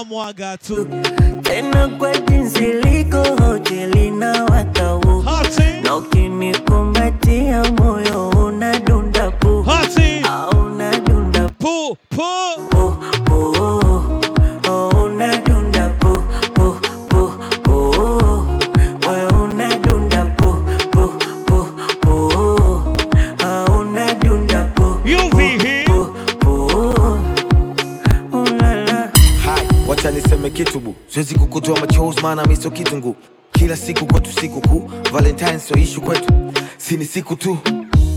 nimelala 0.03 0.57
tu. 0.57 0.88
Tena 1.44 1.88
kwa 1.88 2.18
jinsi 2.18 2.60
liko 2.74 3.24
hoteli 3.44 4.11
na 4.11 4.44
watau 4.45 5.02
na 5.84 5.95
ukinikumbatia 5.95 7.64
moyo 7.64 8.30
unadunda 8.30 9.32
pu. 9.32 9.65
Au 10.30 10.65
unadunda 10.65 10.99
dunda 10.99 11.49
pu 11.60 11.98
pu. 12.10 12.24
pu. 12.69 12.78
oh, 12.78 12.98
kutoa 31.49 31.80
machozi 31.80 32.22
maana 32.22 32.45
miso 32.45 32.69
kitungu 32.72 33.15
kila 33.52 33.78
siku 33.78 34.06
kwetu 34.06 34.32
siku 34.41 34.61
kuu 34.61 34.91
valentine 35.14 35.60
so 35.60 35.76
ishu 35.76 36.02
kwetu. 36.02 36.34
Si 36.78 36.98
ni 36.98 37.06
siku 37.06 37.36
tu. 37.36 37.57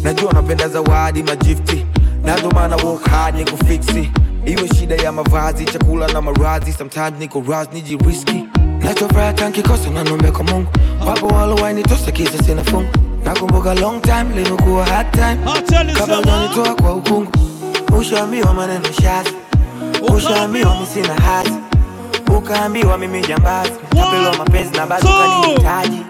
Najua 0.03 0.33
napenda 0.33 0.69
zawadi 0.69 1.23
majifti. 1.23 1.87
Na 2.25 2.37
ndo 2.37 2.51
maana 2.51 2.77
work 2.77 3.09
hard 3.09 3.35
ni 3.37 3.45
kufiksi 3.51 4.11
iwe 4.47 4.69
shida 4.69 4.95
ya 4.95 5.13
mavazi 5.13 5.65
chakula 5.65 6.09
na 6.09 6.21
maradhi, 6.23 6.73
sometimes 6.73 7.13
niko 7.19 7.45
ras 7.49 7.69
nijiriski 7.73 8.45
nachofuraha 8.79 9.33
tankikosa 9.33 9.91
nanombe 9.91 10.31
kwa 10.31 10.45
mungu. 10.45 10.69
Wapo 11.07 11.27
walowainitosa 11.27 12.11
kisa 12.13 12.43
sina 12.45 12.65
fungu. 12.65 12.89
Nakumbuka 13.25 13.75
long 13.75 14.03
time 14.03 14.27
limekuwa 14.35 14.87
hard 14.87 15.11
time. 15.13 15.37
Kabla 15.95 16.75
kwa 16.75 16.95
ukungu. 16.95 17.33
Ushaamiwa 17.99 18.55
maneno 18.55 18.85
shazi 19.03 19.31
ushaamiwa 20.17 20.81
misina 20.81 21.15
hazi 21.15 21.60
ukaambiwa 22.39 22.99
mimi 22.99 23.21
jambazi. 23.21 23.73
Tapelwa 23.97 24.37
mapenzi 24.39 24.77
na 24.77 24.87
bado 24.87 25.09
ukanihitaji. 25.09 26.03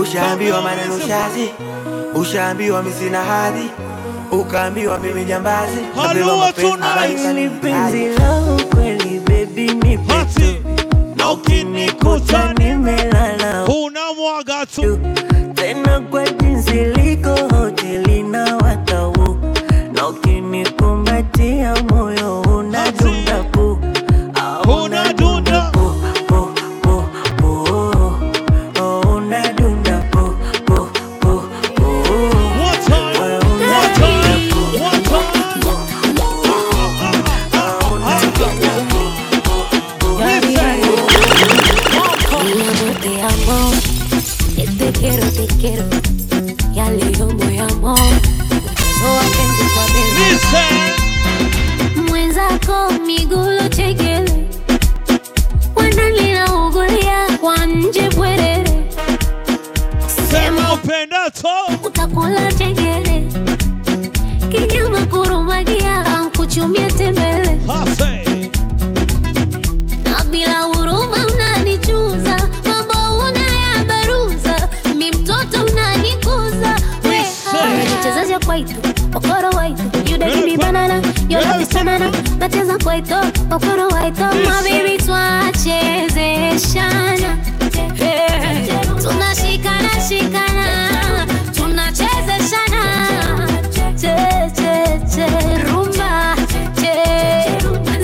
Ushaambiwa 0.00 0.62
maneno 0.62 0.98
shazi 1.08 1.50
ushaambiwa 2.14 2.82
mimi 2.82 2.94
sina 2.94 3.24
hadhi. 3.24 3.70
Ukaambiwa 4.32 4.98
mimi 4.98 5.24
jambazi. 5.24 5.76
Tapelwa 6.02 6.36
mapenzi 6.36 6.72
na 6.76 6.94
bado 6.94 7.14
ukanihitaji. 7.14 8.04
Langu 8.08 8.62
kweli 8.74 9.20
baby 9.20 9.66
nipe 9.74 10.62
na 11.16 11.30
ukinikuta 11.32 12.52
nimelala 12.52 13.64
unamwaga 13.64 14.66
tu. 14.66 14.98
Tena 15.54 16.00
kwa 16.00 16.28
jinsi 16.30 16.72
liko 16.84 17.34
hoteli 17.56 18.22
na 18.22 18.56
watau 18.56 19.38
na 19.92 20.08
ukinikumbatia 20.08 21.74
moyo 21.90 22.40
unadunda 22.40 23.42
pu 23.52 23.75
waito 82.96 83.16
wakoro 83.50 83.88
waito. 83.88 84.24
Mabibi 84.24 84.98
twachezeshana 84.98 87.36
tunashikana 89.02 89.90
shikana. 90.08 90.66
Tunachezeshana 91.56 92.82
rumba. 95.66 96.36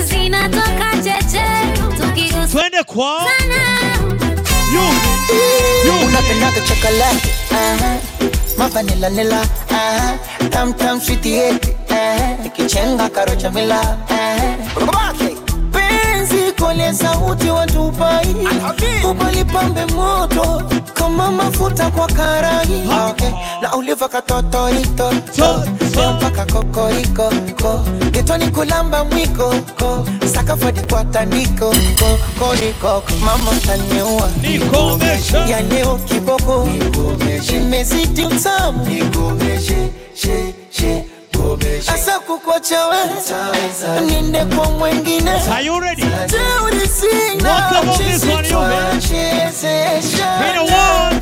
Zinatoka 0.05 0.89
cheche 1.05 1.45
tukigusana 2.01 2.85
kwa 2.85 3.23
yo. 4.75 4.85
Yo. 5.87 5.95
Unapenda 6.07 6.49
chocolate 6.67 7.29
uh 7.51 7.83
eti 12.73 12.79
ikichenga 12.79 13.09
karocha 13.09 13.51
mila 13.51 13.97
penzi 15.73 16.53
kole 16.59 16.93
sauti 16.95 17.51
watupai 17.51 18.37
upalipambe 19.11 19.87
moto 19.95 20.63
kama 20.95 21.31
mafuta 21.31 21.91
kwa 21.91 22.07
karai. 22.07 22.83
Okay. 23.11 23.31
na 23.63 23.75
uliva 23.77 24.09
katotoitoto 24.09 25.65
mpaka 26.17 26.47
kokoriko 26.47 27.33
ko. 27.63 27.85
Getoni 28.11 28.47
kulamba 28.51 29.05
mwiko 29.05 29.55
ko. 29.79 30.07
Sakafadi 30.35 30.81
kwa 30.81 31.05
tandiko 31.05 31.71
ko. 31.71 32.19
Koriko 32.39 33.03
mama 33.25 33.53
taniua 33.67 34.29
ya 35.49 35.61
leo 35.61 35.97
kiboko. 36.05 36.69
Imezidi 37.57 38.25
utamu 38.25 38.87
asa 41.61 42.19
kukochawe 42.21 42.97
ninde 44.07 44.45
kwa 44.45 44.71
mwengine. 44.71 45.31
Are 45.31 45.65
you 45.65 45.81
ready? 45.81 46.03
teuri 46.03 46.89
sina. 46.89 47.51
What 47.51 47.73
about 47.85 47.99
this 47.99 48.25
one, 48.25 48.45
you 48.45 48.59
man? 48.59 49.01
Hit 49.01 50.57
a 50.57 50.63
one. 50.63 51.21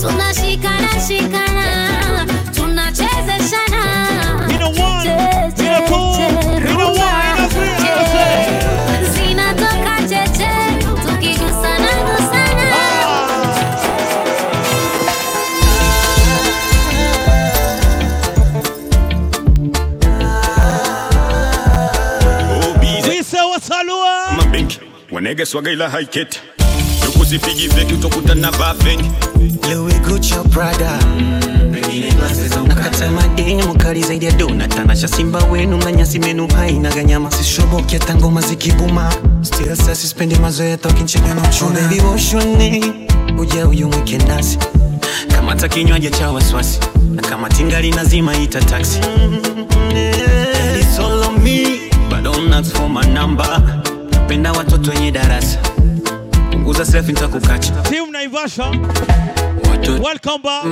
tunashikana 0.00 1.00
shikana. 1.08 2.26
Tunachezeshana 2.54 3.80
mabenki 25.20 25.26
wanege 25.28 25.46
swaga 25.46 25.70
ila 25.70 25.90
haiketi 25.90 26.40
tukusipigi 27.04 27.68
feki 27.68 27.94
utokutana 27.94 28.50
vafengi 28.50 29.10
Louis 29.72 30.00
nakata 32.66 33.10
zaidi 34.02 34.26
ya 34.26 34.32
dona 34.32 34.68
tanasha 34.68 35.08
simba 35.08 35.44
wenu 35.44 35.76
manyasi 35.78 36.18
menu 36.18 36.48
haina 36.48 36.90
ganyama. 36.90 37.30
Sishoboki 37.30 37.96
hata 37.98 38.14
ngoma 38.14 38.40
zikibuma. 38.40 39.12
Still 39.42 39.76
sispendi 39.94 40.34
mazoea 40.36 40.76
tokinchega 40.76 41.34
na 41.34 41.42
uchuna. 41.42 41.80
Baby 41.80 42.00
woshoni 42.00 42.84
uja 43.38 43.66
uyumwike 43.68 44.18
nasi 44.18 44.58
kama 45.34 45.56
ta 45.56 45.68
kinywaji 45.68 46.10
cha 46.10 46.30
wasiwasi. 46.30 46.80
Na 47.14 47.22
kama 47.22 47.48
tingali 47.48 47.90
nazima 47.90 48.36
ita 48.36 48.60
taxi. 48.60 48.98
It's 50.80 50.98
all 50.98 51.24
on 51.24 51.42
me. 51.44 51.90
But 52.10 52.22
don't 52.24 52.52
ask 52.52 52.74
for 52.76 52.88
my 52.88 53.04
number 53.06 53.79
penda 54.30 54.52
watoto 54.52 54.90
wenye 54.90 55.10
darasa. 55.10 55.58
Uza 56.66 56.84
selfie 56.84 57.12
nitakukacha. 57.14 57.72
Team 57.72 58.10
Naivasha. 58.12 58.64
Welcome 60.04 60.38
back. 60.44 60.64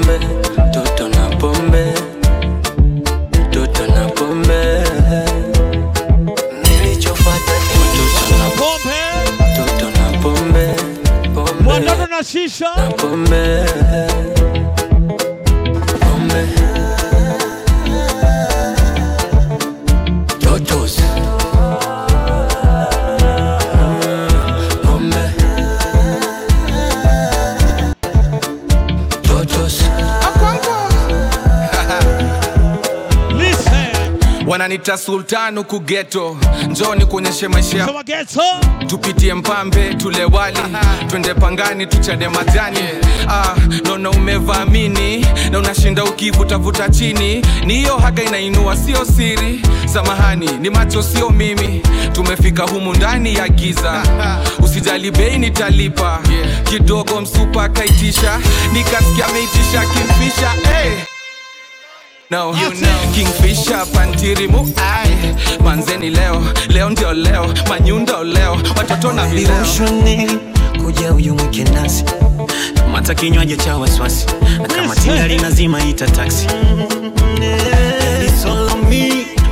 mtoto 0.68 1.08
na 1.08 1.36
pombe 1.36 1.94
mtoto 3.48 3.86
na 3.86 4.08
pombe. 4.08 4.82
Nilichofuata 6.62 7.52
mtoto 7.74 8.38
na 8.38 8.50
pombe. 8.50 8.98
Mtoto 9.52 9.90
na 9.90 10.18
pombe 10.22 10.74
Pombe. 11.34 11.70
Watoto 11.70 12.06
na 12.06 12.24
shisha. 12.24 12.70
Pombe 12.96 12.96
Pombe 12.96 13.64
wananita 34.68 34.98
sultanu 34.98 35.64
kugeto, 35.64 36.36
geto 36.40 36.66
njoni 36.70 37.06
kuonyeshe 37.06 37.48
maisha 37.48 37.88
tupitie 38.86 39.34
mpambe 39.34 39.94
tule 39.94 40.24
wali. 40.24 40.58
Twende 41.06 41.34
pangani 41.34 41.86
tuchade 41.86 42.28
majani. 42.28 42.78
Ah, 43.28 43.54
naona 43.84 44.10
umevamini. 44.10 45.26
Na 45.50 45.58
unashinda 45.58 46.04
ukivutavuta 46.04 46.88
chini. 46.88 47.42
Ni 47.66 47.74
hiyo 47.74 47.96
haga 47.96 48.22
inainua 48.22 48.76
sio 48.76 49.04
siri. 49.04 49.62
Samahani 49.92 50.50
ni 50.60 50.70
macho 50.70 51.02
sio 51.02 51.30
mimi. 51.30 51.82
Tumefika 52.12 52.62
humu 52.62 52.94
ndani 52.94 53.34
ya 53.34 53.48
giza. 53.48 54.02
Usijali 54.64 55.10
bei 55.10 55.38
nitalipa. 55.38 56.20
Kidogo 56.64 57.20
msupa 57.20 57.64
akaitisha 57.64 58.40
nikasikia 58.72 59.26
ameitisha 59.26 59.80
kimpisha 59.80 60.50
hey. 60.50 61.17
No, 62.30 62.52
you 62.54 62.70
know. 62.74 63.12
Kingfisher 63.14 63.86
pantirimu 63.92 64.68
ai. 64.76 65.34
Manzeni 65.64 66.10
leo 66.10 66.42
leo 66.68 66.90
ndio 66.90 67.12
leo 67.12 67.54
manyundo 67.68 68.24
leo 68.24 68.52
watoto 68.76 69.12
na 69.12 69.26
vileo 69.26 69.64
kuja 70.84 71.10
huyu 71.10 71.34
mweke 71.34 71.64
nasi. 71.64 72.04
Mata 72.92 73.14
kinywaji 73.14 73.56
cha 73.56 73.76
waswasi 73.76 74.26
kama 74.76 74.96
tinga 74.96 75.26
linazima 75.28 75.84
ita 75.84 76.06
taxi. 76.06 76.46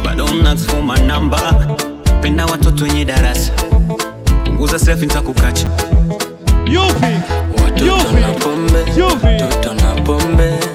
Bado 0.05 0.27
mnasoma 0.29 0.99
namba. 0.99 1.67
Penda 2.23 2.47
watoto 2.47 2.85
wenye 2.85 3.05
darasa. 3.05 3.53
Punguza 4.45 4.79
self 4.79 5.01
nitakukacha. 5.01 5.67
Yupi? 6.67 7.07
Yupi? 7.85 8.23
yupi? 8.99 9.01
Yupi 9.01 10.66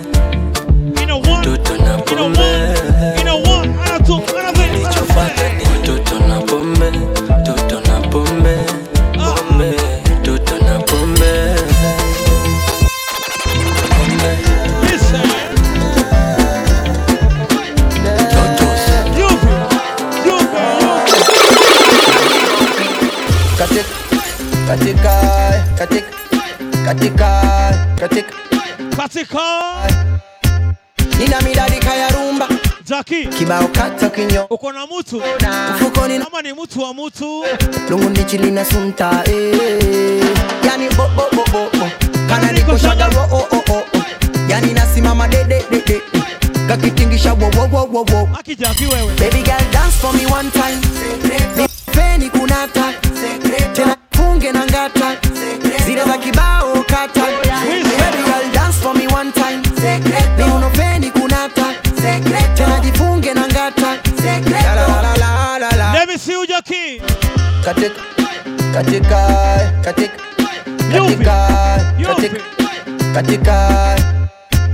katika 23.57 25.09
katika 25.77 26.05
katika 26.85 27.41
katika. 27.99 28.31
katika 28.91 30.10
nina 31.21 31.41
midadika 31.41 31.93
ya 31.95 32.09
rumba. 32.09 32.47
Jaki 32.85 33.25
kibao 33.27 33.67
kata 33.67 34.09
kinyo. 34.09 34.45
Uko 34.49 34.71
na 34.71 34.85
mtu 34.87 35.21
mfukoni 35.75 36.19
kama 36.19 36.41
ni 36.41 36.53
mtu 36.53 36.81
wa 36.81 36.93
mtu 36.93 37.45
lungu 37.89 38.09
ndichili 38.09 38.51
na 38.51 38.65
sunta 38.65 39.23
eh. 39.25 40.23
yani 40.65 40.89
bo 40.89 41.07
bo 41.15 41.23
bo 41.35 41.43
bo 41.51 41.69
bo. 41.79 41.89
Kana 42.29 42.51
niko 42.51 42.77
shaga 42.77 43.07
ro 43.07 43.21
oh 43.31 43.47
oh 43.51 43.63
oh 43.73 43.83
yani 44.49 44.73
nasimama 44.73 45.27
de 45.27 45.43
de 45.43 45.63
de 45.71 45.81
de. 45.85 46.01
Kakitingisha 46.67 47.33
wo 47.33 47.49
wo 47.57 47.67
wo 47.71 47.83
wo 47.93 48.05
wo. 48.11 48.29
Akijaki 48.39 48.85
wewe. 48.85 49.13
Baby 49.19 49.43
girl 49.43 49.71
dance 49.71 49.95
for 50.01 50.13
me 50.13 50.25
one 50.25 50.51
time. 50.51 50.81
Nipeni 51.57 52.29
kunata 52.29 52.93
katika 67.71 68.01
katika 68.73 69.21
katika 69.81 70.17
katika 70.91 71.35
katika 72.05 72.37
katika 73.13 73.95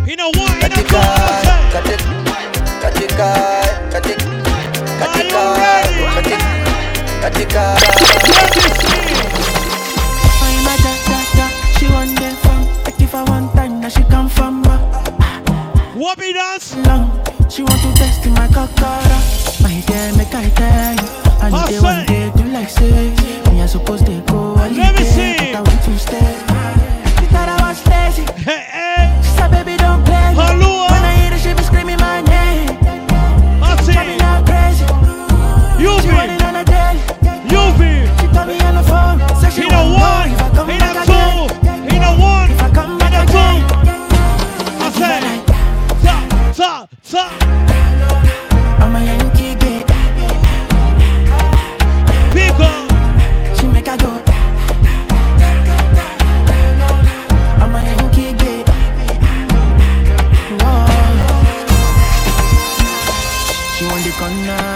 ina 0.07 0.25
one 0.25 0.59
katika 0.61 1.01
katika 1.73 1.97
katika 2.81 3.27
katika 3.91 4.15
katika 4.99 5.41
katika 6.15 6.39
katika 7.21 7.77
I'm 10.41 10.67
a 10.67 10.75
da 10.83 10.93
da 11.07 11.19
da. 11.37 11.47
She 11.79 11.87
want 11.87 12.17
them 12.19 12.35
from. 12.37 12.59
Like 12.85 13.01
if 13.03 13.13
I 13.13 13.23
want 13.23 13.53
time, 13.53 13.79
now 13.81 13.89
she 13.89 14.03
come 14.03 14.29
from. 14.29 14.63
What 15.95 16.17
be 16.17 16.33
dance? 16.33 16.75
Long. 16.87 17.11
She 17.49 17.61
want 17.63 17.81
to 17.81 17.93
test 17.97 18.25
in 18.25 18.33
my 18.33 18.47
kakara. 18.47 19.19
My 19.61 19.81
dear, 19.87 20.13
make 20.17 20.33
I 20.33 20.49
tell 20.49 20.93
you. 20.95 21.27
I 21.41 21.49
need 21.51 21.67
they 21.69 21.79
one 21.79 22.05
day 22.67 23.13
do 24.03 24.11
like 24.11 24.26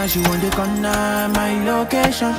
she 0.08 0.20
want 0.20 0.42
the 0.42 0.50
corner, 0.50 1.28
my 1.34 1.64
location. 1.64 2.34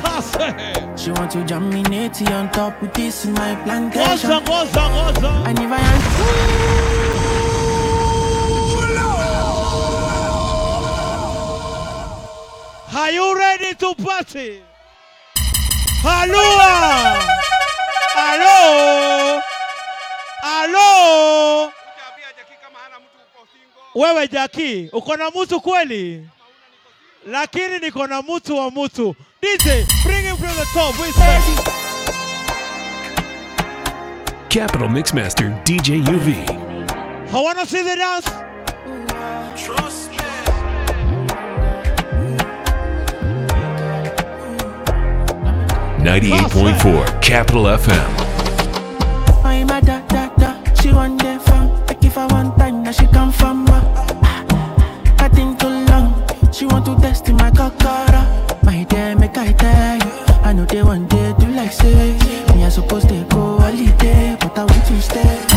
She 0.98 1.12
want 1.12 1.32
to 1.32 1.44
jam 1.46 1.70
me 1.70 1.82
natty 1.84 2.26
on 2.28 2.50
top 2.52 2.82
with 2.82 2.94
this 2.94 3.26
in 3.26 3.34
my 3.34 3.56
plantation. 3.64 4.30
Goza. 4.46 4.82
And 5.48 5.60
if 5.60 5.72
I 5.72 6.94
Are 12.96 13.12
you 13.12 13.36
ready 13.38 13.74
to 13.76 13.96
party? 13.96 14.62
Halua! 16.04 17.18
Halo! 18.14 19.42
Halo! 20.42 21.72
Wewe 23.96 24.28
Jaki, 24.28 24.90
uko 24.94 25.18
na 25.18 25.30
mtu 25.30 25.62
kweli? 25.62 26.30
Lakini 27.28 27.80
niko 27.80 28.08
na 28.08 28.22
mtu 28.22 28.58
wa 28.58 28.72
mtu. 28.72 29.16
DJ, 29.42 29.66
bring 30.04 30.24
him 30.24 30.38
from 30.38 30.56
the 30.56 30.66
top. 30.74 31.00
We 31.00 31.12
say. 31.12 31.40
Capital 34.50 34.90
Mixmaster 34.90 35.64
DJ 35.64 36.04
UV. 36.04 36.36
I 37.34 37.44
wanna 37.44 37.66
see 37.66 37.82
the 37.84 37.96
dance. 37.96 38.30
Trust 39.66 40.12
me. 40.12 40.18
98.4 46.04 47.22
Capital 47.22 47.64
FM. 47.78 48.10
I'm 49.46 49.70
a 49.70 49.82
da 49.82 50.00
da 50.08 50.28
da. 50.38 50.74
She 50.82 50.92
want 50.92 51.22
them 51.22 51.40
from. 51.40 51.70
Like 51.88 52.04
if 52.04 52.18
I 52.18 52.26
want 52.28 52.58
time, 52.58 52.84
now 52.84 52.92
she 52.92 53.08
come 53.08 53.32
from. 53.32 53.73
She 56.54 56.68
want 56.68 56.86
to 56.86 56.96
test 57.02 57.28
in 57.30 57.36
my 57.38 57.50
kakara. 57.50 58.64
My 58.64 58.84
dear, 58.84 59.16
make 59.16 59.36
I 59.36 59.54
tell 59.54 59.98
you. 59.98 60.12
I 60.44 60.54
know 60.54 60.66
they 60.66 60.84
want 60.84 61.10
day 61.10 61.34
do 61.40 61.48
like 61.48 61.72
say. 61.72 62.14
Me 62.54 62.64
I 62.64 62.70
suppose 62.70 63.06
to 63.06 63.26
go 63.32 63.58
holiday, 63.58 64.38
but 64.40 64.56
I 64.56 64.66
want 64.66 64.86
to 64.86 65.02
stay. 65.02 65.53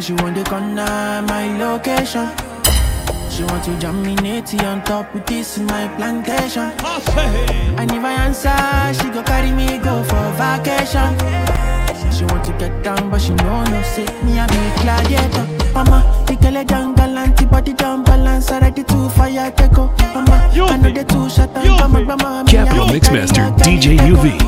Corner, 0.00 0.02
she 0.02 0.12
want 0.22 0.34
the 0.36 0.44
corner, 0.44 1.22
my 1.26 1.56
location. 1.58 2.28
She 3.30 3.44
want 3.44 3.64
to 3.64 3.78
jam 3.78 4.02
me 4.02 4.14
natty 4.16 4.58
on 4.60 4.82
top 4.84 5.12
with 5.14 5.26
this 5.26 5.58
my 5.58 5.88
plantation. 5.96 6.72
And 7.78 7.90
if 7.90 8.04
I 8.04 8.12
answer, 8.12 9.02
she 9.02 9.10
go 9.10 9.22
carry 9.22 9.52
me 9.52 9.78
go 9.78 10.02
for 10.04 10.32
vacation. 10.36 11.16
She 12.12 12.24
want 12.24 12.44
to 12.44 12.52
get 12.58 12.82
down, 12.82 13.10
but 13.10 13.20
she 13.20 13.32
know 13.34 13.64
no 13.64 13.82
say 13.82 14.04
me 14.24 14.38
I 14.38 14.46
be 14.46 14.82
gladiator. 14.82 15.72
Mama, 15.72 16.24
the 16.26 16.36
girl 16.36 16.56
a 16.56 16.64
down 16.64 16.94
galant, 16.94 17.50
body 17.50 17.72
down 17.72 18.02
balance, 18.04 18.50
ready 18.50 18.82
to 18.82 19.08
fire 19.10 19.50
take 19.52 19.72
go. 19.72 19.86
Mama, 20.14 20.50
I 20.52 20.76
know 20.76 20.92
the 20.92 21.04
two 21.04 21.30
shot 21.30 21.50
and 21.56 21.78
come 21.78 21.96
on, 21.96 22.06
mama. 22.06 22.44
me, 22.44 22.52
Capital 22.52 22.84
I 22.84 22.98
Mixmaster 22.98 23.56
DJ 23.58 23.98
UV. 23.98 24.40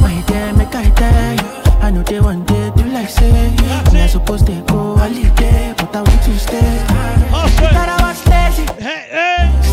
my 0.00 0.24
dear, 0.26 0.52
make 0.54 0.74
I 0.74 0.90
tell 0.90 1.62
you. 1.64 1.67
I 1.80 1.90
know 1.90 2.02
they 2.02 2.20
want 2.20 2.46
to 2.48 2.72
do 2.76 2.84
like 2.90 3.08
say 3.08 3.30
Me 3.92 4.02
I 4.02 4.06
suppose 4.06 4.44
they 4.44 4.60
go 4.62 4.96
holiday 4.96 5.74
But 5.76 5.94
I 5.94 6.02
want 6.02 6.22
to 6.22 6.38
stay 6.38 6.78
Thought 7.72 7.88
I 7.88 7.98
was 8.02 8.26
lazy 8.26 8.66
She 8.66 8.82
said 8.82 9.67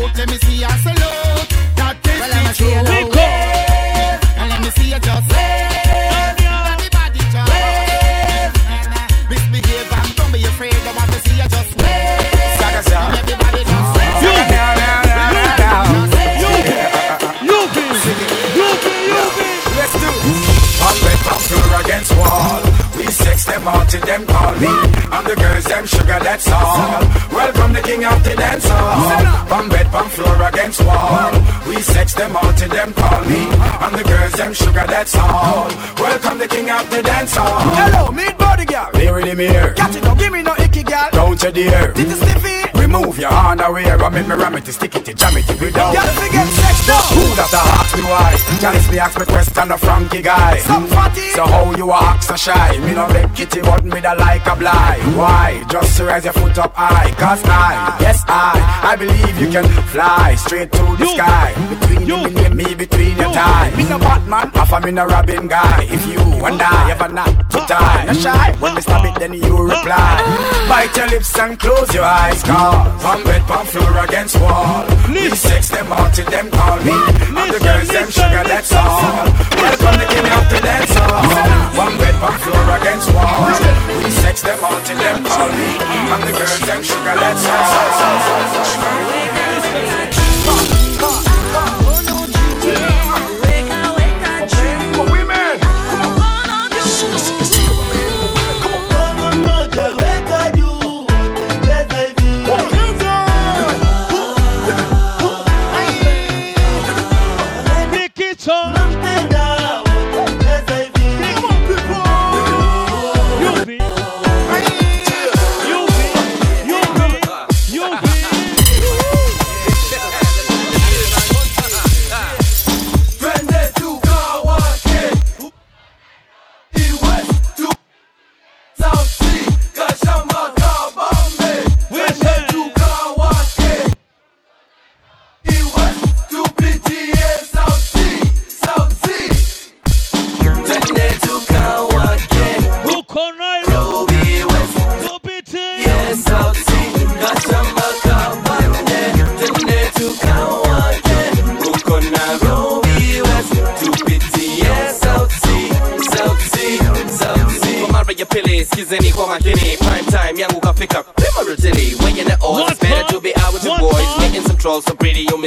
Let 0.00 0.30
me 0.30 0.38
see 0.38 0.56
your 0.56 0.70
salute. 0.70 1.37
Sex 23.68 24.06
them 24.06 24.26
call 24.26 24.54
me. 24.56 24.72
And 25.16 25.26
the 25.26 25.36
girls 25.36 25.64
them 25.64 25.86
sugar, 25.86 26.18
that's 26.20 26.48
all. 26.48 27.00
Welcome 27.32 27.72
the 27.72 27.82
king 27.82 28.04
of 28.04 28.22
the 28.24 28.34
dance 28.34 28.68
hall. 28.68 29.48
One 29.48 29.68
bed, 29.68 29.92
one 29.92 30.08
floor 30.08 30.42
against 30.48 30.80
wall. 30.84 31.32
We 31.66 31.76
sex 31.82 32.14
them 32.14 32.36
out 32.36 32.56
till 32.56 32.68
them 32.68 32.92
call 32.92 33.24
me. 33.24 33.42
And 33.84 33.94
the 33.98 34.04
girls 34.04 34.32
them 34.32 34.52
sugar, 34.54 34.86
that's 34.86 35.14
all. 35.16 35.68
Welcome 35.98 36.38
the 36.38 36.48
king 36.48 36.70
of 36.70 36.90
the 36.90 37.02
dance 37.02 37.36
hall. 37.36 37.60
Hello, 37.80 38.12
meet 38.12 38.36
body 38.38 38.64
girl. 38.64 38.90
Here 38.94 39.18
in 39.18 39.28
the 39.28 39.34
mirror. 39.34 39.72
Catch 39.74 39.96
it, 39.96 40.02
don't 40.02 40.18
give 40.18 40.32
me 40.32 40.42
no 40.42 40.54
icky 40.58 40.82
girl. 40.82 41.08
Don't 41.12 41.42
you 41.42 41.52
dare. 41.52 41.92
Titty 41.92 42.10
stiffy. 42.10 42.57
Remove 42.88 43.18
your 43.18 43.30
underwear 43.30 44.02
and 44.02 44.14
make 44.14 44.26
me 44.26 44.34
ram 44.34 44.54
it, 44.54 44.66
stick 44.66 44.96
it, 44.96 45.04
to 45.04 45.12
jam 45.12 45.36
it 45.36 45.46
without. 45.60 45.92
Girl, 45.92 46.08
if 46.08 46.24
you 46.24 46.32
get 46.32 46.48
sex 46.48 46.86
down. 46.88 47.04
Who 47.12 47.36
that 47.36 47.52
a 47.52 47.60
ask 47.76 47.92
me 47.92 48.02
why? 48.08 48.32
Can 48.64 48.76
it's 48.76 48.88
me 48.90 48.98
ask 48.98 49.18
me 49.20 49.26
question 49.26 49.70
a 49.70 49.76
Frankie 49.76 50.22
guy? 50.22 50.56
Some 50.64 50.86
fatty. 50.86 51.28
So 51.36 51.44
how 51.44 51.76
you 51.76 51.90
a 51.92 51.96
act 52.00 52.24
so 52.24 52.36
shy? 52.36 52.78
Me 52.80 52.94
no 52.94 53.06
make 53.12 53.28
kitty 53.36 53.60
but 53.60 53.84
me 53.84 54.00
da 54.00 54.16
like 54.16 54.46
a 54.46 54.56
blind. 54.56 55.04
Why? 55.20 55.62
Just 55.68 56.00
raise 56.00 56.24
your 56.24 56.32
foot 56.32 56.56
up 56.56 56.72
high. 56.74 57.12
Cause 57.20 57.44
I, 57.44 57.94
yes 58.00 58.24
I, 58.26 58.56
I 58.82 58.96
believe 58.96 59.36
you 59.36 59.50
can 59.52 59.68
fly 59.92 60.34
straight 60.36 60.72
to 60.72 60.84
the 60.96 61.12
sky. 61.12 61.52
Between 61.68 62.08
you, 62.08 62.16
me, 62.24 62.44
and 62.46 62.56
me 62.56 62.74
between 62.74 63.18
your 63.18 63.30
thighs. 63.36 63.76
Me 63.76 63.84
no 63.84 63.98
Batman, 63.98 64.48
half 64.56 64.72
a 64.72 64.80
me 64.80 64.92
no 64.92 65.04
Robin 65.04 65.46
guy. 65.46 65.84
If 65.92 66.08
you 66.08 66.24
and 66.40 66.56
I 66.56 66.92
ever 66.92 67.12
not 67.12 67.50
to 67.52 67.58
tie, 67.68 68.04
no 68.06 68.14
shy. 68.14 68.56
When 68.60 68.74
me 68.76 68.80
stop 68.80 69.04
it, 69.04 69.20
then 69.20 69.34
you 69.34 69.60
reply. 69.60 69.92
Ah. 69.92 70.66
Bite 70.72 70.96
your 70.96 71.08
lips 71.08 71.38
and 71.38 71.60
close 71.60 71.92
your 71.92 72.04
eyes. 72.04 72.42
Cause 72.42 72.77
one 73.02 73.24
bed, 73.24 73.42
one 73.48 73.66
floor 73.66 74.04
against 74.04 74.36
wall. 74.40 74.84
We 75.08 75.30
sex 75.30 75.68
them 75.68 75.92
out 75.92 76.14
till 76.14 76.28
them 76.30 76.50
call 76.50 76.78
me. 76.82 76.96
And 77.32 77.48
the 77.52 77.60
girls 77.60 77.88
them 77.88 78.10
sugar, 78.10 78.44
that's 78.44 78.72
all. 78.72 79.26
Welcome 79.58 79.96
the 79.98 80.06
king 80.06 80.28
of 80.28 80.44
the 80.52 80.60
dance 80.62 80.94
hall. 80.94 81.24
One 81.76 81.96
bed, 81.98 82.16
one 82.20 82.38
floor 82.44 82.66
against 82.78 83.08
wall. 83.14 83.48
We 84.02 84.10
sex 84.10 84.42
them 84.42 84.58
out 84.62 84.84
till 84.84 84.98
them 84.98 85.24
call 85.24 85.48
me. 85.48 85.70
And 86.12 86.22
the 86.26 86.32
girls 86.36 86.60
them 86.66 86.82
sugar, 86.82 87.16
that's 87.16 87.44
Twende 89.58 90.07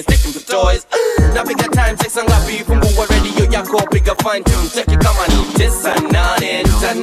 so 0.01 0.07
pretty 0.07 0.23
you 0.25 0.33
mistake 0.33 0.33
them 0.33 0.33
for 0.33 0.51
toys 0.51 0.85
napiga 1.33 1.67
time 1.71 1.97
check 1.97 2.09
saa 2.11 2.23
ngapi 2.23 2.63
fungua 2.65 3.05
radio 3.09 3.45
pick 3.91 4.07
a 4.07 4.15
fine 4.15 4.43
tune. 4.43 4.69
Cheki 4.73 4.97
kama 4.97 5.27
ni 5.27 5.45
tisa 5.53 5.95
nane 6.11 6.63
nane 6.63 6.63
tisa 6.63 6.93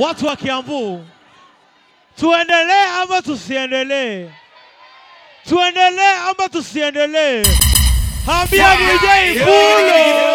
watu 0.00 0.26
wa 0.26 0.36
Kiambu, 0.36 1.06
tuendelee 2.20 2.86
ama 3.02 3.22
tusiendelee? 3.22 4.30
Tuendelee 5.48 6.14
ama 6.30 6.48
tusiendelee? 6.48 7.44
Hambia 8.26 8.76
DJ 8.76 9.38
Kulo. 9.44 10.30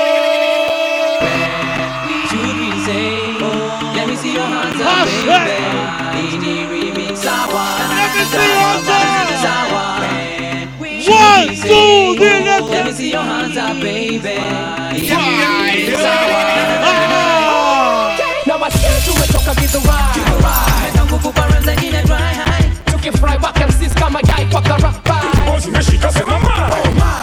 kutoka 19.45 19.61
kidhurai 19.61 20.81
meza 20.83 21.05
nguvu 21.05 21.31
bara 21.31 21.61
zengine 21.61 22.03
dry 22.03 22.71
tukifurahi 22.85 23.37
wakamsis 23.43 23.93
kama 23.93 24.19
yai 24.19 24.45
kwa 24.45 24.61
karafai 24.61 25.59
zimeshika 25.61 26.11
semama 26.13 26.49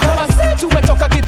kama 0.00 0.26
si 0.28 0.56
tumetoka 0.60 1.08
kidhurai 1.08 1.21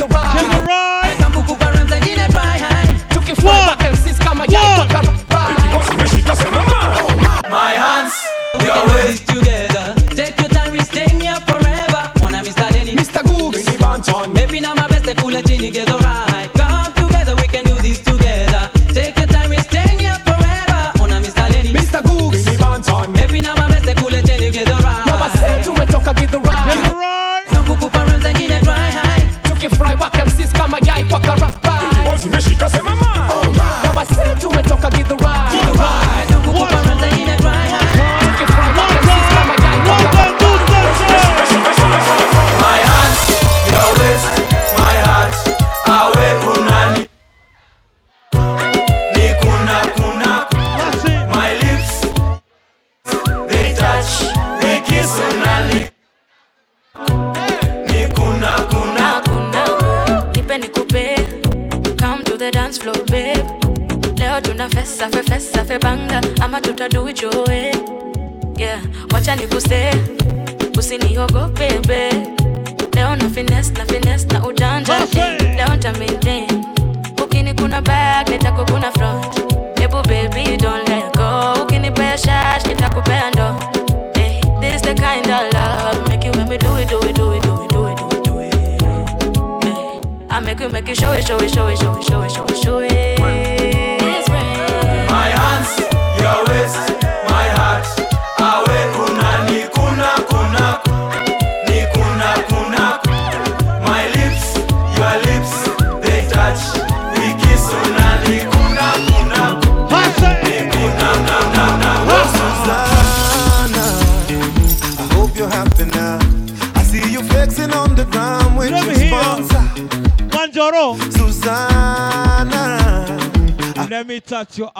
your 124.58 124.70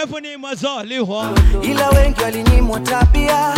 Shepu 0.00 0.20
ni 0.20 0.36
mazaliwa, 0.36 1.30
ila 1.62 1.88
wengi 1.88 2.22
walinyimwa 2.22 2.80
tabia. 2.80 3.54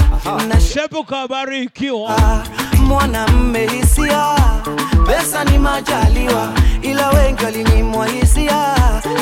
Na 0.49 0.61
shepu 0.61 1.05
kabarikiwa. 1.05 2.17
Ah, 2.17 2.43
Mwanamme 2.79 3.67
hisia, 3.67 4.27
pesa 5.07 5.45
ni 5.45 5.59
majaliwa, 5.59 6.53
ila 6.83 7.09
wengi 7.11 7.45
walinyimwa 7.45 8.07
hisia. 8.07 8.75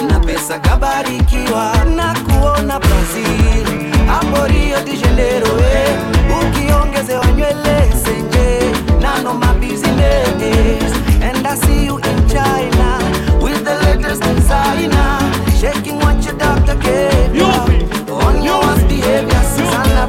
Na 0.09 0.21
pesa 0.21 0.59
kabarikiwa. 0.59 1.73
Na 1.97 2.15
kuona 2.21 2.79
Brazil. 2.81 3.67
Hapo 4.07 4.47
Rio 4.47 4.81
de 4.85 4.97
Janeiro, 4.97 5.47
eh, 5.59 5.99
ukiongezewa 6.43 7.27
nywele 7.27 7.93
senje. 8.05 8.73
Nano 9.01 9.35
mabizinesi, 9.35 11.01
and 11.23 11.47
I 11.47 11.57
see 11.57 11.87
you 11.87 11.97
in 11.99 12.29
China. 12.29 12.99
the 13.71 13.77
latest 13.87 14.23
designer. 14.23 15.19
Shaking 15.61 15.99
what 15.99 16.25
your 16.25 16.37
doctor 16.37 16.77
gave 16.77 17.35
you. 17.35 17.45
On 18.27 18.43
your 18.43 18.61
behavior, 18.89 19.43
Susanna 19.55 20.09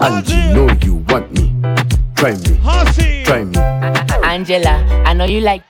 And 0.00 0.28
you 0.28 0.36
know 0.54 0.68
you 0.84 0.94
want 1.08 1.32
me. 1.32 1.52
Try 2.14 2.32
me. 2.36 2.54
Hussy. 2.62 3.24
Try 3.24 3.44
me. 3.44 3.56
Angela, 4.24 4.78
I 5.04 5.12
know 5.14 5.24
you 5.24 5.40
like. 5.40 5.62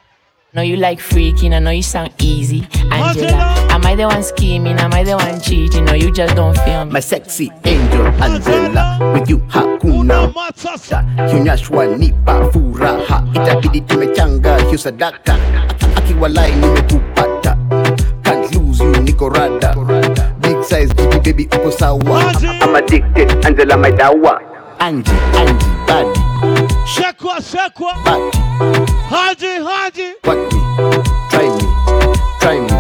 Know 0.54 0.62
you 0.62 0.76
like 0.76 0.98
freaking, 0.98 1.52
I 1.54 1.58
know 1.58 1.70
you 1.70 1.82
sound 1.82 2.10
easy. 2.22 2.66
Angela, 2.90 3.54
am 3.70 3.84
I 3.84 3.94
the 3.94 4.06
one 4.06 4.22
scheming? 4.22 4.78
Am 4.78 4.92
I 4.94 5.04
the 5.04 5.14
one 5.14 5.40
cheating? 5.42 5.88
Or 5.90 5.94
you 5.94 6.10
just 6.10 6.34
don't 6.36 6.56
feel 6.60 6.86
me? 6.86 6.92
My 6.92 7.00
sexy 7.00 7.50
angel 7.64 8.06
Angela, 8.22 8.98
with 9.12 9.28
you 9.28 9.38
hakuna 9.48 10.32
matata. 10.32 11.04
Kionyeshwa 11.30 11.86
nipa 11.98 12.50
furaha, 12.52 13.24
itabidi 13.34 13.80
tumechanga 13.80 14.58
hiyo 14.58 14.78
sadaka. 14.78 15.36
Akiwalai 15.96 16.52
nimekupata, 16.52 17.56
can't 18.22 18.54
lose 18.54 18.84
you, 18.84 18.92
niko 18.92 19.28
rada. 19.28 19.74
Big 20.48 20.64
size, 20.64 20.94
baby, 20.94 21.18
baby, 21.20 21.44
uko 21.52 21.70
sawa. 21.70 22.32
I'm 22.64 22.74
addicted, 22.74 23.28
Angela, 23.44 23.76
my 23.76 23.90
dawa. 23.90 24.40
Angie, 24.80 25.12
Angie, 25.36 25.68
body, 25.84 26.20
Shekwa, 26.88 27.36
shekwa. 27.44 27.92
body, 28.00 28.32
Haji, 29.12 29.60
haji. 29.60 30.14
want 30.24 30.48
me, 30.48 30.60
try 31.28 31.48
me, 31.52 31.64
try 32.40 32.56
me. 32.60 32.70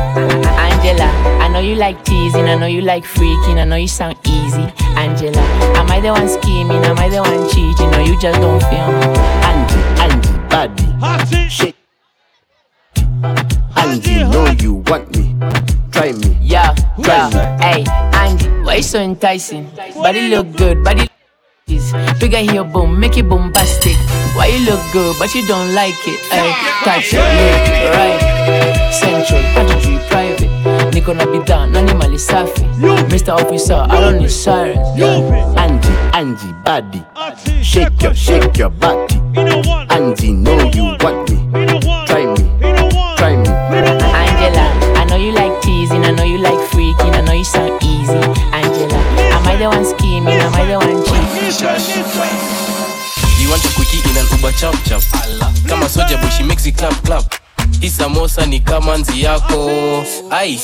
Angela, 0.56 1.08
I 1.44 1.48
know 1.52 1.60
you 1.60 1.74
like 1.74 2.02
teasing, 2.06 2.48
I 2.48 2.54
know 2.54 2.66
you 2.66 2.80
like 2.80 3.04
freaking, 3.04 3.58
I 3.60 3.64
know 3.64 3.76
you 3.76 3.88
sound 3.88 4.16
easy. 4.24 4.64
Angela, 4.96 5.42
am 5.76 5.90
I 5.90 6.00
the 6.00 6.08
one 6.12 6.26
scheming? 6.28 6.82
Am 6.88 6.96
I 6.98 7.10
the 7.10 7.20
one 7.20 7.48
cheating? 7.50 7.92
Or 7.94 8.00
you 8.00 8.18
just 8.18 8.40
don't 8.40 8.62
feel 8.72 8.88
me? 8.96 9.12
Angie, 9.44 9.84
Angie, 10.00 10.38
body, 10.48 11.48
shake. 11.50 11.76
Angie, 13.76 14.24
know 14.24 14.46
you 14.58 14.74
want 14.88 15.14
me, 15.14 15.34
try 15.98 16.12
me, 16.12 16.38
Yeah, 16.40 16.74
try 17.02 17.28
yeah. 17.28 17.58
Hey, 17.58 17.84
Angie, 18.14 18.48
why 18.62 18.76
you 18.76 18.82
so 18.82 19.00
enticing? 19.00 19.66
Body 19.94 20.28
look 20.28 20.56
good, 20.56 20.84
body 20.84 21.08
is 21.66 21.92
bigger 22.20 22.38
here, 22.38 22.64
boom, 22.64 22.98
make 22.98 23.16
it 23.18 23.28
bombastic. 23.28 23.96
Why 24.36 24.46
you 24.46 24.64
look 24.70 24.80
good, 24.92 25.16
but 25.18 25.34
you 25.34 25.46
don't 25.46 25.74
like 25.74 25.98
it? 26.06 26.20
Hey, 26.30 26.54
touch 26.84 27.12
it, 27.12 27.18
look 27.18 27.94
right. 27.98 28.92
Central, 28.94 29.42
Patrick 29.54 30.00
private. 30.08 30.48
Niko 30.94 31.14
na 31.14 31.26
bidhaa 31.26 31.66
nani 31.66 31.94
mali 31.94 32.18
safi 32.18 32.62
Mr. 33.10 33.32
Officer, 33.34 33.86
I 33.90 34.00
don't 34.00 34.18
need 34.18 34.30
sirens 34.30 34.78
Angie, 35.58 35.88
Angie, 36.14 36.52
body, 36.64 37.02
shake 37.62 38.02
your, 38.02 38.14
shake 38.14 38.56
your 38.56 38.70
body. 38.70 39.16
Angie, 39.90 40.32
know 40.32 40.70
you 40.74 40.96
want 41.02 41.28
me, 41.30 41.36
try 42.06 42.24
me, 42.26 42.42
try 43.16 43.36
me. 43.36 43.48
Angela, 44.18 44.87
teasing, 45.68 46.02
I 46.04 46.12
know 46.12 46.24
you 46.24 46.38
like 46.38 46.58
freaking, 46.72 47.12
I 47.14 47.20
know 47.20 47.32
you 47.32 47.44
sound 47.44 47.82
easy. 47.82 48.16
Angela, 48.56 48.98
am 49.36 49.44
I 49.46 49.56
the 49.60 49.68
one 49.68 49.84
scheming? 49.84 50.40
Am 50.40 50.54
I 50.54 50.64
the 50.64 50.78
one 50.80 50.96
cheating? 51.04 51.28
You 53.40 53.48
want 53.50 53.64
a 53.64 53.70
quickie 53.76 54.00
in 54.08 54.16
an 54.16 54.26
Uber 54.32 54.52
chap 54.52 54.74
chap 54.84 55.02
Kama 55.68 55.86
soja 55.86 56.20
boy 56.20 56.28
she 56.30 56.42
makes 56.42 56.66
it 56.66 56.76
clap 56.76 56.94
clap. 57.04 57.24
Hii 57.80 57.90
samosa 57.90 58.46
ni 58.46 58.60
kama 58.60 58.96
nzi 58.96 59.22
yako 59.22 59.70
Ai 60.30 60.58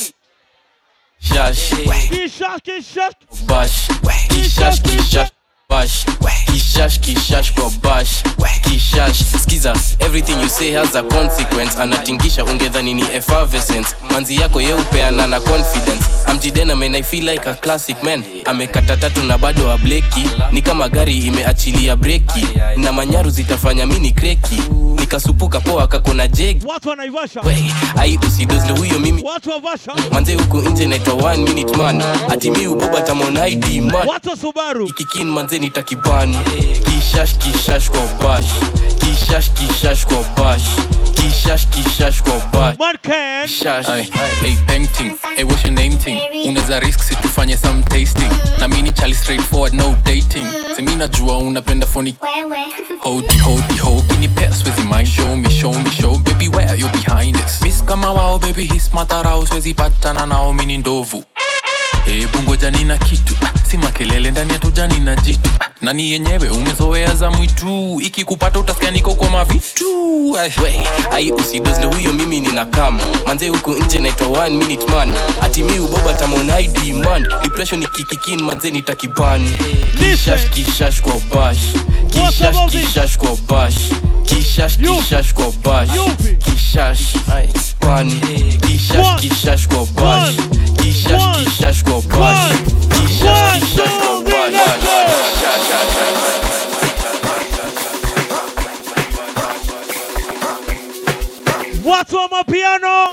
Shash 1.19 1.69
Kishash, 2.09 2.61
kishash. 2.63 3.13
Bash. 3.47 3.87
Kishash 4.29 4.81
kishash 4.81 5.29
Bash. 5.75 6.05
Kishash 6.45 6.99
kishash 6.99 7.51
kwa 7.53 7.69
bash. 7.83 8.23
Kishash 8.63 9.23
Skiza. 9.41 9.73
Everything 9.99 10.39
you 10.39 10.47
say 10.47 10.71
has 10.71 10.95
a 10.95 11.03
consequence. 11.03 11.75
Anatingisha 11.79 12.43
ungedhani 12.45 12.93
ni 12.93 13.01
effervescence. 13.01 13.95
Manzi 14.11 14.35
yako 14.35 14.61
yeupeana 14.61 15.27
na 15.27 15.39
confidence. 15.39 16.05
Amjidena 16.25 16.75
man 16.75 16.95
I 16.95 17.01
feel 17.01 17.25
like 17.25 17.45
a 17.49 17.53
classic 17.55 18.01
man. 18.03 18.23
Amekata 18.45 18.97
tatu 18.97 19.23
na 19.23 19.37
bado 19.37 19.71
ableki 19.71 20.29
Ni 20.51 20.61
kama 20.61 20.89
gari 20.89 21.17
imeachilia 21.17 21.95
breki. 21.95 22.47
Na 22.77 22.91
manyaru 22.91 23.29
zitafanya 23.29 23.85
mini 23.85 24.11
kreki. 24.11 24.61
Nikasupuka 24.99 25.59
poa 25.59 25.87
kakona 25.87 26.27
jegi. 26.27 26.65
Watu 26.67 26.89
wa 26.89 26.97
Ai 27.97 28.19
usidozle 28.27 28.71
huyo 28.71 28.99
mimi. 28.99 29.23
Wa 29.23 29.39
manze 30.11 30.35
huku 30.35 30.57
nje 30.57 30.85
naitwa 30.87 31.13
one 31.13 31.37
minute 31.43 31.77
man. 31.77 32.01
Ati 32.29 32.51
mi 32.51 32.67
uboba 32.67 33.01
tamona 33.01 33.45
man. 33.81 34.07
Watu 34.07 34.29
wa 34.29 34.35
Subaru. 35.69 35.85
kibani 35.85 36.37
kishash 36.85 37.37
kishash 37.37 37.89
kwa 37.89 38.01
bash 38.27 38.45
kishash 38.99 39.49
kishash 39.53 40.05
kwa 40.05 40.23
bash 40.37 40.63
kishash 41.15 41.67
kishash 41.69 42.21
kwa 42.23 42.39
bash. 42.51 42.77
Kishash. 43.45 43.85
Hey, 44.41 44.55
painting, 44.67 45.17
hey, 45.35 45.43
what's 45.43 45.63
your 45.63 45.73
name 45.73 45.97
thing? 45.97 46.19
Unaweza 46.47 46.79
risk 46.79 46.99
si 47.03 47.15
tufanye 47.15 47.57
some 47.57 47.83
tasting. 47.83 48.29
Na 48.59 48.67
mini 48.67 48.91
chali 48.91 49.13
straightforward, 49.15 49.73
no 49.73 49.95
dating. 50.03 50.45
Semi 50.75 50.95
najua 50.95 51.37
unapenda 51.37 51.87
phony. 51.87 52.15
Hodi, 52.99 53.37
hodi, 53.39 53.77
ho, 53.77 54.03
kini 54.09 54.27
pesa 54.27 54.63
with 54.65 54.85
my 54.85 55.03
Show 55.05 55.35
me, 55.35 55.49
show 55.49 55.73
me, 55.73 55.89
show 55.91 56.17
baby 56.19 56.47
where 56.49 56.75
you 56.75 56.87
behind 56.89 57.35
this. 57.35 57.61
Miss 57.61 57.81
kama 57.83 58.11
wao 58.13 58.39
baby, 58.39 58.65
his 58.65 58.89
matarao 58.93 59.45
siwezi 59.47 59.73
patana 59.73 60.25
nao 60.25 60.53
mini 60.53 60.77
ndovu. 60.77 61.23
Hebu 62.05 62.55
jani 62.55 62.83
na 62.83 62.97
kitu. 62.97 63.33
Ah, 63.41 63.51
si 63.69 63.77
makelele 63.77 64.31
ndani 64.31 64.53
ya 64.53 64.59
tujani 64.59 64.99
na 64.99 65.15
jitu. 65.15 65.49
Ah, 65.59 65.69
nani 65.81 66.11
yenyewe? 66.11 66.49
Umezoea 66.49 67.15
za 67.15 67.31
mwitu. 67.31 68.01
Ikikupata 68.01 68.59
utasikia 68.59 68.91
niko 68.91 69.15
kwa 69.15 69.29
mavitu. 69.29 69.85
We, 70.63 70.87
ai 71.11 71.31
usidozle 71.31 71.85
huyo 71.85 72.13
mimi 72.13 72.39
nina 72.39 72.65
kama 72.65 73.03
manze 73.27 73.47
huku 73.49 73.71
nje 73.71 73.99
naitwa 73.99 74.27
one 74.27 74.55
minute 74.57 74.85
man. 74.91 75.13
Ati 75.41 75.63
mi 75.63 75.79
uboba 75.79 76.13
tamona 76.13 76.59
ID 76.59 76.93
man 76.93 77.27
depression 77.43 77.83
ikikikin 77.83 78.41
manze 78.41 78.71
nitakibani 78.71 79.51
kishash 79.99 80.49
kishash 80.49 81.01
kwa 81.01 81.13
bash. 81.35 81.57
Kishash 82.09 82.71
kishash 82.71 83.17
kwa 83.17 83.37
bash. 83.47 83.75
Kishash 84.25 84.77
kishash 84.77 85.33
kwa 85.33 85.51
bash. 85.63 85.89
Kishash 86.45 87.01
pani 87.79 88.21
kishash 88.67 89.21
kishash 89.21 89.67
kwa 89.67 89.85
bash 89.85 90.35
kwa 91.83 92.01
bash 92.01 92.57
kishash 92.89 93.59
kishash 93.59 93.75
kwa 93.75 94.21
bash 94.21 95.65
Watu 101.85 102.15
wa 102.15 102.27
mapiano. 102.27 103.07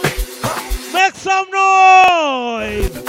Make 0.92 1.16
some 1.18 1.46
noise. 1.50 3.02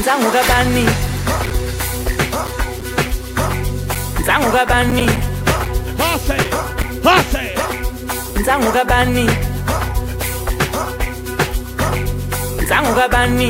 Nzangu 0.00 0.30
kabani 0.30 0.84
Nzangu 4.20 4.50
kabani 4.52 5.06
Hase. 5.98 6.36
Hase. 7.04 7.61
Nzangu 8.40 8.72
kabani 8.72 9.26
Nzangu 12.62 12.94
kabani 12.94 13.48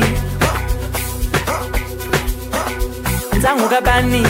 Nzangu 3.37 3.69
kabani 3.69 4.23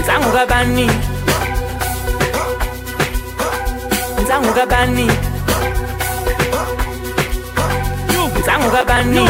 Nzangu 0.00 0.30
kabani 0.36 0.86
Nzangu 4.22 4.52
kabani 4.54 5.06
Nzangu 8.40 8.70
kabani 8.70 9.20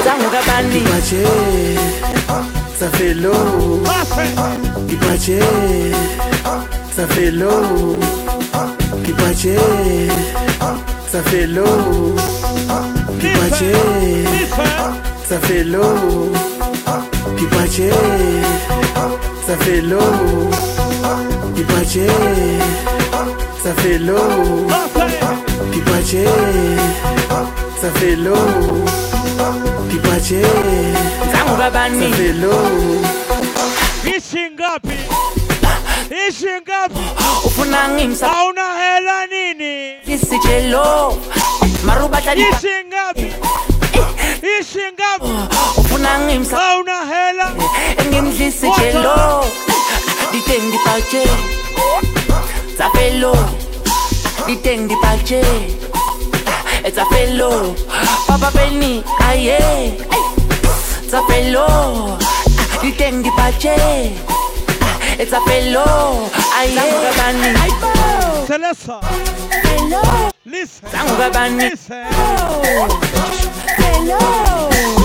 Nzangu 0.00 0.28
kabani 0.30 0.80
Kipache, 0.80 1.22
ça 2.78 2.88
fait 2.90 3.14
l'eau. 3.14 3.82
Kipache, 4.88 5.40
ça 6.94 7.06
fait 7.06 7.30
l'eau. 7.30 7.96
Kipache, 9.04 9.58
ça 11.10 11.22
fait 11.22 11.46
l'eau. 11.46 12.14
Kipache, 13.20 13.64
ça 15.28 15.38
fait 15.40 15.64
l'eau. 15.64 16.32
Kipache, 17.38 17.92
ça 19.46 19.56
fait 19.56 19.80
l'eau. 19.80 20.50
Kipache, 21.54 22.10
ça 23.64 23.72
fait 23.74 23.98
l'eau. 23.98 24.66
Kipache, 25.72 26.26
ça 27.80 27.90
fait 27.94 28.16
l'eau. 28.16 28.36
Kipache 29.90 30.42
zangu 31.32 31.56
babani 31.58 32.06
Velo 32.06 32.54
Ishi 34.16 34.50
ngapi? 34.54 34.96
Ishi 36.28 36.46
ngapi? 36.62 37.00
Ufuna 37.44 37.88
ngimsa 37.88 38.28
Hauna 38.28 38.62
hela 38.76 39.26
nini? 39.26 39.94
Kisi 40.04 40.38
chelo. 40.38 41.18
Maruba 41.84 42.20
talipa 42.20 42.56
Ishi 42.56 42.68
ngapi? 42.88 43.32
Ishi 44.60 44.78
ngapi? 44.94 45.32
Ufuna 45.80 46.18
ngimsa 46.18 46.56
Hauna 46.56 46.92
hela? 47.06 47.52
Ngimdlisi 48.10 48.70
chelo. 48.76 49.44
Diteng 50.32 50.70
dipache 50.70 51.24
Zafelo 52.78 53.36
Diteng 54.46 54.88
dipache 54.88 55.42
Tafelo, 56.90 57.74
Papa 58.26 58.50
Penny, 58.52 59.02
aye, 59.20 59.58
Tafelo, 61.10 62.16
diteng 62.80 63.22
di 63.22 63.30
pache, 63.34 64.14
Tafelo, 65.30 66.30
aye, 66.54 66.78
ah, 66.78 66.86
Gabani, 67.02 67.50
Celessa, 68.46 69.00
Hello, 69.50 70.30
listen, 70.44 70.88
Sangu 70.90 71.14
Gabani, 71.18 71.70
Hello, 71.90 72.62
Hello, 73.82 74.22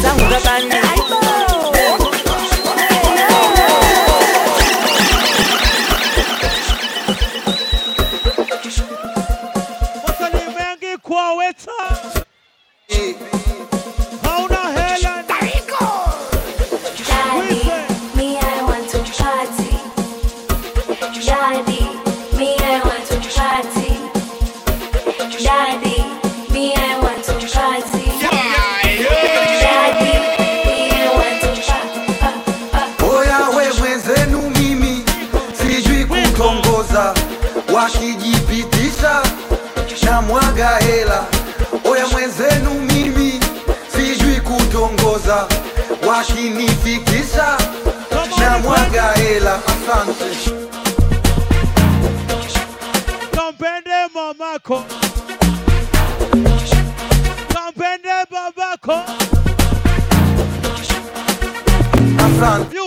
Sangu 0.02 0.26
better. 11.54 13.51
washinifikisha 46.12 47.58
na 48.40 48.58
mwaga 48.60 49.12
hela. 49.12 49.60
Asante, 49.66 50.52
kampende 53.36 54.08
mamako, 54.16 54.84
kampende 57.54 58.10
babako. 58.32 59.02
Asante. 62.18 62.78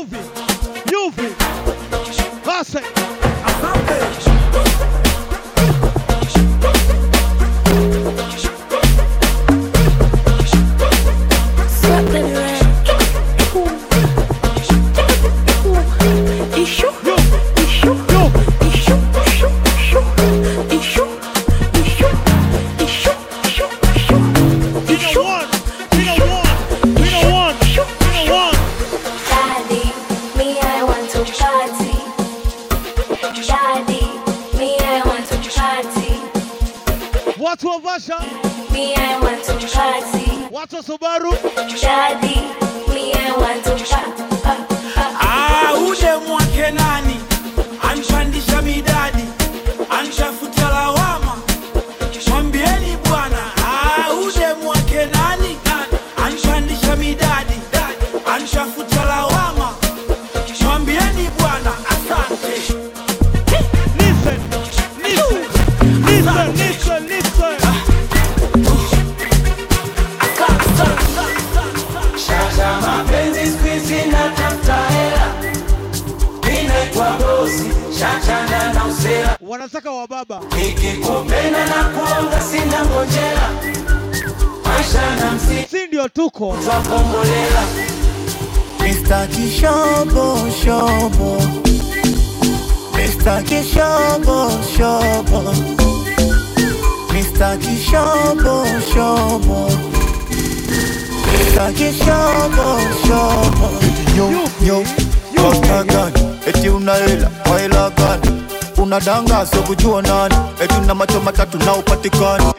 the 112.04 112.10
gun. 112.10 112.53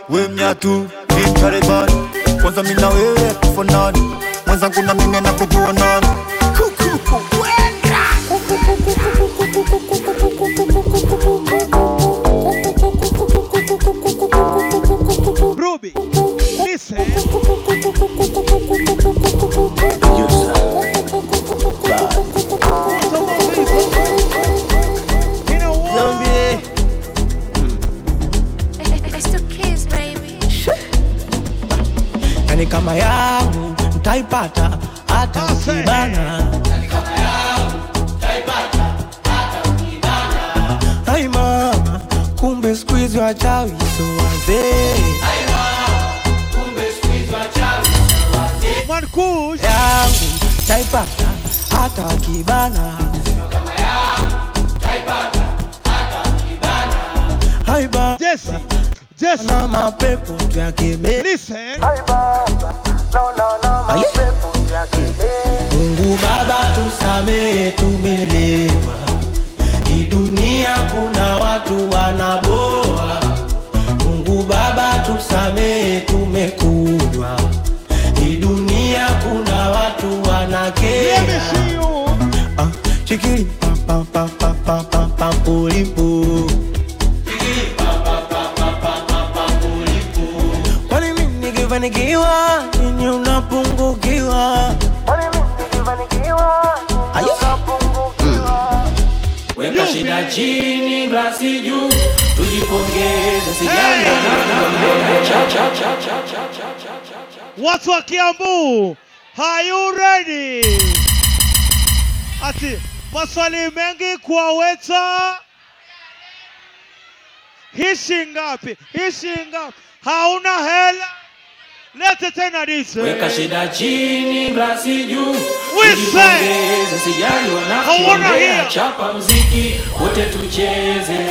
Tena 122.36 122.66
dise. 122.66 123.02
weka 123.02 123.30
shida 123.30 123.68
chini 123.68 124.50
glasi 124.52 125.04
juu 125.04 125.32
We 125.32 125.90
tujipongeze 125.96 127.00
sijali 127.04 127.50
Hawana 127.50 127.76
wanakiongea 127.78 128.52
hela. 128.54 128.66
chapa 128.66 129.14
mziki 129.14 129.76
wote 130.02 130.26
tucheze 130.26 131.26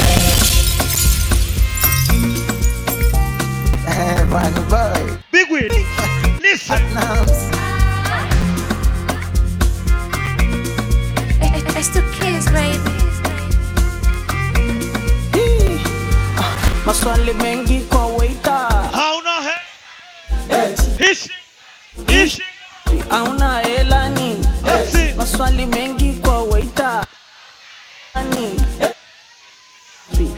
Big 5.33 5.51
win. 5.51 5.71
Listen. 6.43 6.83
It's 11.77 11.89
the 11.91 12.03
kids, 12.19 12.47
baby. 12.51 12.79
Ah, 16.39 16.57
maswali 16.87 17.33
mengi 17.35 17.81
hauna 23.11 23.59
hela 23.61 24.09
ni 24.09 24.37
maswali 25.17 25.67
mengi 25.67 26.13
kwa 26.13 26.43
waita 26.43 27.07
ni 28.31 28.61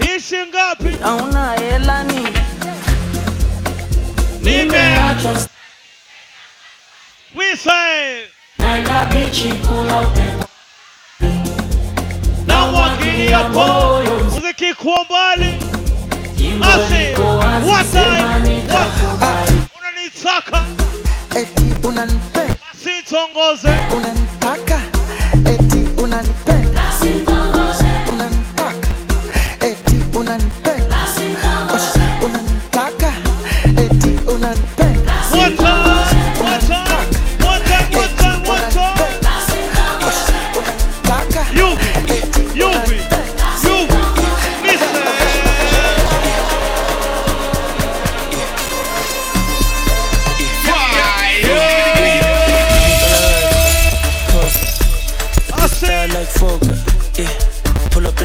Hishi 0.06 0.36
ngapi? 0.46 0.96
hauna 1.02 1.52
hela 1.52 2.02
ni 2.04 2.26
Nimeachwa. 4.42 5.48
We 7.34 7.56
say. 7.56 8.26
naenda 8.58 9.04
bichi 9.04 9.52
kula 9.52 10.00
upepo 10.00 10.48
Na 12.46 12.66
mwakili 12.66 13.30
ya 13.30 13.48
moyo. 13.48 14.20
Muziki 14.24 14.74
kwa 14.74 15.04
mbali. 15.04 15.54
Asi. 16.62 17.16
What 20.26 20.44
time? 20.44 20.52
What? 20.52 20.66
Unanitaka. 20.76 21.40
eti 21.40 21.86
unanipenda 21.88 22.54
Basi 22.72 23.02
tongoze. 23.10 23.68
unanitaka 23.96 24.75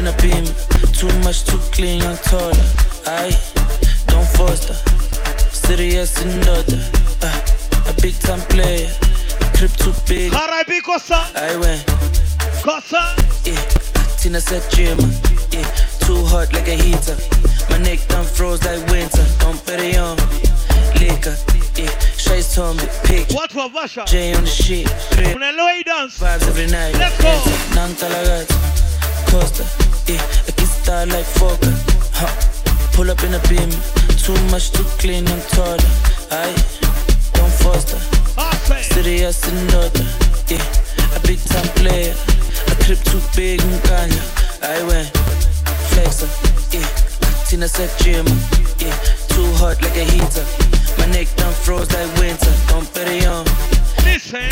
Pull 0.02 0.10
up 0.10 0.24
in 0.24 0.30
a 0.30 0.42
beam, 0.42 0.44
too 0.92 1.18
much, 1.20 1.44
too 1.44 1.58
clean, 1.70 2.02
young 2.02 2.16
taller. 2.16 2.66
I 3.06 3.30
don't 4.06 4.26
foster. 4.34 4.74
Serious 5.52 6.20
and 6.24 6.44
daughter, 6.44 6.82
uh, 7.22 7.86
a 7.86 7.94
big 8.02 8.18
time 8.18 8.40
player. 8.50 8.90
Crib 9.54 9.70
too 9.76 9.92
big. 10.08 10.32
Harabi 10.32 10.80
Kosa. 10.80 11.22
I 11.36 11.56
went. 11.56 11.86
Kosa. 12.64 13.14
Yeah, 13.46 13.62
Tina 14.18 14.40
said 14.40 14.68
gym, 14.72 14.98
yeah. 15.52 15.70
Too 16.00 16.24
hot 16.26 16.52
like 16.52 16.66
a 16.66 16.74
heater. 16.74 17.16
My 17.70 17.78
neck 17.78 18.00
done 18.08 18.24
froze 18.24 18.64
like 18.64 18.84
winter. 18.90 19.24
Don't 19.38 19.64
bet 19.66 19.78
it 19.80 19.98
on. 19.98 20.16
Liquor, 20.98 21.36
yeah. 21.76 21.96
Shades 22.16 22.54
told 22.56 22.76
me, 22.78 22.84
picture. 23.04 23.36
Watu 23.36 23.54
wa 23.56 23.68
Vasha. 23.68 24.04
J 24.06 24.34
on 24.34 24.42
the 24.42 24.50
shit. 24.50 24.88
Three 25.14 25.32
Unaelewa 25.34 25.72
hii 25.72 25.84
dance? 25.84 26.18
vibes 26.18 26.48
every 26.48 26.66
night. 26.66 26.94
Let's 26.98 27.16
go. 27.22 27.30
Nantalagat, 27.74 28.48
Costa, 29.30 29.64
yeah. 30.06 30.20
I 30.48 30.50
can 30.52 30.66
style 30.66 31.06
like 31.08 31.26
Fokker, 31.26 31.72
huh. 32.12 32.32
Pull 32.92 33.10
up 33.10 33.22
in 33.24 33.34
a 33.34 33.40
beam, 33.48 33.70
too 34.18 34.36
much, 34.50 34.70
to 34.72 34.82
clean, 35.00 35.26
I'm 35.28 35.40
taller. 35.52 35.78
Aye, 36.30 36.54
don't 37.34 37.52
foster. 37.62 37.98
Serious 38.82 39.42
and 39.48 39.70
daughter, 39.70 40.04
yeah. 40.48 40.62
A 41.16 41.20
big 41.26 41.38
time 41.44 41.68
player. 41.80 42.14
A 42.68 42.74
trip 42.84 42.98
too 43.04 43.20
big, 43.34 43.60
and 43.60 43.72
Mkanya. 43.82 44.22
I 44.62 44.82
went 44.86 45.08
flexer, 45.92 46.28
yeah. 46.72 46.86
Tina 47.48 47.68
said 47.68 47.90
gym, 47.98 48.26
yeah. 48.78 48.96
Too 49.28 49.48
hot 49.60 49.80
like 49.82 49.96
a 49.96 50.04
heater. 50.04 50.44
My 50.98 51.06
neck 51.06 51.28
done 51.36 51.52
froze 51.52 51.90
like 51.92 52.10
winter. 52.18 52.52
Don't 52.68 52.86
bet 52.94 53.08
it 53.08 53.26
on. 53.26 53.44
Listen, 54.04 54.42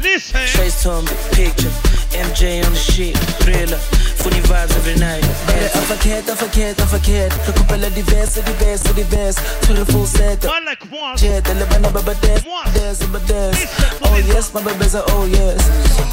listen. 0.00 0.40
Trace 0.48 0.86
on 0.86 1.04
picture. 1.32 1.72
MJ 2.12 2.64
on 2.64 2.72
the 2.72 2.78
shit, 2.78 3.16
thriller. 3.44 3.80
Funny 4.22 4.38
vibes 4.46 4.76
every 4.78 4.94
night. 5.02 5.24
Bare 5.46 5.66
er 5.66 5.82
forkert, 5.90 6.28
er 6.30 6.36
forkert, 6.36 6.78
er 6.80 6.86
forkert 6.86 7.32
Rekupela 7.48 7.88
diverse, 7.90 8.40
diverse, 8.46 8.94
diverse 8.94 9.38
To 9.66 9.74
the 9.74 9.84
full 9.92 10.06
set. 10.06 10.44
Man 10.44 10.64
like 10.64 10.84
moi. 10.90 11.16
Jet, 11.16 11.48
eller 11.50 11.66
bana 11.66 11.90
baba 11.90 12.14
dance 12.22 12.46
Dance, 12.74 13.02
baba 13.02 13.18
dance 13.26 13.66
Oh 14.06 14.18
yes, 14.30 14.54
my 14.54 14.62
baby's 14.62 14.94
a 14.94 15.02
oh 15.08 15.26
yes. 15.26 15.58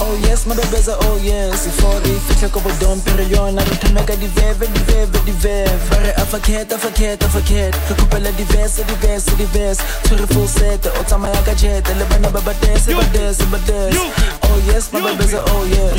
Oh 0.02 0.18
yes, 0.26 0.48
my 0.48 0.56
baby's 0.56 0.88
a 0.88 0.96
oh 1.06 1.18
yes. 1.22 1.68
Ifori, 1.70 2.16
fitla 2.26 2.50
ko 2.50 2.60
bodon 2.66 2.98
Pero 3.06 3.24
yon, 3.30 3.54
narutameka 3.56 4.16
diveve, 4.18 4.66
diveve, 4.74 5.20
diveve 5.30 5.70
Bare 5.92 6.12
er 6.18 6.26
forkert, 6.26 6.72
er 6.74 6.80
forkert, 6.82 7.22
er 7.22 7.30
forkert 7.30 7.78
Rekupela 7.90 8.32
diverse, 8.42 8.82
diverse, 8.90 9.30
diverse 9.38 9.82
To 10.10 10.16
the 10.16 10.26
full 10.34 10.48
set 10.48 10.82
O 10.98 11.04
tsamaya 11.06 11.42
ka 11.46 11.54
jet, 11.54 11.86
eller 11.90 12.10
bana 12.10 12.30
baba 12.34 12.54
dance, 12.66 12.90
baba 12.90 13.06
dance, 13.14 13.38
baba 13.46 13.62
dance 13.70 14.02
Oh 14.50 14.58
yes, 14.66 14.92
my 14.92 15.00
baby's 15.06 15.34
a 15.34 15.46
oh 15.54 15.64
yes. 15.70 15.94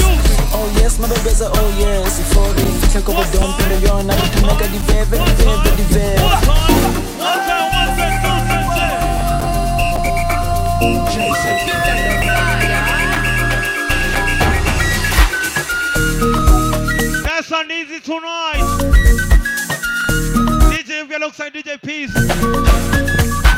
Oh 0.52 0.66
yes, 0.82 0.98
my 0.98 1.06
baby's 1.06 1.40
a 1.40 1.46
oh 1.54 1.70
yes 1.78 1.99
Ifori, 2.08 2.64
fitla 2.80 3.00
ko 3.02 3.12
bodon 3.12 3.54
Pero 3.58 3.76
yon, 3.84 4.06
narutameka 4.06 4.66
diveve, 4.72 5.18
diveve, 5.18 5.70
diveve 5.76 6.30
That's 17.24 17.52
on 17.52 17.70
easy 17.70 18.00
tonight. 18.00 18.62
DJ 20.70 21.08
DJ 21.50 21.80
Peace. 21.82 23.49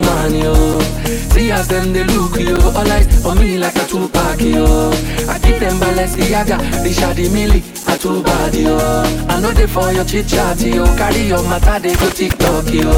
Man, 0.00 0.34
yo? 0.34 0.54
See 1.30 1.50
as 1.50 1.68
them 1.68 1.92
they 1.92 2.04
look, 2.04 2.38
yo. 2.38 2.56
All 2.78 2.90
eyes 2.90 3.24
on 3.24 3.38
me 3.38 3.58
like 3.58 3.76
a 3.76 3.84
Tupac, 3.86 4.40
yo. 4.40 4.90
I 5.28 5.38
give 5.38 5.60
them 5.60 5.76
Balenciaga, 5.78 6.58
the 6.82 6.90
Shadi 6.90 7.28
Milli, 7.28 7.60
a 7.81 7.81
too 8.02 8.20
bad, 8.24 8.54
yo 8.54 8.76
I 9.28 9.40
know 9.40 9.52
they 9.52 9.66
for 9.68 9.92
your 9.92 10.04
chit 10.04 10.26
chat, 10.26 10.60
yo 10.60 10.84
Carry 10.96 11.28
your 11.28 11.42
matter, 11.44 11.78
they 11.78 11.94
go 11.94 12.10
TikTok, 12.10 12.72
yo. 12.74 12.90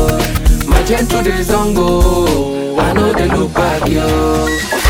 My 0.67 0.83
gentle 0.85 1.23
days 1.23 1.51
on 1.51 1.75
go 1.75 2.79
I 2.79 2.93
know 2.95 3.13
they 3.13 3.29
look 3.29 3.53
back, 3.53 3.87
yo 3.87 4.84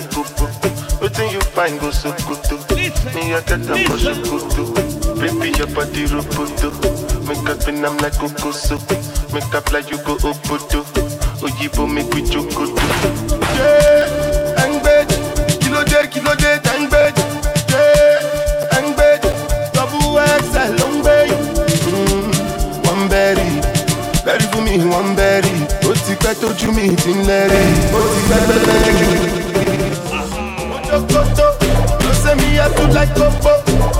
like 0.00 0.10
poopoo. 0.10 0.48
Waiting 1.00 1.30
you 1.32 1.40
find 1.40 1.78
go 1.80 1.90
so 1.90 2.12
good 2.26 2.42
to. 2.44 2.56
Me 3.14 3.32
a 3.32 3.40
get 3.42 3.68
a 3.68 3.76
for 3.88 3.98
so 3.98 4.14
good 4.24 4.50
too. 4.52 4.72
Baby 5.20 5.56
your 5.58 5.68
body 5.68 6.04
roboto. 6.06 6.70
Make 7.26 7.48
up 7.48 7.66
and 7.68 7.84
I'm 7.84 7.96
like 7.98 8.14
coco 8.18 8.50
so. 8.52 8.76
Make 9.32 9.54
up 9.54 9.70
like 9.72 9.90
you 9.90 9.98
go 9.98 10.16
obodo. 10.16 10.84
Oyibo 11.44 11.86
make 11.92 12.12
we 12.14 12.22
choco 12.22 12.66
too. 12.66 13.36
Yeah, 13.56 14.58
hang 14.60 14.82
bed. 14.82 15.08
Kilo 15.60 15.84
day, 15.84 16.06
kilo 16.10 16.34
day, 16.36 16.58
hang 16.64 16.88
bed. 16.88 17.14
Yeah, 17.68 18.68
hang 18.72 18.94
bed. 18.96 19.20
Double 19.72 20.18
X, 20.18 20.54
I 20.56 20.68
long 20.80 21.02
bay. 21.02 21.28
Mm, 21.88 22.86
one 22.86 23.08
berry. 23.08 23.48
Berry 24.24 24.44
for 24.52 24.60
me, 24.62 24.78
one 24.86 25.14
berry. 25.16 25.50
ó 25.90 25.92
ti 26.06 26.14
pẹ́ 26.22 26.34
tójú 26.40 26.70
mi 26.76 26.94
ti 27.02 27.10
ń 27.16 27.20
lẹ́rìí 27.28 27.72
ó 27.96 28.00
ti 28.12 28.20
pẹ́ 28.28 28.40
pẹ́pẹ́. 28.46 29.39
do 32.76 32.84
like 32.94 33.12
Coco. 33.14 33.52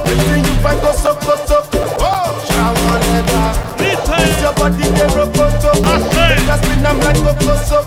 Between 0.05 0.45
you 0.45 0.55
fight 0.63 0.81
go 0.83 0.93
so 0.93 1.15
go 1.21 1.35
so. 1.47 1.59
Oh, 2.01 2.29
Shawaneda. 2.49 3.43
It's 3.83 4.41
your 4.43 4.53
body 4.55 4.83
they 4.83 5.09
roboto. 5.15 5.71
Make 5.81 6.49
us 6.51 6.61
spin 6.63 6.83
them 6.83 6.99
like 7.01 7.17
Coco 7.17 7.55
so. 7.65 7.79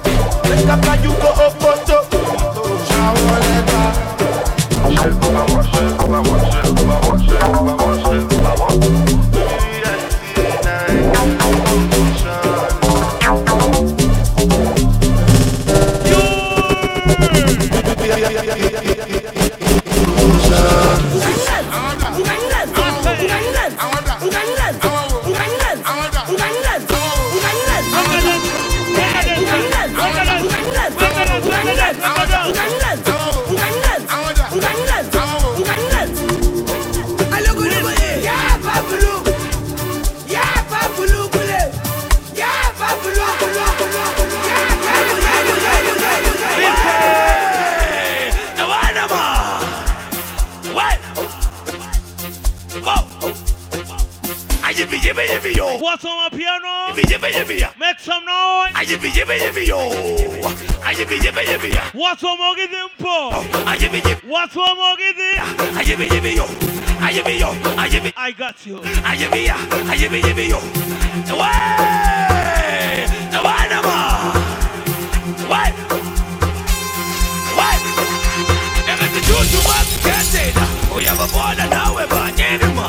Make 0.49 0.68
up 0.68 0.85
like 0.85 1.03
you 1.03 1.11
go 1.22 1.30
Opoto. 1.45 1.97
Shawaneda. 2.88 3.81
Shawaneda. 4.95 5.73
yibi 70.14 70.27
yibi 70.27 70.49
yo. 70.49 70.60
Away! 71.30 73.06
Away 73.34 73.65
nama! 73.69 73.98
Away! 75.45 75.73
Away! 77.53 77.77
Ebe 78.91 79.06
ti 79.14 79.22
chutu 79.27 79.60
masketela, 79.68 80.65
uyaba 80.95 81.27
bona 81.34 81.65
nawe 81.65 82.06
banyenima. 82.07 82.88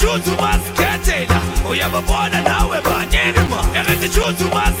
Chutu 0.00 0.30
masketela, 0.40 1.40
uyaba 1.70 2.00
bona 2.02 2.40
nawe 2.42 2.80
banyenima. 2.80 3.58
Ebe 3.78 3.96
ti 3.96 4.08
chutu 4.08 4.44
masketela, 4.44 4.73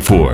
four. 0.00 0.27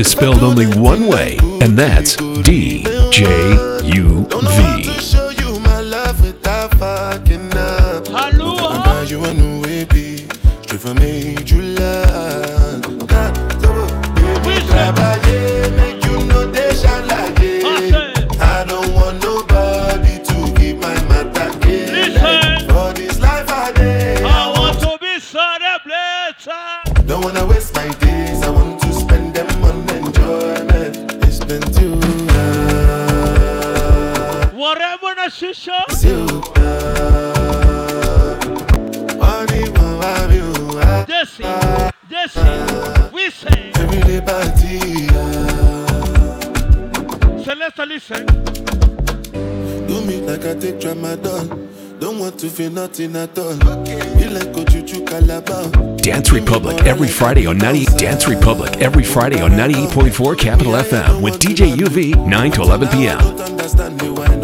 Taste 0.00 0.22
is 0.22 0.29
I 51.04 51.16
take 51.16 51.22
tramadol. 51.22 52.00
Don't 52.00 52.18
want 52.18 52.38
to 52.40 52.48
feel 52.48 52.70
nothing 52.70 53.14
at 53.16 53.38
all. 53.38 53.54
Be 53.56 54.28
like 54.28 54.52
Ojuju 54.54 55.06
Calabar. 55.06 55.96
Dance 55.98 56.32
Republic 56.32 56.82
every 56.86 57.08
Friday 57.08 57.46
on 57.46 57.58
90 57.58 57.84
Dance 57.96 58.26
Republic 58.26 58.78
every 58.78 59.04
Friday 59.04 59.40
on 59.42 59.50
98.4 59.52 60.38
Capital 60.38 60.72
FM 60.72 61.20
with 61.22 61.38
DJ 61.38 61.74
UV 61.76 62.26
9 62.26 62.50
to 62.52 62.62
11 62.62 62.88
p.m. 62.88 64.39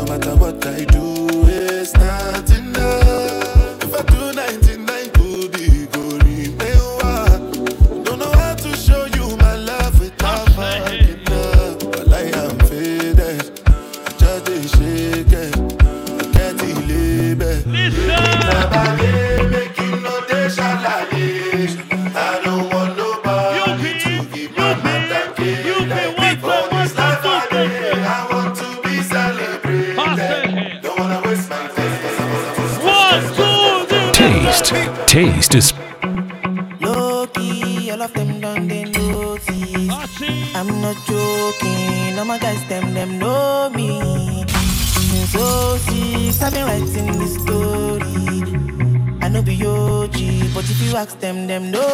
ask 50.97 51.21
them, 51.21 51.47
them 51.47 51.71
know 51.71 51.86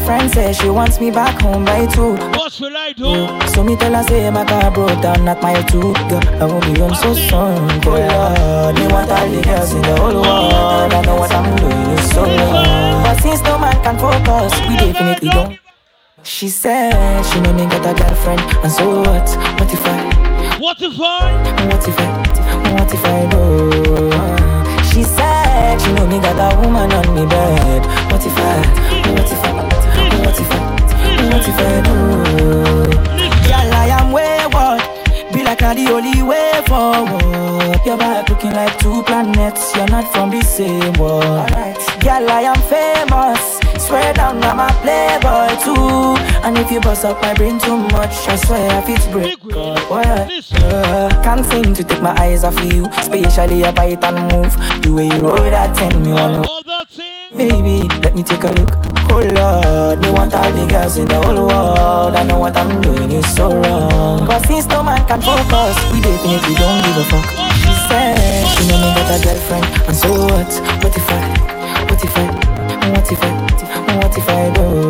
girlfriend 0.00 0.32
says 0.32 0.56
she 0.56 0.68
wants 0.68 0.98
me 1.00 1.10
back 1.10 1.40
home 1.42 1.64
by 1.64 1.86
two. 1.86 2.14
What 2.38 2.58
will 2.60 2.76
I 2.76 2.92
do? 2.92 3.12
So 3.52 3.62
me 3.62 3.76
tell 3.76 3.94
her 3.94 4.02
say 4.04 4.30
my 4.30 4.44
car 4.44 4.70
broke 4.70 5.00
down 5.02 5.28
at 5.28 5.42
my 5.42 5.60
two. 5.62 5.92
Girl, 6.08 6.24
I 6.40 6.44
won't 6.46 6.64
be 6.64 6.80
on 6.80 6.94
so 6.94 7.12
soon. 7.14 7.68
Oh 7.84 7.90
Lord, 7.90 8.74
me 8.76 8.86
want 8.92 9.10
all 9.10 9.28
the 9.28 9.42
girls 9.42 9.72
in 9.74 9.82
the 9.82 9.96
whole 9.96 10.14
world. 10.14 10.92
I 10.92 11.02
know 11.02 11.16
what 11.16 11.32
I'm 11.32 11.56
doing 11.56 11.98
is 11.98 12.10
so 12.12 12.22
wrong. 12.22 13.02
But 13.04 13.20
since 13.20 13.42
no 13.42 13.58
man 13.58 13.76
can 13.82 13.98
focus, 13.98 14.52
we 14.68 14.76
definitely 14.76 15.28
don't. 15.28 15.58
She 16.22 16.48
said 16.48 17.22
she 17.26 17.40
know 17.40 17.52
me 17.52 17.64
got 17.66 17.84
a 17.84 17.94
girlfriend, 17.94 18.40
and 18.64 18.72
so 18.72 19.00
what? 19.00 19.28
What 19.58 19.72
if 19.72 19.84
I? 19.84 20.58
What 20.60 20.80
if 20.80 21.00
I? 21.00 21.66
What 21.68 21.88
if 21.88 21.98
I? 21.98 22.10
What 22.74 22.94
if 22.94 23.04
I 23.04 23.26
do? 23.30 23.40
She 24.90 25.02
said 25.04 25.78
she 25.80 25.92
know 25.92 26.06
me 26.06 26.18
got 26.20 26.38
a 26.40 26.56
woman 26.60 26.90
on 26.92 27.14
me 27.14 27.26
bed. 27.26 27.82
What 28.10 28.24
if 28.26 28.36
I? 28.36 29.10
What 29.12 29.32
if 29.32 29.44
I? 29.44 29.49
What 31.30 31.48
if 31.48 31.58
I? 31.58 31.60
What 31.60 31.60
if 31.60 31.60
I 31.60 31.82
do? 31.82 33.20
Girl, 33.48 33.72
I 33.74 33.86
am 33.98 34.12
wayward. 34.12 34.82
Be 35.32 35.44
like 35.44 35.62
I'm 35.62 35.76
the 35.76 35.92
only 35.92 36.22
way 36.22 36.52
forward. 36.66 37.80
Your 37.86 37.96
back 37.96 38.28
looking 38.28 38.52
like 38.52 38.78
two 38.78 39.02
planets. 39.04 39.74
You're 39.76 39.88
not 39.88 40.12
from 40.12 40.30
the 40.30 40.42
same 40.42 40.92
world. 40.94 41.48
Girl, 42.00 42.30
I 42.30 42.42
am 42.50 42.60
famous. 42.68 43.60
Swear 43.86 44.12
down, 44.14 44.42
I'm 44.44 44.58
a 44.60 44.68
playboy 44.82 45.54
too. 45.64 46.16
And 46.44 46.58
if 46.58 46.70
you 46.70 46.80
bust 46.80 47.04
up 47.04 47.20
my 47.22 47.34
brain 47.34 47.58
too 47.58 47.76
much, 47.76 48.12
I 48.28 48.36
swear 48.36 48.82
if 48.82 48.88
it's 48.88 49.06
break. 49.08 49.38
God, 49.48 49.78
what? 49.90 50.06
Uh, 50.06 51.08
can't 51.22 51.44
seem 51.46 51.74
to 51.74 51.84
take 51.84 52.02
my 52.02 52.14
eyes 52.20 52.44
off 52.44 52.58
you, 52.72 52.86
especially 52.98 53.62
a 53.62 53.72
bite 53.72 54.02
and 54.04 54.32
move. 54.32 54.54
The 54.82 54.92
way 54.92 55.06
you 55.06 55.20
roll 55.20 55.36
that 55.36 55.76
thing, 55.76 56.02
me 56.02 56.12
wanna. 56.12 56.46
Baby, 57.36 57.88
let 58.02 58.14
me 58.14 58.22
take 58.22 58.42
a 58.44 58.52
look. 58.52 58.89
Oh 59.12 59.18
Lord, 59.18 60.02
they 60.02 60.10
want 60.10 60.32
all 60.34 60.52
the 60.52 60.66
girls 60.70 60.96
in 60.96 61.06
the 61.08 61.20
whole 61.20 61.46
world. 61.48 62.14
I 62.14 62.22
know 62.22 62.38
what 62.38 62.56
I'm 62.56 62.80
doing 62.80 63.10
is 63.10 63.26
so 63.34 63.50
wrong. 63.50 64.26
Cause 64.26 64.46
since 64.46 64.66
no 64.66 64.82
man 64.82 65.04
can 65.06 65.20
focus, 65.20 65.76
we 65.92 66.00
definitely 66.00 66.54
don't 66.54 66.80
give 66.84 66.96
a 66.96 67.04
fuck. 67.10 67.26
She 67.58 67.72
said, 67.88 68.46
she 68.54 68.68
know 68.68 68.78
me 68.78 68.88
got 68.94 69.10
a 69.10 69.24
girlfriend, 69.24 69.66
and 69.88 69.96
so 69.96 70.10
what? 70.12 70.50
What 70.82 70.96
if 70.96 71.10
I, 71.10 71.20
what 71.90 72.04
if 72.04 72.16
I, 72.16 72.26
what 72.92 73.10
if 73.10 73.22
I, 73.22 73.30
what 73.36 73.66
if 73.66 73.68
I, 73.68 73.96
what 73.98 74.16
if 74.16 74.28
I 74.28 74.54
do? 74.54 74.89